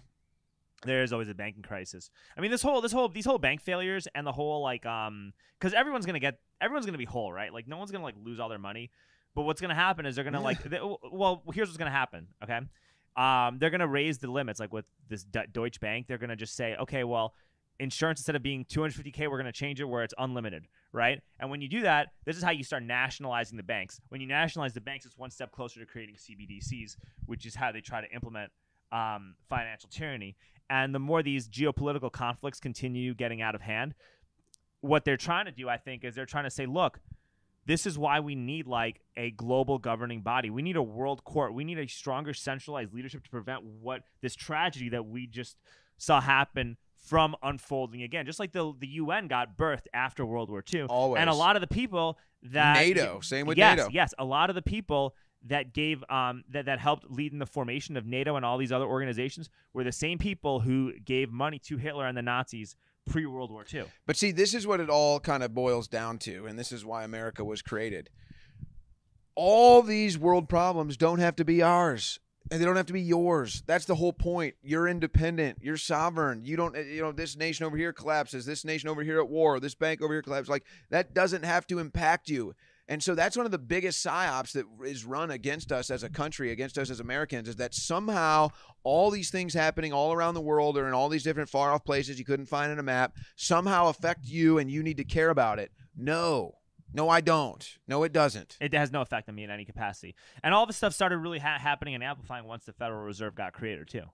[0.85, 2.11] there is always a banking crisis.
[2.37, 5.33] I mean, this whole this whole these whole bank failures and the whole like um
[5.59, 7.53] because everyone's gonna get everyone's gonna be whole, right?
[7.53, 8.91] Like no one's gonna like lose all their money.
[9.35, 10.81] But what's gonna happen is they're gonna like they,
[11.11, 12.29] well here's what's gonna happen.
[12.43, 12.61] Okay,
[13.17, 16.07] um they're gonna raise the limits like with this Deutsche Bank.
[16.07, 17.35] They're gonna just say okay, well
[17.81, 21.51] insurance instead of being 250k we're going to change it where it's unlimited right and
[21.51, 24.73] when you do that this is how you start nationalizing the banks when you nationalize
[24.73, 26.97] the banks it's one step closer to creating cbdc's
[27.27, 28.53] which is how they try to implement
[28.93, 30.37] um, financial tyranny
[30.73, 33.93] and the more these geopolitical conflicts continue getting out of hand,
[34.81, 36.99] what they're trying to do, I think, is they're trying to say, look,
[37.67, 40.49] this is why we need like a global governing body.
[40.49, 41.53] We need a world court.
[41.53, 45.59] We need a stronger centralized leadership to prevent what this tragedy that we just
[45.99, 48.27] saw happen from unfolding again.
[48.27, 50.83] Just like the the UN got birthed after World War II.
[50.83, 51.21] Always.
[51.21, 53.91] And a lot of the people that NATO, same with yes, NATO.
[53.93, 55.15] Yes, a lot of the people
[55.47, 58.73] that gave um that, that helped lead in the formation of NATO and all these
[58.73, 62.77] other organizations were the same people who gave money to Hitler and the Nazis
[63.11, 63.85] pre World War II.
[64.07, 66.85] But see, this is what it all kind of boils down to, and this is
[66.85, 68.11] why America was created.
[69.35, 72.21] all these world problems don't have to be ours
[72.53, 73.63] and they don't have to be yours.
[73.67, 74.57] That's the whole point.
[74.63, 75.61] You're independent.
[75.63, 76.45] You're sovereign.
[76.45, 78.45] You don't eh, you know this nation over here collapses.
[78.45, 79.59] This nation over here at war.
[79.59, 80.51] This bank over here collapses.
[80.51, 82.55] Like that doesn't have to impact you.
[82.89, 86.11] And so that's one of the biggest psyops that is run against us as a
[86.11, 88.51] country, against us as Americans, is that somehow
[88.85, 91.87] all these things happening all around the world or in all these different far off
[91.87, 95.31] places you couldn't find in a map somehow affect you and you need to care
[95.31, 95.73] about it.
[95.97, 96.57] No.
[96.95, 97.79] No, I don't.
[97.87, 98.57] No, it doesn't.
[98.61, 100.15] It has no effect on me in any capacity.
[100.43, 103.53] And all this stuff started really ha- happening and amplifying once the Federal Reserve got
[103.53, 104.05] created too.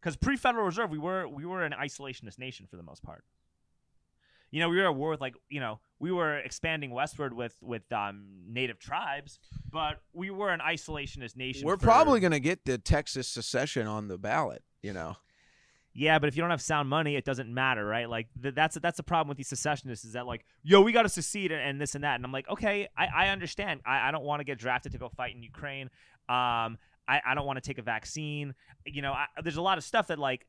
[0.00, 3.24] Because pre-Federal Reserve, we were we were an isolationist nation for the most part.
[4.50, 7.54] You know, we were at war with like you know we were expanding westward with
[7.60, 9.38] with um, native tribes,
[9.70, 11.66] but we were an isolationist nation.
[11.66, 15.16] We're for- probably going to get the Texas secession on the ballot, you know.
[15.92, 18.08] Yeah, but if you don't have sound money, it doesn't matter, right?
[18.08, 21.02] Like th- that's that's the problem with these secessionists is that like, yo, we got
[21.02, 23.80] to secede and, and this and that, and I'm like, okay, I, I understand.
[23.84, 25.86] I, I don't want to get drafted to go fight in Ukraine.
[26.28, 28.54] Um, I, I don't want to take a vaccine.
[28.86, 30.46] You know, I, there's a lot of stuff that like.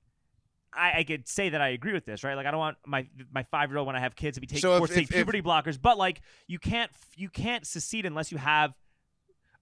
[0.73, 2.35] I, I could say that I agree with this, right?
[2.35, 4.47] Like I don't want my my five year old when I have kids to be
[4.47, 7.27] taking So if- forced to take if- if- puberty blockers, but like you can't you
[7.29, 8.73] can't secede unless you have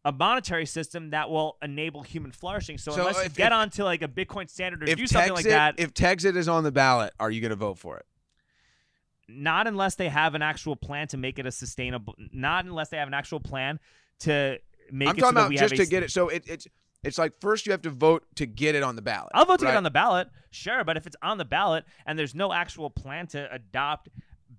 [0.05, 2.77] a monetary system that will enable human flourishing.
[2.77, 5.33] So, So unless you if- get if- onto like a Bitcoin standard or do something
[5.33, 8.05] like that, if Texit is on the ballot, are you going to vote for it?
[9.27, 12.97] not unless they have an actual plan to make it a sustainable not unless they
[12.97, 13.79] have an actual plan
[14.19, 14.57] to
[14.91, 15.09] make it.
[15.11, 16.09] I'm it talking so about just a to get it.
[16.09, 16.67] So it, it's
[17.03, 19.29] it's like first you have to vote to get it on the ballot.
[19.35, 19.71] I'll vote to right?
[19.73, 22.89] get on the ballot, sure, but if it's on the ballot and there's no actual
[22.89, 24.09] plan to adopt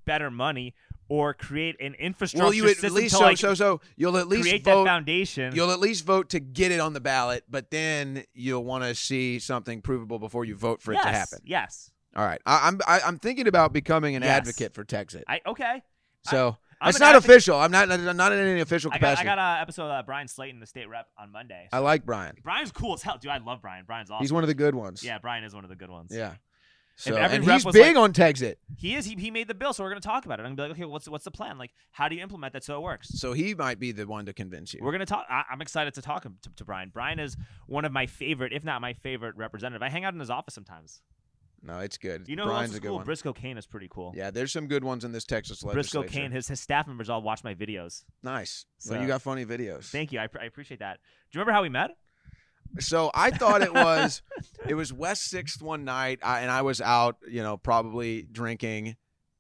[0.04, 0.74] better money
[1.10, 4.16] or create an infrastructure Well, you at system least to so like so so you'll
[4.16, 4.84] at least create vote.
[4.84, 5.54] that foundation.
[5.54, 8.94] You'll at least vote to get it on the ballot, but then you'll want to
[8.94, 11.38] see something provable before you vote for yes, it to happen.
[11.44, 11.90] Yes.
[12.16, 14.38] All right, I, I'm I, I'm thinking about becoming an Yes.
[14.38, 15.22] advocate for Texas.
[15.28, 15.82] I okay.
[16.22, 17.58] So I'm it's not advocate- official.
[17.58, 20.02] I'm not I'm not in any official I got I got an episode of uh,
[20.02, 21.68] Bryan Slaton, the state rep, on Monday.
[21.72, 22.36] I like Bryan.
[22.42, 23.30] Bryan's cool as hell, dude.
[23.30, 23.84] I love Bryan.
[23.84, 24.22] Bryan's awesome.
[24.22, 25.04] He's one of the good ones.
[25.04, 26.10] yeah, Bryan is one of the good ones.
[26.14, 26.34] Yeah.
[27.00, 28.56] So every and he's big like- on Texit.
[28.76, 29.04] He is.
[29.06, 30.42] He, he made the bill, so we're gonna talk about it.
[30.42, 31.56] I'm gonna be like, okay, what's what's the plan?
[31.58, 33.08] Like, how do you implement that so it works?
[33.18, 34.80] So he might be the one to convince you.
[34.82, 35.24] We're gonna talk.
[35.30, 36.90] I, I'm excited to talk to, to Bryan.
[36.90, 37.36] Bryan is
[37.66, 39.82] one of my favorite, if not my favorite, representative.
[39.82, 41.00] I hang out in his office sometimes.
[41.62, 42.26] No, it's good.
[42.26, 42.96] You know Bryan's who else a is good cool?
[42.96, 43.04] one.
[43.04, 44.12] Briscoe Cain is pretty cool.
[44.16, 46.08] Yeah, there's some good ones in this Texas Briscoe legislature.
[46.08, 48.04] Cain, his his staff members all watch my videos.
[48.22, 48.64] Nice.
[48.78, 49.90] So- well, you got funny videos.
[49.90, 50.20] Thank you.
[50.20, 50.98] I, pr- I appreciate that.
[51.30, 51.90] Do you remember how we met?
[52.78, 54.22] So I thought it was
[54.66, 58.96] it was West Sixth one night, I, and I was out, you know, probably drinking,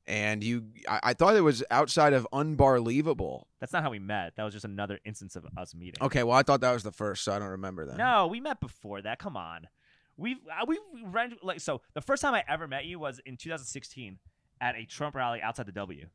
[0.06, 3.46] and you, I, I thought it was outside of Unbarlievable.
[3.60, 4.34] That's not how we met.
[4.36, 6.02] That was just another instance of us meeting.
[6.02, 7.96] Okay, well I thought that was the first, so I don't remember that.
[7.96, 9.18] No, we met before that.
[9.18, 9.68] Come on.
[10.16, 11.80] We've uh, we ran like so.
[11.94, 14.18] The first time I ever met you was in 2016
[14.60, 16.06] at a Trump rally outside the W.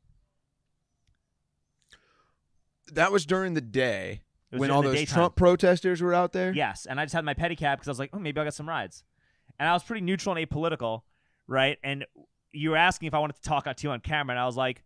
[2.92, 4.20] that was during the day
[4.50, 5.14] when all those daytime.
[5.14, 6.52] Trump protesters were out there.
[6.52, 8.54] Yes, and I just had my pedicab because I was like, oh, maybe I'll get
[8.54, 9.04] some rides.
[9.58, 11.02] And I was pretty neutral and apolitical,
[11.46, 11.78] right?
[11.82, 12.04] And
[12.52, 14.46] you were asking if I wanted to talk out to you on camera, and I
[14.46, 14.82] was like,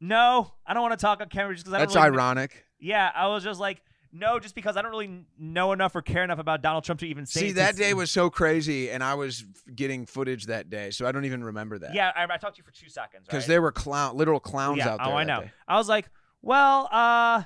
[0.00, 2.66] no, I don't want to talk on camera just because I don't That's really ironic.
[2.80, 3.82] Yeah, I was just like,
[4.12, 7.06] no, just because I don't really know enough or care enough about Donald Trump to
[7.06, 7.40] even say.
[7.40, 9.44] See, that day was so crazy, and I was
[9.74, 11.94] getting footage that day, so I don't even remember that.
[11.94, 13.48] Yeah, I, I talked to you for two seconds, because right?
[13.48, 15.14] there were clown, literal clowns yeah, out there.
[15.14, 15.42] Oh, I know.
[15.42, 15.52] day.
[15.66, 16.10] I was like,
[16.42, 17.44] well, uh,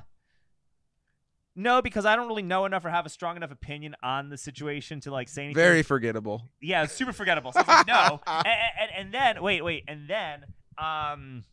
[1.56, 4.36] no, because I don't really know enough or have a strong enough opinion on the
[4.36, 5.60] situation to like say anything.
[5.60, 6.42] Very forgettable.
[6.60, 7.52] yeah, super forgettable.
[7.52, 10.44] So I was like, no, and, and, and then wait, wait, and then
[10.78, 11.44] um,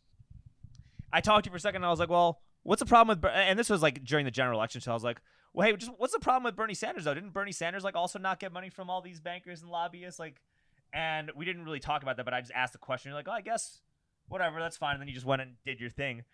[1.12, 1.76] I talked to you for a second.
[1.76, 3.22] and I was like, well, what's the problem with?
[3.22, 3.28] Ber-?
[3.28, 5.20] And this was like during the general election, so I was like.
[5.56, 7.14] Well, hey, just what's the problem with Bernie Sanders though?
[7.14, 10.18] Didn't Bernie Sanders like also not get money from all these bankers and lobbyists?
[10.18, 10.40] Like,
[10.92, 13.10] and we didn't really talk about that, but I just asked the question.
[13.10, 13.78] You're like, oh, I guess
[14.26, 14.94] whatever, that's fine.
[14.94, 16.24] And then you just went and did your thing.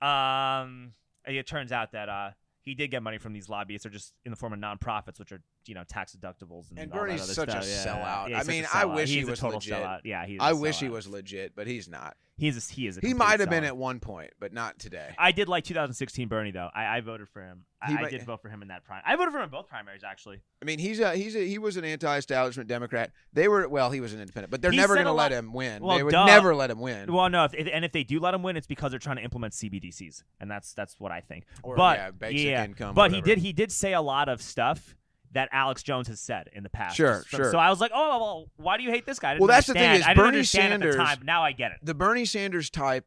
[0.00, 0.92] Um,
[1.26, 2.30] it turns out that uh,
[2.68, 5.32] he did get money from these lobbyists, or just in the form of nonprofits, which
[5.32, 6.70] are you know tax deductibles.
[6.70, 7.86] And, And all that Bernie's other such a stuff.
[7.86, 7.92] Yeah,
[8.26, 8.28] sellout.
[8.30, 8.94] yeah, I mean, a I sellout.
[8.94, 9.74] wish he was a total legit.
[9.74, 10.00] sellout.
[10.04, 10.40] Yeah, he's.
[10.40, 12.16] a I wish he was legit, but he's not.
[12.36, 12.96] He's a, he is.
[12.96, 15.08] A He might have been at one point, but not today.
[15.18, 16.68] I did like 2016 Bernie though.
[16.72, 17.64] I, I voted for him.
[17.82, 19.02] I, He I might- did vote for him in that prime.
[19.04, 20.40] I voted for him in both primaries actually.
[20.62, 23.10] I mean, he's a he's a he was an anti-establishment Democrat.
[23.32, 25.52] They were well, he was an independent, but they're He never going to let him
[25.52, 25.82] win.
[25.82, 26.26] Well, they would duh.
[26.26, 27.12] never let him win.
[27.12, 29.16] Well, no, if, if, and if they do let him win, it's because they're trying
[29.16, 31.44] to implement CBDCs, and that's that's what I think.
[31.64, 34.40] Or, but yeah, basic yeah, income, But he did he did say a lot of
[34.40, 34.94] stuff
[35.32, 36.96] that Alex Jones has said in the past.
[36.96, 37.52] Sure, So- sure.
[37.52, 39.36] So I was like, oh, well, why do you hate this guy?
[39.38, 41.18] Well, that's the thing is Bernie understand Sanders- time.
[41.24, 41.78] Now I get it.
[41.82, 43.06] the Bernie Sanders type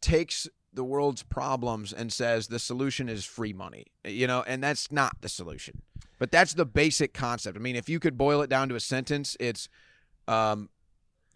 [0.00, 3.86] takes the world's problems and says the solution is free money.
[4.04, 5.82] You know, and that's not the solution.
[6.18, 7.56] But that's the basic concept.
[7.56, 9.68] I mean, if you could boil it down to a sentence, it's
[10.28, 10.68] um,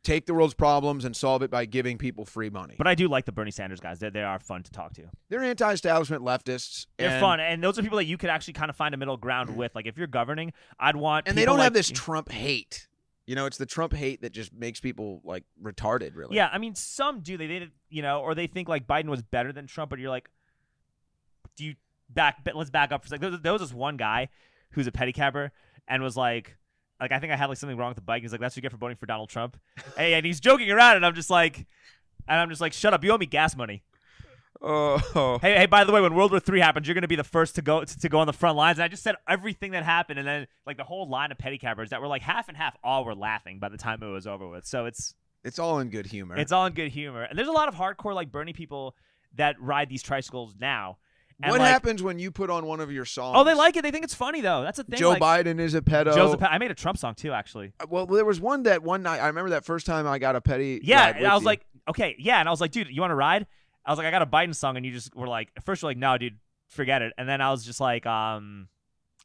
[0.04, 2.74] take the world's problems and solve it by giving people free money.
[2.78, 3.98] But I do like the Bernie Sanders guys.
[3.98, 5.04] They, they are fun to talk to.
[5.30, 6.86] They're anti-establishment leftists.
[6.98, 8.98] They're and, fun, and those are people that you could actually kind of find a
[8.98, 9.74] middle ground with.
[9.74, 12.86] Like if you're governing, I'd want and they don't have this Trump hate.
[13.26, 16.14] You know, it's the Trump hate that just makes people like retarded.
[16.14, 16.36] Really.
[16.36, 17.38] Yeah, I mean, some do.
[17.38, 19.88] They did, you know, or they think like Biden was better than Trump.
[19.88, 20.28] But you're like,
[21.56, 21.74] do you
[22.10, 22.46] back?
[22.54, 23.22] Let's back up for a second.
[23.22, 24.28] There was, there was this one guy
[24.72, 25.52] who's a pedicabber
[25.88, 26.56] and was like,
[27.00, 28.22] like I think I had like something wrong with the bike.
[28.22, 29.58] He's like, that's what you get for voting for Donald Trump.
[29.96, 31.66] hey, and he's joking around, and I'm just like,
[32.28, 33.02] and I'm just like, shut up.
[33.04, 33.82] You owe me gas money.
[34.62, 35.38] Oh.
[35.42, 37.56] Hey, hey, by the way, when World War Three happens, you're gonna be the first
[37.56, 38.78] to go to, to go on the front lines.
[38.78, 41.90] And I just said everything that happened, and then like the whole line of pedicabbers
[41.90, 44.48] that were like half and half, all were laughing by the time it was over
[44.48, 44.64] with.
[44.66, 46.36] So it's It's all in good humor.
[46.36, 47.24] it's all in good humor.
[47.24, 48.96] And there's a lot of hardcore like Bernie people
[49.34, 50.98] that ride these tricycles now.
[51.42, 53.36] And, what like, happens when you put on one of your songs?
[53.36, 53.82] Oh, they like it.
[53.82, 54.62] They think it's funny though.
[54.62, 54.98] That's a thing.
[54.98, 56.14] Joe like, Biden is a pedo.
[56.14, 57.72] Joe's a pe- I made a Trump song too, actually.
[57.80, 59.20] Uh, Well, there was one that one night.
[59.20, 60.80] I remember that first time I got a petty.
[60.82, 61.46] Yeah, and I was you.
[61.46, 63.46] like, okay, yeah, and I was like, dude, you want to ride?
[63.84, 65.82] I was like, I got a Biden song, and you just were like, at first
[65.82, 66.38] you're like, no, dude,
[66.68, 67.12] forget it.
[67.18, 68.68] And then I was just like, um,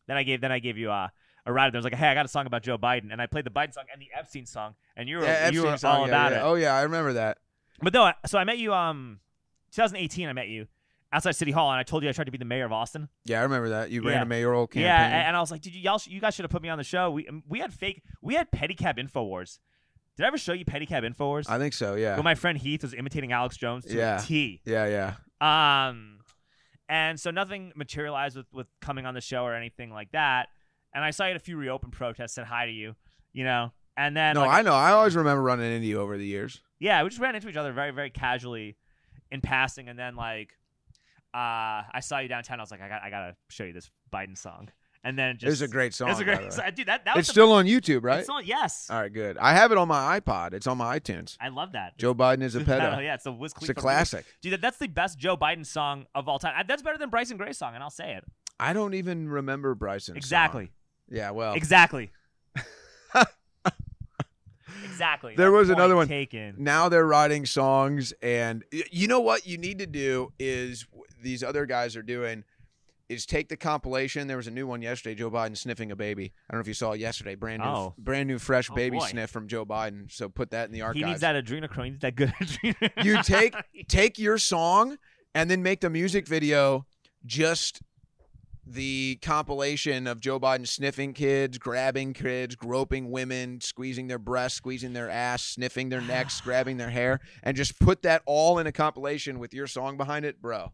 [0.07, 1.11] then I gave then I gave you a
[1.45, 1.71] a ride.
[1.71, 3.51] There was like, hey, I got a song about Joe Biden, and I played the
[3.51, 6.07] Biden song and the Epstein song, and you were yeah, you were song, all yeah,
[6.07, 6.39] about yeah.
[6.39, 6.41] it.
[6.43, 7.37] Oh yeah, I remember that.
[7.81, 9.19] But no, so I met you um
[9.71, 10.27] 2018.
[10.27, 10.67] I met you
[11.11, 13.09] outside City Hall, and I told you I tried to be the mayor of Austin.
[13.25, 13.89] Yeah, I remember that.
[13.91, 14.21] You ran Yeah.
[14.21, 14.83] a mayoral campaign.
[14.85, 16.77] Yeah, and I was like, dude, y'all, sh- you guys should have put me on
[16.77, 17.09] the show.
[17.11, 19.59] We um, we had fake, we had pedicab Infowars.
[20.17, 21.49] Did I ever show you pedicab Infowars?
[21.49, 21.95] I think so.
[21.95, 22.15] Yeah.
[22.15, 24.17] When my friend Heath was imitating Alex Jones to Yeah.
[24.17, 24.61] T.
[24.65, 24.85] yeah,
[25.41, 25.89] yeah.
[25.89, 26.19] Um,
[26.87, 30.49] and so nothing materialized with with coming on the show or anything like that.
[30.93, 32.95] And I saw you at a few reopen protests, said hi to you,
[33.31, 34.73] you know, and then no, like, I know.
[34.73, 36.61] I always remember running into you over the years.
[36.79, 38.75] yeah, we just ran into each other very very casually
[39.31, 40.57] in passing, and then like
[41.33, 42.59] uh, I saw you downtown.
[42.59, 44.69] I was like, I got I gotta show you this Biden song,
[45.03, 46.09] and then just It was a great song.
[46.09, 46.65] It's a great song.
[46.75, 46.87] dude.
[46.87, 48.19] That that It's still on YouTube, right?
[48.21, 49.37] It's on, yes, All right, good.
[49.37, 50.53] I have it on my iPod.
[50.53, 51.37] It's on my iTunes.
[51.39, 51.97] I love that.
[51.97, 53.03] Joe Biden is a Oh, pedo.
[53.03, 54.25] yeah, it's a Wiz It's a classic.
[54.41, 56.53] Dude, that, that's the best Joe Biden song of all time.
[56.67, 58.23] That's better than Bryson Gray's song, and I'll say it.
[58.59, 60.17] I don't even remember Bryson.
[60.17, 60.71] Exactly.
[61.09, 62.11] Yeah, well, Exactly.
[64.83, 65.35] exactly.
[65.35, 66.07] There was another one.
[66.07, 66.55] taken.
[66.57, 70.85] now they're writing songs, and you know what you need to do is
[71.21, 72.43] these other guys are doing
[73.09, 74.27] is take the compilation.
[74.27, 75.15] There was a new one yesterday.
[75.15, 76.25] Joe Biden sniffing a baby.
[76.47, 77.33] I don't know if you saw it yesterday.
[77.33, 77.93] Brand new, Oh.
[77.97, 79.07] brand new, fresh Oh, baby boy.
[79.07, 80.11] sniff from Joe Biden.
[80.11, 81.03] So put that in the archives.
[81.03, 81.83] He needs that adrenochrome.
[81.85, 83.03] He needs that good adrenochrome.
[83.03, 83.55] You take
[83.87, 84.97] take your song
[85.33, 86.85] and then make the music video
[87.25, 87.81] just
[88.73, 94.93] the compilation of Joe Biden sniffing kids, grabbing kids, groping women, squeezing their breasts, squeezing
[94.93, 98.71] their ass, sniffing their necks, grabbing their hair, and just put that all in a
[98.71, 100.71] compilation with your song behind it, bro.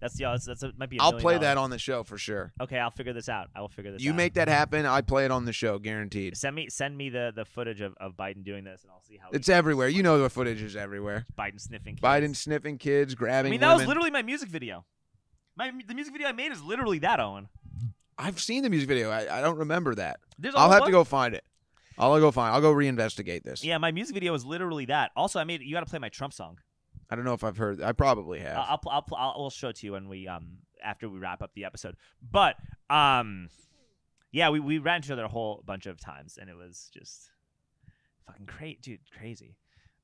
[0.00, 0.30] That's yeah.
[0.32, 0.98] That's, that's a, might be.
[0.98, 2.52] i I'll play that on the show for sure.
[2.60, 3.48] Okay, I'll figure this out.
[3.54, 4.00] I will figure this.
[4.00, 4.04] Out.
[4.04, 4.16] You out.
[4.16, 6.36] make that happen, I play it on the show, guaranteed.
[6.36, 9.18] Send me send me the the footage of, of Biden doing this, and I'll see
[9.20, 9.88] how It's everywhere.
[9.88, 11.26] You know the footage is everywhere.
[11.38, 11.96] Biden sniffing.
[11.96, 12.02] Kids.
[12.02, 13.50] Biden sniffing kids, grabbing.
[13.50, 14.84] I mean, that was literally my music video.
[15.56, 17.48] My the music video I made is literally that, Owen.
[18.18, 19.10] I've seen the music video.
[19.10, 20.20] I, I don't remember that.
[20.38, 21.44] There's a I'll whole have to bunch- go find it.
[21.98, 22.54] I'll go find.
[22.54, 23.62] I'll go reinvestigate this.
[23.62, 25.10] Yeah, my music video is literally that.
[25.16, 26.58] Also, I made you got to play my Trump song.
[27.10, 27.82] I don't know if I've heard.
[27.82, 28.56] I probably have.
[28.56, 31.08] I'll, I'll, pl- I'll, pl- I'll, I'll show it to you when we um after
[31.10, 31.96] we wrap up the episode.
[32.30, 32.56] But
[32.88, 33.48] um,
[34.32, 36.90] yeah, we we ran into each other a whole bunch of times, and it was
[36.94, 37.30] just
[38.26, 39.56] fucking crazy, dude, crazy.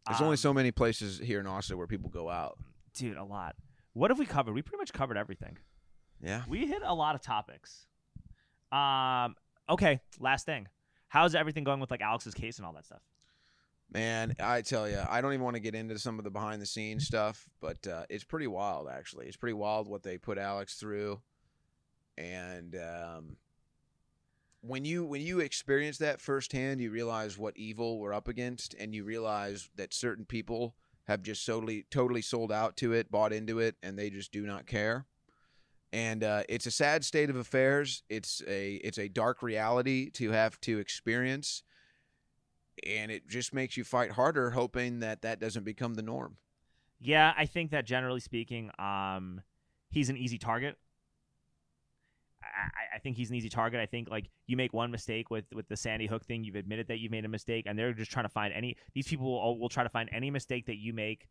[0.06, 2.58] There's only Um, so many places here in Austin where people go out.
[2.94, 3.56] dude, a lot.
[3.96, 4.52] What have we covered?
[4.52, 5.56] We pretty much covered everything.
[6.22, 6.42] Yeah.
[6.46, 7.86] We hit a lot of topics.
[8.70, 9.36] Um,
[9.70, 10.68] okay, last thing.
[11.08, 13.00] How's everything going with like Alex's case and all that stuff?
[13.90, 16.60] Man, I tell you, I don't even want to get into some of the behind
[16.60, 18.86] the scenes stuff, but uh, it's pretty wild.
[18.86, 21.22] Actually, it's pretty wild what they put Alex through,
[22.18, 23.38] and um,
[24.60, 28.94] when you when you experience that firsthand, you realize what evil we're up against, and
[28.94, 30.74] you realize that certain people
[31.06, 34.46] have just totally totally sold out to it, bought into it, and they just do
[34.46, 35.06] not care.
[35.92, 38.02] And uh, it's a sad state of affairs.
[38.08, 41.62] It's a it's a dark reality to have to experience
[42.86, 46.36] and it just makes you fight harder hoping that that doesn't become the norm
[47.00, 49.40] Yeah, I think that generally speaking, um,
[49.90, 50.76] he's an easy target.
[52.46, 53.80] I, I- think he's an easy target.
[53.80, 56.88] I think like you make one mistake with with the Sandy Hook thing, you've admitted
[56.88, 58.76] that you made a mistake, and they're just trying to find any.
[58.94, 61.28] These people will, will try to find any mistake that you make.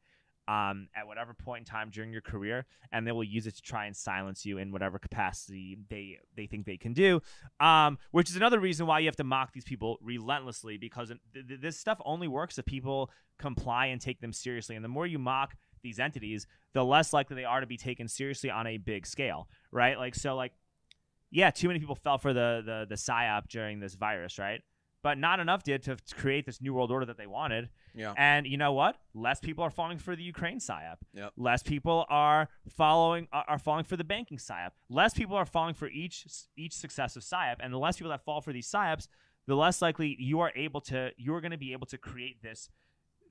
[0.47, 3.63] Um, at whatever point in time during your career, and they will use it to
[3.63, 7.19] try and silence you in whatever capacity they they think they can do.
[7.59, 11.47] Um, which is another reason why you have to mock these people relentlessly because th-
[11.47, 13.09] th- this stuff only works if people
[13.39, 14.75] comply and take them seriously.
[14.75, 18.07] And the more you mock these entities, the less likely they are to be taken
[18.07, 19.97] seriously on a big scale, right?
[19.97, 20.51] Like so, like
[21.31, 24.61] yeah, too many people fell for the the the psyop during this virus, right?
[25.05, 27.69] but not enough did to, create this new world order that they wanted.
[27.93, 28.15] Yeah.
[28.17, 28.97] And you know what?
[29.13, 30.95] Less people are falling for the Ukraine psyop.
[31.13, 31.33] Yep.
[31.37, 34.71] Less people are following are, are falling for the banking psyop.
[34.89, 36.25] Less people are falling for each
[36.57, 39.07] each successive psyop, and the less people that fall for these psyops,
[39.45, 42.67] the less likely you are able to you're going to be able to create this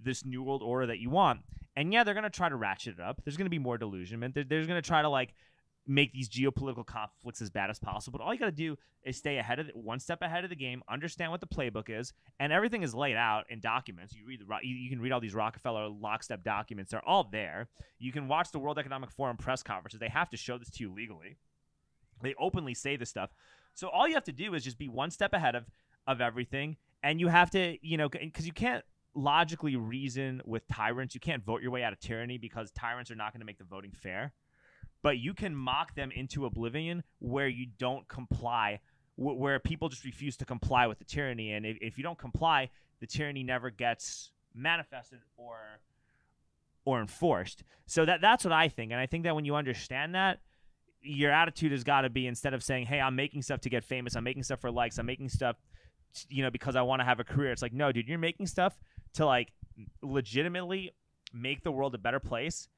[0.00, 1.40] this new world order that you want.
[1.74, 3.20] And yeah, they're going to try to ratchet it up.
[3.24, 4.36] There's going to be more delusionment.
[4.36, 5.34] They're, they're going to try to like
[5.86, 8.18] make these geopolitical conflicts as bad as possible.
[8.18, 10.50] But all you got to do is stay ahead of the, one step ahead of
[10.50, 14.14] the game, understand what the playbook is, and everything is laid out in documents.
[14.14, 16.90] You read the you can read all these Rockefeller lockstep documents.
[16.90, 17.68] They're all there.
[17.98, 20.00] You can watch the World Economic Forum press conferences.
[20.00, 21.36] They have to show this to you legally.
[22.22, 23.30] They openly say this stuff.
[23.74, 25.64] So all you have to do is just be one step ahead of
[26.06, 28.84] of everything, and you have to, you know, because you can't
[29.14, 31.14] logically reason with tyrants.
[31.14, 33.58] You can't vote your way out of tyranny because tyrants are not going to make
[33.58, 34.32] the voting fair
[35.04, 38.80] but you can mock them into oblivion where you don't comply
[39.16, 41.52] wh- where people just refuse to comply with the tyranny.
[41.52, 42.70] And if, if you don't comply
[43.00, 45.58] the tyranny never gets manifested or
[46.86, 47.64] or enforced.
[47.86, 48.92] So that that's what i think.
[48.92, 50.40] And i think that when you understand that
[51.02, 53.84] your attitude has got to be instead of saying hey i'm making stuff to get
[53.84, 55.56] famous i'm making stuff for likes i'm making stuff
[56.30, 58.46] you know because i want to have a career it's like no dude you're making
[58.46, 58.78] stuff
[59.12, 59.52] to like
[60.00, 60.94] legitimately
[61.34, 62.68] make the world a better place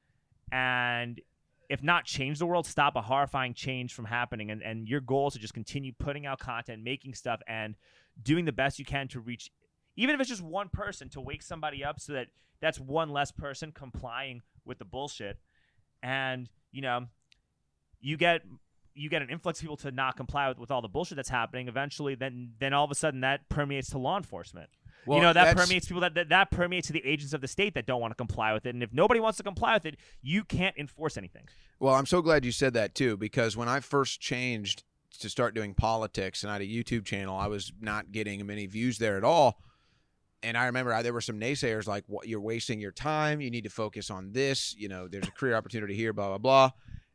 [0.51, 1.21] and
[1.69, 4.51] if not change the world, stop a horrifying change from happening.
[4.51, 7.75] And, and your goal is to just continue putting out content, making stuff, and
[8.21, 9.51] doing the best you can to reach,
[9.95, 12.27] even if it's just one person, to wake somebody up so that
[12.61, 15.37] that's one less person complying with the bullshit.
[16.01, 17.07] And, you know,
[17.99, 18.41] you get
[18.93, 21.29] you get an influx of people to not comply with, with all the bullshit that's
[21.29, 24.69] happening eventually then then all of a sudden that permeates to law enforcement
[25.07, 27.47] Well, you know that permeates people that, that that permeates to the agents of the
[27.47, 29.85] state that don't want to comply with it and if nobody wants to comply with
[29.85, 31.47] it you can't enforce anything
[31.79, 34.83] Well, I'm so glad you said that too, because when I first changed
[35.19, 38.65] to start doing politics and I had a YouTube channel, I was not getting many
[38.67, 39.59] views there at all.
[40.43, 43.41] And I remember I, there were some naysayers like, "What you're wasting your time.
[43.41, 44.75] You need to focus on this.
[44.77, 46.13] You know, there's a career opportunity here.
[46.13, 46.71] Blah blah blah."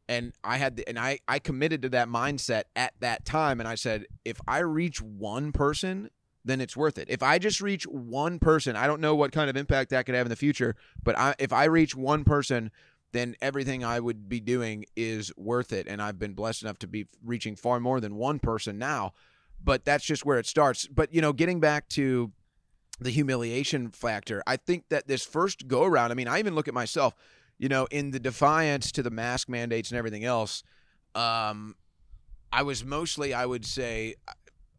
[0.08, 3.68] And I had, the, and I I committed to that mindset at that time, and
[3.68, 6.10] I said, if I reach one person,
[6.44, 7.08] then it's worth it.
[7.08, 10.14] If I just reach one person, I don't know what kind of impact that could
[10.14, 12.70] have in the future, but I, if I reach one person,
[13.12, 15.86] then everything I would be doing is worth it.
[15.86, 19.12] And I've been blessed enough to be reaching far more than one person now.
[19.62, 20.88] But that's just where it starts.
[20.88, 22.32] But, you know, getting back to
[22.98, 26.68] the humiliation factor, I think that this first go around, I mean, I even look
[26.68, 27.14] at myself,
[27.58, 30.64] you know, in the defiance to the mask mandates and everything else,
[31.14, 31.76] um,
[32.50, 34.16] I was mostly, I would say,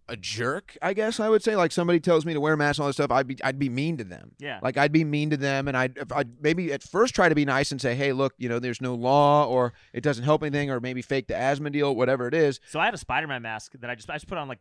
[0.07, 1.55] a jerk, I guess I would say.
[1.55, 3.59] Like somebody tells me to wear a mask and all this stuff, I'd be I'd
[3.59, 4.31] be mean to them.
[4.39, 7.35] yeah Like I'd be mean to them, and I'd, I'd maybe at first try to
[7.35, 10.43] be nice and say, "Hey, look, you know, there's no law, or it doesn't help
[10.43, 13.41] anything, or maybe fake the asthma deal, whatever it is." so i had a spider-man
[13.41, 14.59] mask that i just i just put on like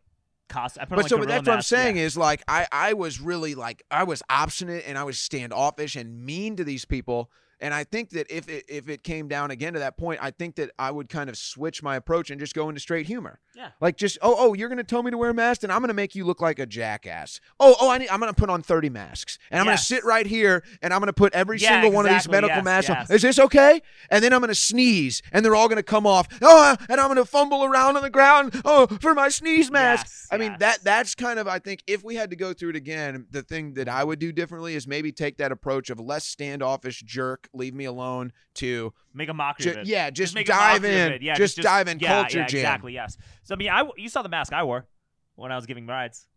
[0.49, 2.03] cost i put on But like so gorilla that's what I'm saying yeah.
[2.03, 6.25] is like I I was really like I was obstinate and I was standoffish and
[6.25, 7.29] mean to these people.
[7.59, 10.31] And I think that if it, if it came down again to that point, I
[10.31, 13.39] think that I would kind of switch my approach and just go into straight humor.
[13.55, 13.69] Yeah.
[13.79, 15.93] Like just oh oh you're gonna tell me to wear a mask and I'm gonna
[15.93, 17.39] make you look like a jackass.
[17.59, 19.87] Oh oh I need, I'm gonna put on 30 masks and I'm Yes.
[19.89, 22.57] gonna sit right here and I'm gonna put every Yeah, single one of these medical
[22.57, 23.09] Yes, masks yes.
[23.09, 23.15] on.
[23.15, 23.81] Is this okay?
[24.09, 26.27] And then I'm gonna sneeze and they're all gonna come off.
[26.41, 28.59] Oh uh, and I'm gonna fumble around on the ground.
[28.65, 30.27] Oh for my sneeze mask.
[30.31, 32.75] I mean that that's kind of I think if we had to go through it
[32.75, 36.25] again, the thing that I would do differently is maybe take that approach of less
[36.25, 40.47] standoffish jerk, leave me alone to make a mockery ju- of it yeah, just, make
[40.47, 41.19] dive in.
[41.21, 42.59] Yeah, just, dive in, yeah, culture yeah, jam.
[42.59, 42.93] Exactly.
[42.93, 43.17] Yes.
[43.43, 44.87] So I mean, I you saw the mask I wore
[45.35, 46.27] when I was giving rides,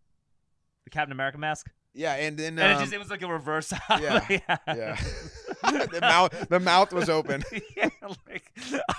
[0.85, 3.29] the Captain America mask, Yeah, and then and it um, just it was like a
[3.29, 3.73] reverse.
[3.91, 4.57] yeah, yeah.
[4.67, 4.97] yeah.
[5.63, 7.43] the mouth the mouth was open.
[7.77, 7.89] yeah,
[8.27, 8.53] like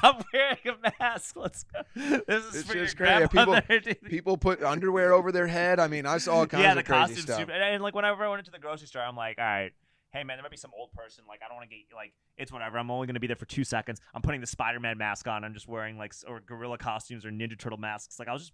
[0.03, 1.35] I'm wearing a mask.
[1.35, 1.81] Let's go.
[1.95, 3.27] This is It's for your just crazy.
[3.27, 4.01] grandmother, dude.
[4.03, 5.79] People put underwear over their head.
[5.79, 7.37] I mean, I saw all kinds yeah, of crazy costume stuff.
[7.39, 7.51] super.
[7.51, 9.73] And, and, like whenever I went into the grocery store, I'm like, all right,
[10.11, 11.23] hey man, there might be some old person.
[11.27, 12.77] Like I don't want to get like it's whatever.
[12.77, 13.99] I'm only gonna be there for two seconds.
[14.13, 15.43] I'm putting the Spider-Man mask on.
[15.43, 18.19] I'm just wearing like or gorilla costumes or Ninja Turtle masks.
[18.19, 18.53] Like I was just.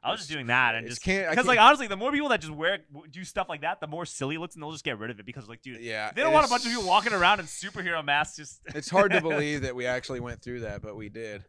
[0.00, 2.40] I was just doing that and just can't- because like honestly, the more people that
[2.40, 2.78] just wear
[3.10, 5.18] do stuff like that, the more silly it looks, and they'll just get rid of
[5.18, 7.46] it because like, dude, Yeah, they don't want a bunch of people walking around in
[7.46, 8.36] superhero masks.
[8.36, 11.44] Just It's hard to believe that we actually went through that, but we did.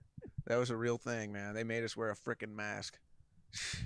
[0.47, 1.53] That was a real thing, man.
[1.53, 2.97] They made us wear a freaking mask.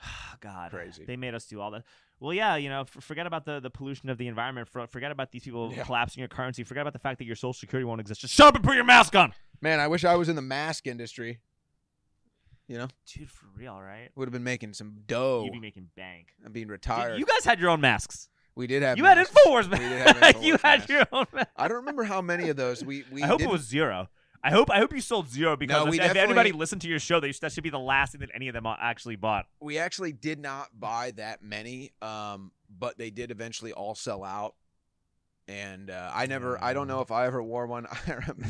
[0.40, 1.04] God, Crazy.
[1.04, 1.84] They made us do all that.
[2.24, 4.66] Well, yeah, you know, forget about the, the pollution of the environment.
[4.68, 5.84] Forget about these people Yeah.
[5.84, 6.64] collapsing your currency.
[6.64, 8.22] Forget about the fact that your social security won't exist.
[8.22, 10.42] Just shut up and put your mask on, Man, I wish I was in the
[10.42, 11.38] mask industry.
[12.66, 13.30] You know, dude.
[13.30, 14.08] For real, right?
[14.16, 15.42] would have been making some dough.
[15.44, 16.28] You'd be making bank.
[16.46, 17.18] I'm being Dude, retired.
[17.18, 18.30] you guys had your own masks.
[18.54, 18.96] we did have.
[18.96, 19.34] You had masks.
[19.46, 19.90] Infowars, We did
[20.20, 20.34] man.
[20.42, 20.88] you Infowars had masks.
[20.90, 21.48] your own mask.
[21.56, 23.22] I don't remember how many of those we we.
[23.22, 24.08] I hope it was zero.
[24.44, 26.98] I hope I hope you sold zero because No, if, if anybody listened to your
[26.98, 29.46] show, they, that should be the last thing that any of them actually bought.
[29.58, 34.54] we actually did not buy that many, um, but they did eventually all sell out.
[35.48, 37.86] And uh, I never, I don't know if I ever wore one.
[38.06, 38.46] I remember,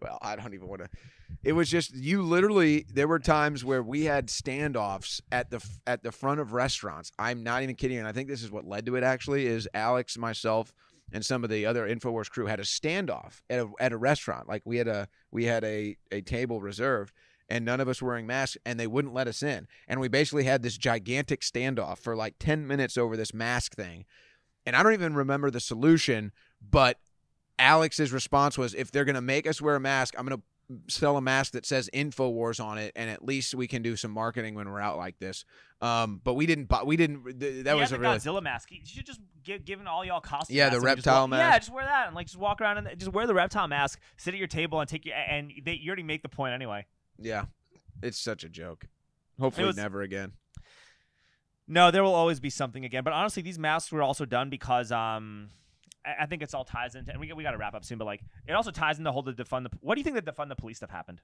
[0.00, 0.88] well, I don't even want to.
[1.42, 2.22] It was just you.
[2.22, 7.10] Literally, there were times where we had standoffs at the at the front of restaurants.
[7.18, 9.02] I'm not even kidding, and I think this is what led to it.
[9.02, 10.72] Actually, is Alex, myself,
[11.12, 14.48] and some of the other Infowars crew had a standoff at a at a restaurant.
[14.48, 17.12] Like we had a we had a a table reserved
[17.48, 20.44] and none of us wearing masks and they wouldn't let us in and we basically
[20.44, 24.04] had this gigantic standoff for like 10 minutes over this mask thing
[24.66, 26.98] and i don't even remember the solution but
[27.58, 30.42] alex's response was if they're to make us wear a mask i'm to
[30.86, 34.10] sell a mask that says infowars on it and at least we can do some
[34.10, 35.44] marketing when we're out like this
[35.80, 38.70] um, but we didn't buy we didn't th- that He was a really Godzilla mask.
[38.70, 40.56] You should just give given all y'all costumes.
[40.56, 41.40] Yeah, the reptile mask.
[41.40, 44.00] Yeah, just wear that and like just walk around and just wear the reptile mask.
[44.16, 46.84] Sit at your table and take your and they, you already make the point anyway.
[47.18, 47.44] yeah
[48.02, 48.86] it's such a joke
[49.40, 50.32] hopefully was- never again
[51.66, 53.04] No, there will always be something again.
[53.04, 55.50] But honestly, these masks were also done because um,
[56.08, 57.98] I, I think it's all ties into, and we we got to wrap up soon.
[57.98, 59.70] But like, it also ties into the whole the defund the.
[59.80, 61.20] What do you think the defund the police stuff happened?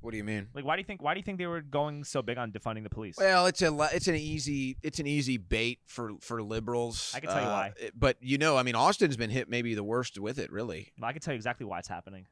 [0.00, 1.60] what do you mean Like, why do you think why do you think they were
[1.60, 3.14] going so big on defunding the police?
[3.18, 7.12] Well, it's a it's an easy it's an easy bait for for liberals.
[7.14, 7.72] I can tell you Uh, why.
[7.80, 10.50] it- But you know, I mean, Austin's been hit maybe the worst with it.
[10.50, 12.26] Really, I can tell you exactly why it's happening.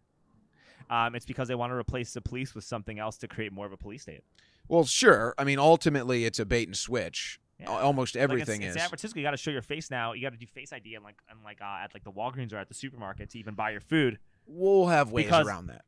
[0.90, 3.66] Um, it's because they want to replace the police with something else to create more
[3.66, 4.22] of a police state.
[4.66, 5.34] well, sure.
[5.38, 7.38] I mean, ultimately, it's a bait and switch.
[7.60, 7.70] Yeah.
[7.70, 8.74] Al- Almost Like, in- everything in, is.
[8.74, 9.18] San Francisco.
[9.18, 10.12] You got to show your face now.
[10.12, 12.52] You got to do Face ID and like and like uh, at like the Walgreens
[12.52, 14.18] or at the supermarket to even buy your food.
[14.46, 15.84] We'll have ways Because- around that.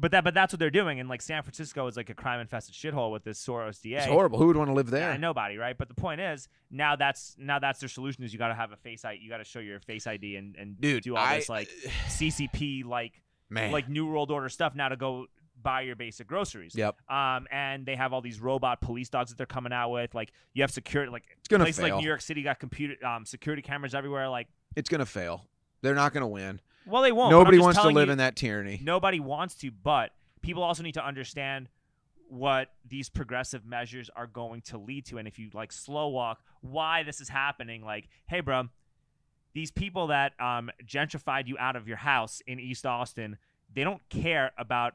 [0.00, 1.00] But that but that's what they're doing.
[1.00, 3.96] And like San Francisco is like a crime infested shithole with this Soros DA.
[3.96, 4.38] It's horrible.
[4.38, 5.10] Who would want to live there?
[5.10, 5.76] Yeah, nobody, right?
[5.76, 8.70] But the point is, now that's now that's their solution is you got to have
[8.70, 9.20] a face ID.
[9.20, 11.68] You got to show your face ID and and Dude, do all I, this like
[12.06, 13.20] CCP like
[13.50, 15.26] man, like New World Order stuff now to go
[15.62, 16.74] buy your basic groceries.
[16.74, 20.14] yep, Um, and they have all these robot police dogs that they're coming out with.
[20.14, 21.94] Like you have security, like it's gonna places fail.
[21.96, 24.28] like New York City got computer um security cameras everywhere.
[24.28, 25.46] Like, it's gonna fail.
[25.82, 26.60] They're not gonna win.
[26.86, 27.30] well, they won't.
[27.30, 28.80] Nobody wants to live you- in that tyranny.
[28.82, 30.12] Nobody wants to, but
[30.42, 31.68] people also need to understand
[32.30, 36.42] what these progressive measures are going to lead to and if you like slow walk
[36.60, 38.64] why this is happening like hey bro
[39.54, 43.38] these people that um, gentrified you out of your house in east austin
[43.74, 44.92] they don't care about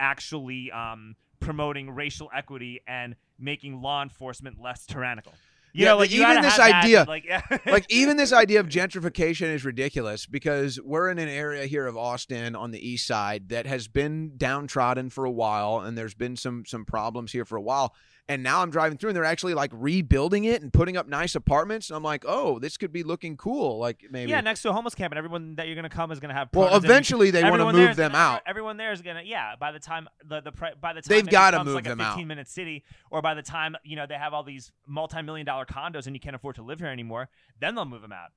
[0.00, 5.32] actually um, promoting racial equity and making law enforcement less tyrannical.
[5.72, 7.42] You Yeah, know like you even this have that, idea- like yeah.
[7.66, 11.96] like even this idea of gentrification is ridiculous because we're in an area here of
[11.96, 16.34] Austin on the east side that has been downtrodden for a while and there's been
[16.36, 17.94] some some problems here for a while
[18.30, 21.34] and now I'm driving through and they're actually like rebuilding it and putting up nice
[21.34, 24.70] apartments and I'm like oh this could be looking cool like maybe Yeah, next to
[24.70, 26.48] a homeless camp, and everyone that you're gonna come is gonna have.
[26.54, 29.02] well pronouns and you- eventually they want to move them gonna- out Everyone there is
[29.02, 29.54] gonna, yeah.
[29.58, 32.12] By the time the the by the time They've gotta move like them a out.
[32.14, 35.44] 15 minute city, or by the time you know they have all these multi million
[35.44, 37.28] dollar condos and you can't afford to live here anymore,
[37.60, 38.30] then they'll move them out.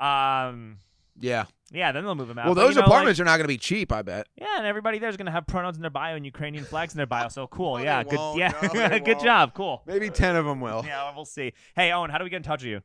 [0.00, 0.78] Um,
[1.20, 2.46] yeah yeah, then they'll move them out.
[2.46, 4.26] well But, you those know, like- apartments are not going to be cheap I bet
[4.36, 7.06] yeah, and everybody there's gonna have pronouns in their bio and Ukrainian flags in their
[7.06, 7.28] bio.
[7.28, 8.38] So cool, No, yeah, they good, won't.
[8.38, 9.82] yeah, No, good job, cool.
[9.86, 11.52] maybe 10 of them will Yeah, we'll see.
[11.76, 12.80] Hey, Owen, how do we get in touch with you?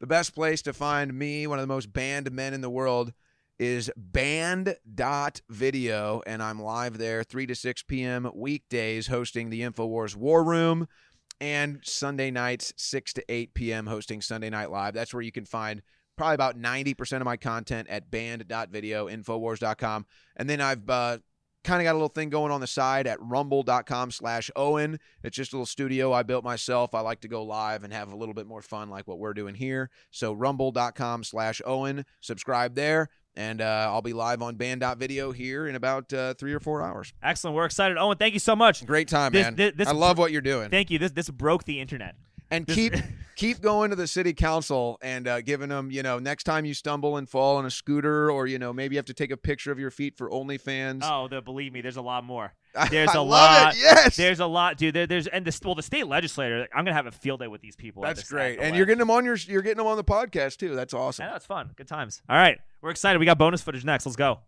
[0.00, 3.12] The best place to find me, one of the most banned men in the world,
[3.58, 8.30] is banned.video, and I'm live there 3 to 6 p.m.
[8.34, 10.86] weekdays hosting the InfoWars War Room,
[11.40, 13.86] and Sunday nights 6 to 8 p.m.
[13.86, 14.94] hosting Sunday Night Live.
[14.94, 15.82] That's where you can find
[16.20, 20.04] probably about 90% of my content at banned.video, infowars.com.
[20.36, 21.16] And then I've uh,
[21.64, 24.98] kind of got a little thing going on the side at rumble.com slash Owen.
[25.24, 26.94] It's just a little studio I built myself.
[26.94, 29.32] I like to go live and have a little bit more fun like what we're
[29.32, 29.88] doing here.
[30.10, 32.04] So rumble.com slash Owen.
[32.20, 33.08] Subscribe there.
[33.34, 37.14] And uh, I'll be live on banned.video here in about uh, three or four hours.
[37.22, 37.96] Excellent, we're excited.
[37.96, 38.84] Owen, thank you so much.
[38.84, 39.56] Great time, This- man.
[39.56, 40.68] thi- this- I love what you're doing.
[40.68, 40.98] Thank you.
[40.98, 42.16] This this broke the internet.
[42.50, 42.94] And this- keep
[43.36, 46.74] keep going to the city council and uh, giving them, you know, next time you
[46.74, 49.36] stumble and fall on a scooter, or you know, maybe you have to take a
[49.36, 51.00] picture of your feet for OnlyFans.
[51.02, 52.52] Oh, the, believe me, there's a lot more.
[52.90, 53.80] There's I a lot- It.
[53.80, 54.94] Yes, There's a lot, dude.
[54.94, 56.68] There, there's and the well, the state legislator.
[56.72, 58.02] I'm gonna have a field day with these people.
[58.02, 58.60] that's great.
[58.60, 60.76] And you're getting them on your you're getting them on the podcast too.
[60.76, 61.24] That's awesome.
[61.24, 61.70] Yeah, that's fun.
[61.74, 62.22] Good times.
[62.28, 63.18] All right, we're excited.
[63.18, 64.06] We got bonus footage next.
[64.06, 64.38] Let's go.